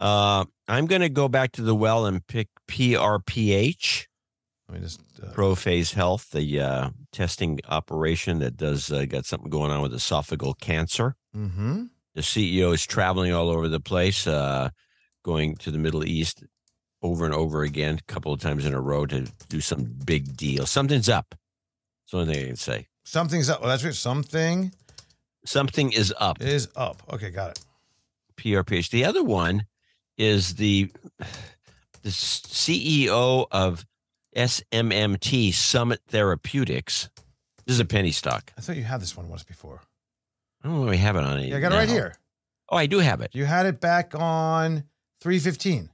Uh, 0.00 0.44
I'm 0.68 0.86
going 0.86 1.00
to 1.00 1.08
go 1.08 1.28
back 1.28 1.50
to 1.52 1.62
the 1.62 1.74
well 1.74 2.06
and 2.06 2.24
pick 2.28 2.46
PRPH, 2.68 4.06
Let 4.68 4.78
me 4.78 4.84
just 4.84 5.00
uh, 5.20 5.32
Prophase 5.32 5.94
Health, 5.94 6.30
the 6.30 6.60
uh, 6.60 6.90
testing 7.10 7.58
operation 7.68 8.38
that 8.38 8.56
does 8.56 8.92
uh, 8.92 9.06
got 9.06 9.26
something 9.26 9.50
going 9.50 9.72
on 9.72 9.82
with 9.82 9.92
esophageal 9.92 10.58
cancer. 10.60 11.16
mm-hmm. 11.36 11.84
The 12.14 12.20
CEO 12.20 12.72
is 12.74 12.86
traveling 12.86 13.32
all 13.32 13.48
over 13.48 13.66
the 13.68 13.80
place, 13.80 14.26
uh, 14.28 14.70
going 15.24 15.56
to 15.56 15.70
the 15.70 15.78
Middle 15.78 16.04
East 16.04 16.44
over 17.02 17.24
and 17.24 17.34
over 17.34 17.62
again, 17.62 17.98
a 17.98 18.12
couple 18.12 18.32
of 18.32 18.40
times 18.40 18.66
in 18.66 18.74
a 18.74 18.80
row 18.80 19.06
to 19.06 19.26
do 19.48 19.60
some 19.60 19.84
big 20.04 20.36
deal. 20.36 20.66
Something's 20.66 21.08
up. 21.08 21.30
That's 21.30 22.10
the 22.12 22.18
only 22.18 22.34
thing 22.34 22.44
I 22.44 22.46
can 22.48 22.56
say. 22.56 22.86
Something's 23.04 23.48
up. 23.48 23.60
Well, 23.60 23.70
that's 23.70 23.84
right. 23.84 23.94
Something 23.94 24.72
Something 25.44 25.92
is 25.92 26.12
up. 26.18 26.42
is 26.42 26.68
up. 26.76 27.02
Okay, 27.12 27.30
got 27.30 27.52
it. 27.52 27.60
PRPH. 28.36 28.90
The 28.90 29.04
other 29.04 29.22
one 29.24 29.64
is 30.16 30.56
the 30.56 30.90
the 32.02 32.10
CEO 32.10 33.46
of 33.50 33.86
SMMT 34.36 35.52
Summit 35.54 36.00
Therapeutics. 36.08 37.08
This 37.66 37.74
is 37.74 37.80
a 37.80 37.84
penny 37.84 38.12
stock. 38.12 38.52
I 38.56 38.60
thought 38.60 38.76
you 38.76 38.82
had 38.84 39.00
this 39.00 39.16
one 39.16 39.28
once 39.28 39.42
before. 39.44 39.80
I 40.62 40.68
don't 40.68 40.80
know 40.80 40.86
if 40.88 40.92
I 40.92 40.96
have 40.96 41.16
it 41.16 41.24
on 41.24 41.38
it. 41.38 41.48
Yeah, 41.48 41.56
I 41.56 41.60
got 41.60 41.72
it 41.72 41.76
right 41.76 41.88
here. 41.88 42.14
Oh, 42.68 42.76
I 42.76 42.86
do 42.86 42.98
have 42.98 43.20
it. 43.20 43.30
You 43.34 43.44
had 43.44 43.66
it 43.66 43.80
back 43.80 44.14
on 44.14 44.84
315. 45.20 45.90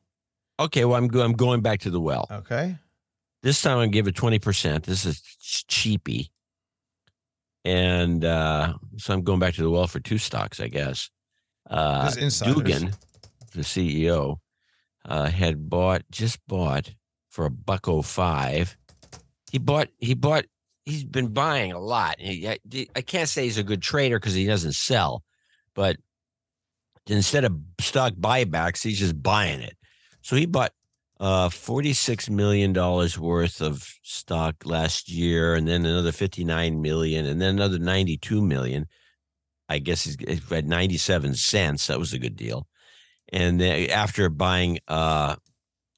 Okay, 0.61 0.85
well 0.85 0.97
I'm 0.97 1.09
go- 1.09 1.23
I'm 1.23 1.33
going 1.33 1.61
back 1.63 1.81
to 1.81 1.91
the 1.91 2.01
well. 2.01 2.27
Okay. 2.31 2.77
This 3.43 3.61
time 3.61 3.79
I'm 3.79 3.91
give 3.91 4.07
it 4.07 4.15
twenty 4.15 4.39
percent. 4.39 4.85
This 4.85 5.05
is 5.05 5.21
ch- 5.21 5.67
cheapy, 5.67 6.31
and 7.65 8.25
uh, 8.25 8.75
so 8.97 9.13
I'm 9.15 9.23
going 9.23 9.39
back 9.41 9.55
to 9.55 9.63
the 9.63 9.71
well 9.71 9.87
for 9.87 10.01
two 10.01 10.19
stocks, 10.19 10.61
I 10.61 10.69
guess. 10.69 11.11
Uh. 11.69 12.03
Duggan, 12.65 12.93
the 13.55 13.63
CEO, 13.63 14.39
uh, 15.07 15.27
had 15.27 15.69
bought 15.69 16.03
just 16.11 16.39
bought 16.47 16.95
for 17.31 17.47
a 17.47 17.51
buck 17.51 17.89
oh 17.89 18.03
five. 18.03 18.77
He 19.51 19.59
bought 19.59 19.89
he 19.99 20.15
bought 20.15 20.45
he's 20.85 21.05
been 21.05 21.29
buying 21.29 21.73
a 21.73 21.79
lot. 21.81 22.17
He, 22.21 22.49
I, 22.49 22.59
I 22.95 23.01
can't 23.01 23.29
say 23.29 23.45
he's 23.45 23.59
a 23.59 23.63
good 23.63 23.83
trader 23.83 24.19
because 24.19 24.35
he 24.35 24.47
doesn't 24.47 24.75
sell, 24.75 25.23
but 25.75 25.97
instead 27.07 27.45
of 27.45 27.57
stock 27.81 28.15
buybacks, 28.15 28.83
he's 28.83 28.99
just 28.99 29.23
buying 29.23 29.61
it. 29.61 29.77
So 30.23 30.37
he 30.37 30.47
bought 30.47 30.73
uh, 31.21 31.49
$46 31.49 32.29
million 32.31 32.73
worth 32.73 33.61
of 33.61 33.89
stock 34.03 34.57
last 34.65 35.09
year, 35.09 35.55
and 35.55 35.69
then 35.69 35.87
another 35.87 36.13
59 36.13 36.81
million, 36.81 37.27
and 37.27 37.41
then 37.41 37.55
another 37.57 37.79
92 37.79 38.43
million. 38.43 38.87
I 39.69 39.79
guess 39.79 40.05
he's 40.05 40.17
at 40.53 40.67
97 40.67 41.35
cents. 41.35 41.87
That 41.87 41.99
was 41.99 42.13
a 42.13 42.19
good 42.19 42.37
deal. 42.37 42.67
And 43.33 43.59
then 43.59 43.89
after 43.91 44.29
buying 44.29 44.79
uh 44.87 45.37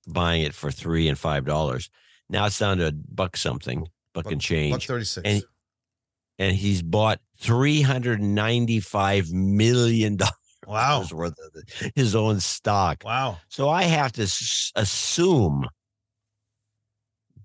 buying 0.06 0.42
it 0.42 0.54
for 0.54 0.70
three 0.70 1.08
and 1.08 1.18
five 1.18 1.44
dollars, 1.44 1.90
now 2.28 2.46
it's 2.46 2.58
down 2.58 2.78
to 2.78 2.86
a 2.86 2.92
buck 2.92 3.36
something, 3.36 3.80
buck, 4.14 4.24
buck 4.24 4.32
and 4.32 4.40
change. 4.40 4.74
Buck 4.74 4.82
36. 4.82 5.28
And, 5.28 5.42
and 6.38 6.56
he's 6.56 6.82
bought 6.82 7.18
395 7.40 9.32
million 9.32 10.16
dollars 10.16 10.32
Wow. 10.66 11.04
worth 11.12 11.34
of 11.38 11.90
his 11.94 12.14
own 12.14 12.40
stock. 12.40 13.02
Wow. 13.04 13.38
So 13.48 13.68
I 13.68 13.84
have 13.84 14.12
to 14.12 14.22
s- 14.22 14.72
assume 14.76 15.66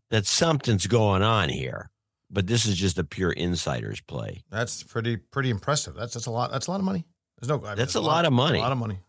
that 0.09 0.26
something's 0.26 0.88
going 0.88 1.22
on 1.22 1.49
here, 1.49 1.89
but 2.30 2.47
this 2.47 2.65
is 2.65 2.76
just 2.78 2.97
a 2.97 3.03
pure 3.03 3.32
insider's 3.32 4.01
play. 4.01 4.43
That's 4.49 4.84
pretty 4.84 5.17
pretty 5.17 5.49
impressive. 5.49 5.95
That's 5.95 6.13
that's 6.13 6.26
a 6.26 6.32
lot. 6.32 6.51
That's 6.51 6.67
a 6.67 6.72
lot 6.72 6.80
of 6.80 6.86
money. 6.86 7.05
There's 7.39 7.49
no. 7.49 7.63
I 7.65 7.69
mean, 7.69 7.78
That's 7.78 7.95
a 7.95 8.01
lot 8.01 8.26
of 8.26 8.34
money. 8.34 8.59
A 8.59 8.61
lot 8.61 8.72
of 8.72 8.78
money. 8.78 8.99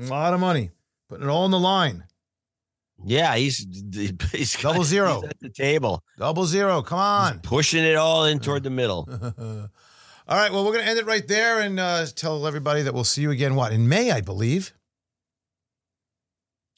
A 0.00 0.04
lot 0.04 0.32
of 0.34 0.40
money. 0.40 0.70
Putting 1.08 1.26
it 1.26 1.30
all 1.30 1.44
on 1.44 1.50
the 1.50 1.58
line. 1.58 2.04
Yeah, 3.04 3.34
he's 3.36 3.66
he's 4.32 4.56
got- 4.56 4.72
Double 4.72 4.84
zero. 4.84 5.20
he's 5.22 5.30
at 5.30 5.40
the 5.40 5.50
table, 5.50 6.02
Double 6.18 6.44
zero. 6.46 6.82
Come 6.82 6.98
He's 6.98 7.32
on. 7.34 7.40
pushing 7.40 7.84
it 7.84 7.96
all 7.96 8.24
in 8.24 8.38
toward 8.40 8.62
the 8.62 8.70
middle. 8.70 9.08
all 10.28 10.36
right. 10.36 10.52
Well, 10.52 10.64
we're 10.64 10.72
gonna 10.72 10.84
end 10.84 10.98
it 10.98 11.06
right 11.06 11.26
there 11.26 11.60
and 11.60 11.78
uh, 11.78 12.06
tell 12.14 12.46
everybody 12.46 12.82
that 12.82 12.94
we'll 12.94 13.04
see 13.04 13.22
you 13.22 13.30
again. 13.30 13.54
What 13.54 13.72
in 13.72 13.88
May, 13.88 14.10
I 14.10 14.20
believe. 14.20 14.72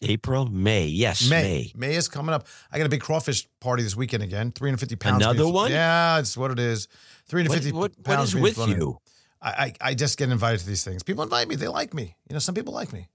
April, 0.03 0.47
May, 0.47 0.87
yes, 0.87 1.31
May. 1.31 1.73
May. 1.75 1.89
May 1.89 1.95
is 1.95 2.09
coming 2.09 2.35
up. 2.35 2.47
I 2.71 2.79
got 2.79 2.87
a 2.87 2.91
big 2.91 3.01
crawfish 3.01 3.47
party 3.61 3.83
this 3.83 3.97
weekend 3.97 4.23
again. 4.23 4.53
350 4.53 4.97
pounds. 4.97 5.25
Another 5.25 5.49
one? 5.49 5.71
Yeah, 5.71 6.19
it's 6.19 6.37
what 6.37 6.51
it 6.51 6.59
is. 6.59 6.89
What, 6.89 7.31
350 7.31 7.73
what, 7.73 7.81
what 7.81 8.05
pounds. 8.05 8.29
is 8.29 8.35
being 8.35 8.43
with 8.43 8.59
you? 8.69 8.99
I, 9.41 9.49
I 9.49 9.73
I 9.91 9.95
just 9.95 10.19
get 10.19 10.31
invited 10.31 10.61
to 10.61 10.67
these 10.67 10.85
things. 10.85 11.03
People 11.03 11.23
invite 11.23 11.49
me. 11.49 11.55
They 11.55 11.69
like 11.69 11.95
me. 11.95 12.17
You 12.29 12.35
know, 12.35 12.39
some 12.39 12.55
people 12.55 12.75
like 12.75 12.93
me. 12.93 13.09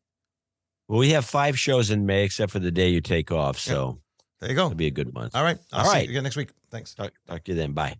Well, 0.88 1.00
we 1.00 1.12
have 1.12 1.26
five 1.26 1.60
shows 1.60 1.92
in 1.92 2.06
May, 2.08 2.24
except 2.24 2.52
for 2.52 2.60
the 2.60 2.72
day 2.72 2.90
you 2.90 3.02
take 3.02 3.32
off, 3.32 3.60
so 3.60 4.00
There 4.40 4.50
you 4.50 4.56
go. 4.56 4.66
it'll 4.66 4.76
be 4.76 4.88
a 4.88 4.92
good 4.92 5.14
month. 5.14 5.36
All 5.36 5.44
right. 5.44 5.60
I'll 5.72 5.82
All 5.82 5.86
see 5.86 5.92
right. 5.92 6.04
you 6.06 6.10
again 6.12 6.24
next 6.24 6.36
week. 6.38 6.50
Thanks. 6.72 6.96
Talk, 6.96 7.12
talk 7.28 7.44
to 7.44 7.52
you 7.52 7.58
then. 7.58 7.74
Bye. 7.74 8.00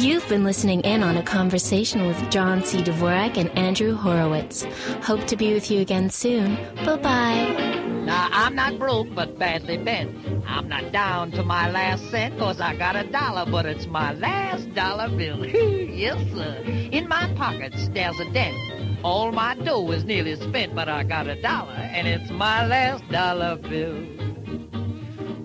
You've 0.00 0.26
been 0.30 0.44
listening 0.44 0.80
in 0.80 1.02
on 1.02 1.18
a 1.18 1.22
conversation 1.22 2.06
with 2.06 2.30
John 2.30 2.64
C. 2.64 2.78
Dvorak 2.78 3.36
and 3.36 3.50
Andrew 3.50 3.94
Horowitz. 3.94 4.64
Hope 5.02 5.26
to 5.26 5.36
be 5.36 5.52
with 5.52 5.70
you 5.70 5.80
again 5.80 6.08
soon. 6.08 6.54
Bye 6.86 6.96
bye. 6.96 7.80
Now, 8.06 8.30
I'm 8.32 8.54
not 8.54 8.78
broke, 8.78 9.14
but 9.14 9.38
badly 9.38 9.76
bent. 9.76 10.42
I'm 10.46 10.68
not 10.68 10.90
down 10.90 11.32
to 11.32 11.42
my 11.42 11.70
last 11.70 12.10
cent, 12.10 12.38
cause 12.38 12.62
I 12.62 12.76
got 12.76 12.96
a 12.96 13.04
dollar, 13.12 13.44
but 13.44 13.66
it's 13.66 13.86
my 13.86 14.14
last 14.14 14.72
dollar 14.74 15.10
bill. 15.10 15.44
yes, 15.46 16.16
sir. 16.34 16.62
In 16.64 17.06
my 17.06 17.30
pockets, 17.34 17.90
there's 17.92 18.18
a 18.20 18.32
dent. 18.32 19.04
All 19.04 19.32
my 19.32 19.54
dough 19.54 19.90
is 19.90 20.04
nearly 20.04 20.34
spent, 20.36 20.74
but 20.74 20.88
I 20.88 21.02
got 21.02 21.26
a 21.26 21.40
dollar, 21.42 21.74
and 21.74 22.08
it's 22.08 22.30
my 22.30 22.66
last 22.66 23.06
dollar 23.10 23.56
bill. 23.56 24.20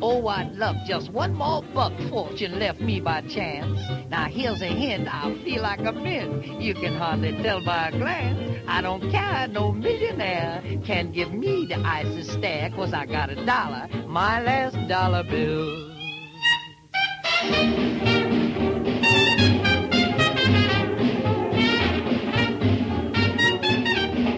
Oh, 0.07 0.27
I'd 0.27 0.51
love 0.53 0.75
just 0.85 1.11
one 1.11 1.33
more 1.33 1.63
buck 1.73 1.91
fortune 2.11 2.59
left 2.59 2.79
me 2.79 2.99
by 2.99 3.21
chance. 3.21 3.79
Now 4.07 4.25
here's 4.25 4.61
a 4.61 4.67
hint, 4.67 5.07
I 5.11 5.33
feel 5.43 5.63
like 5.63 5.79
a 5.79 5.91
mint. 5.93 6.61
You 6.61 6.75
can 6.75 6.93
hardly 6.93 7.31
tell 7.41 7.65
by 7.65 7.87
a 7.87 7.91
glance. 7.91 8.61
I 8.67 8.81
don't 8.81 9.09
care, 9.09 9.47
no 9.47 9.71
millionaire 9.71 10.61
can 10.85 11.11
give 11.11 11.33
me 11.33 11.65
the 11.65 11.79
icy 11.79 12.21
stare, 12.21 12.69
cause 12.69 12.93
I 12.93 13.07
got 13.07 13.31
a 13.31 13.45
dollar, 13.47 13.87
my 14.05 14.43
last 14.43 14.77
dollar 14.87 15.23
bill. 15.23 15.91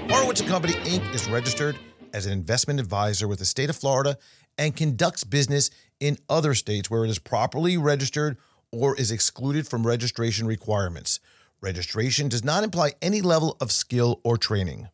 Horowitz 0.10 0.42
Company 0.44 0.76
Inc. 0.86 1.14
is 1.14 1.28
registered 1.30 1.78
as 2.14 2.26
an 2.26 2.32
investment 2.32 2.80
advisor 2.80 3.28
with 3.28 3.40
the 3.40 3.46
state 3.46 3.70
of 3.70 3.76
Florida 3.76 4.18
and 4.58 4.76
conducts 4.76 5.24
business 5.24 5.70
in 6.00 6.18
other 6.30 6.54
states 6.54 6.90
where 6.90 7.06
it 7.06 7.10
is 7.10 7.20
properly 7.20 7.78
registered 7.78 8.38
or 8.72 8.96
is 8.96 9.12
excluded 9.12 9.68
from 9.68 9.88
registration 9.88 10.48
requirements. 10.48 11.20
Registration 11.62 12.30
does 12.30 12.44
not 12.44 12.64
imply 12.64 12.92
any 13.02 13.22
level 13.22 13.58
of 13.60 13.72
skill 13.72 14.22
or 14.24 14.38
training. 14.38 14.90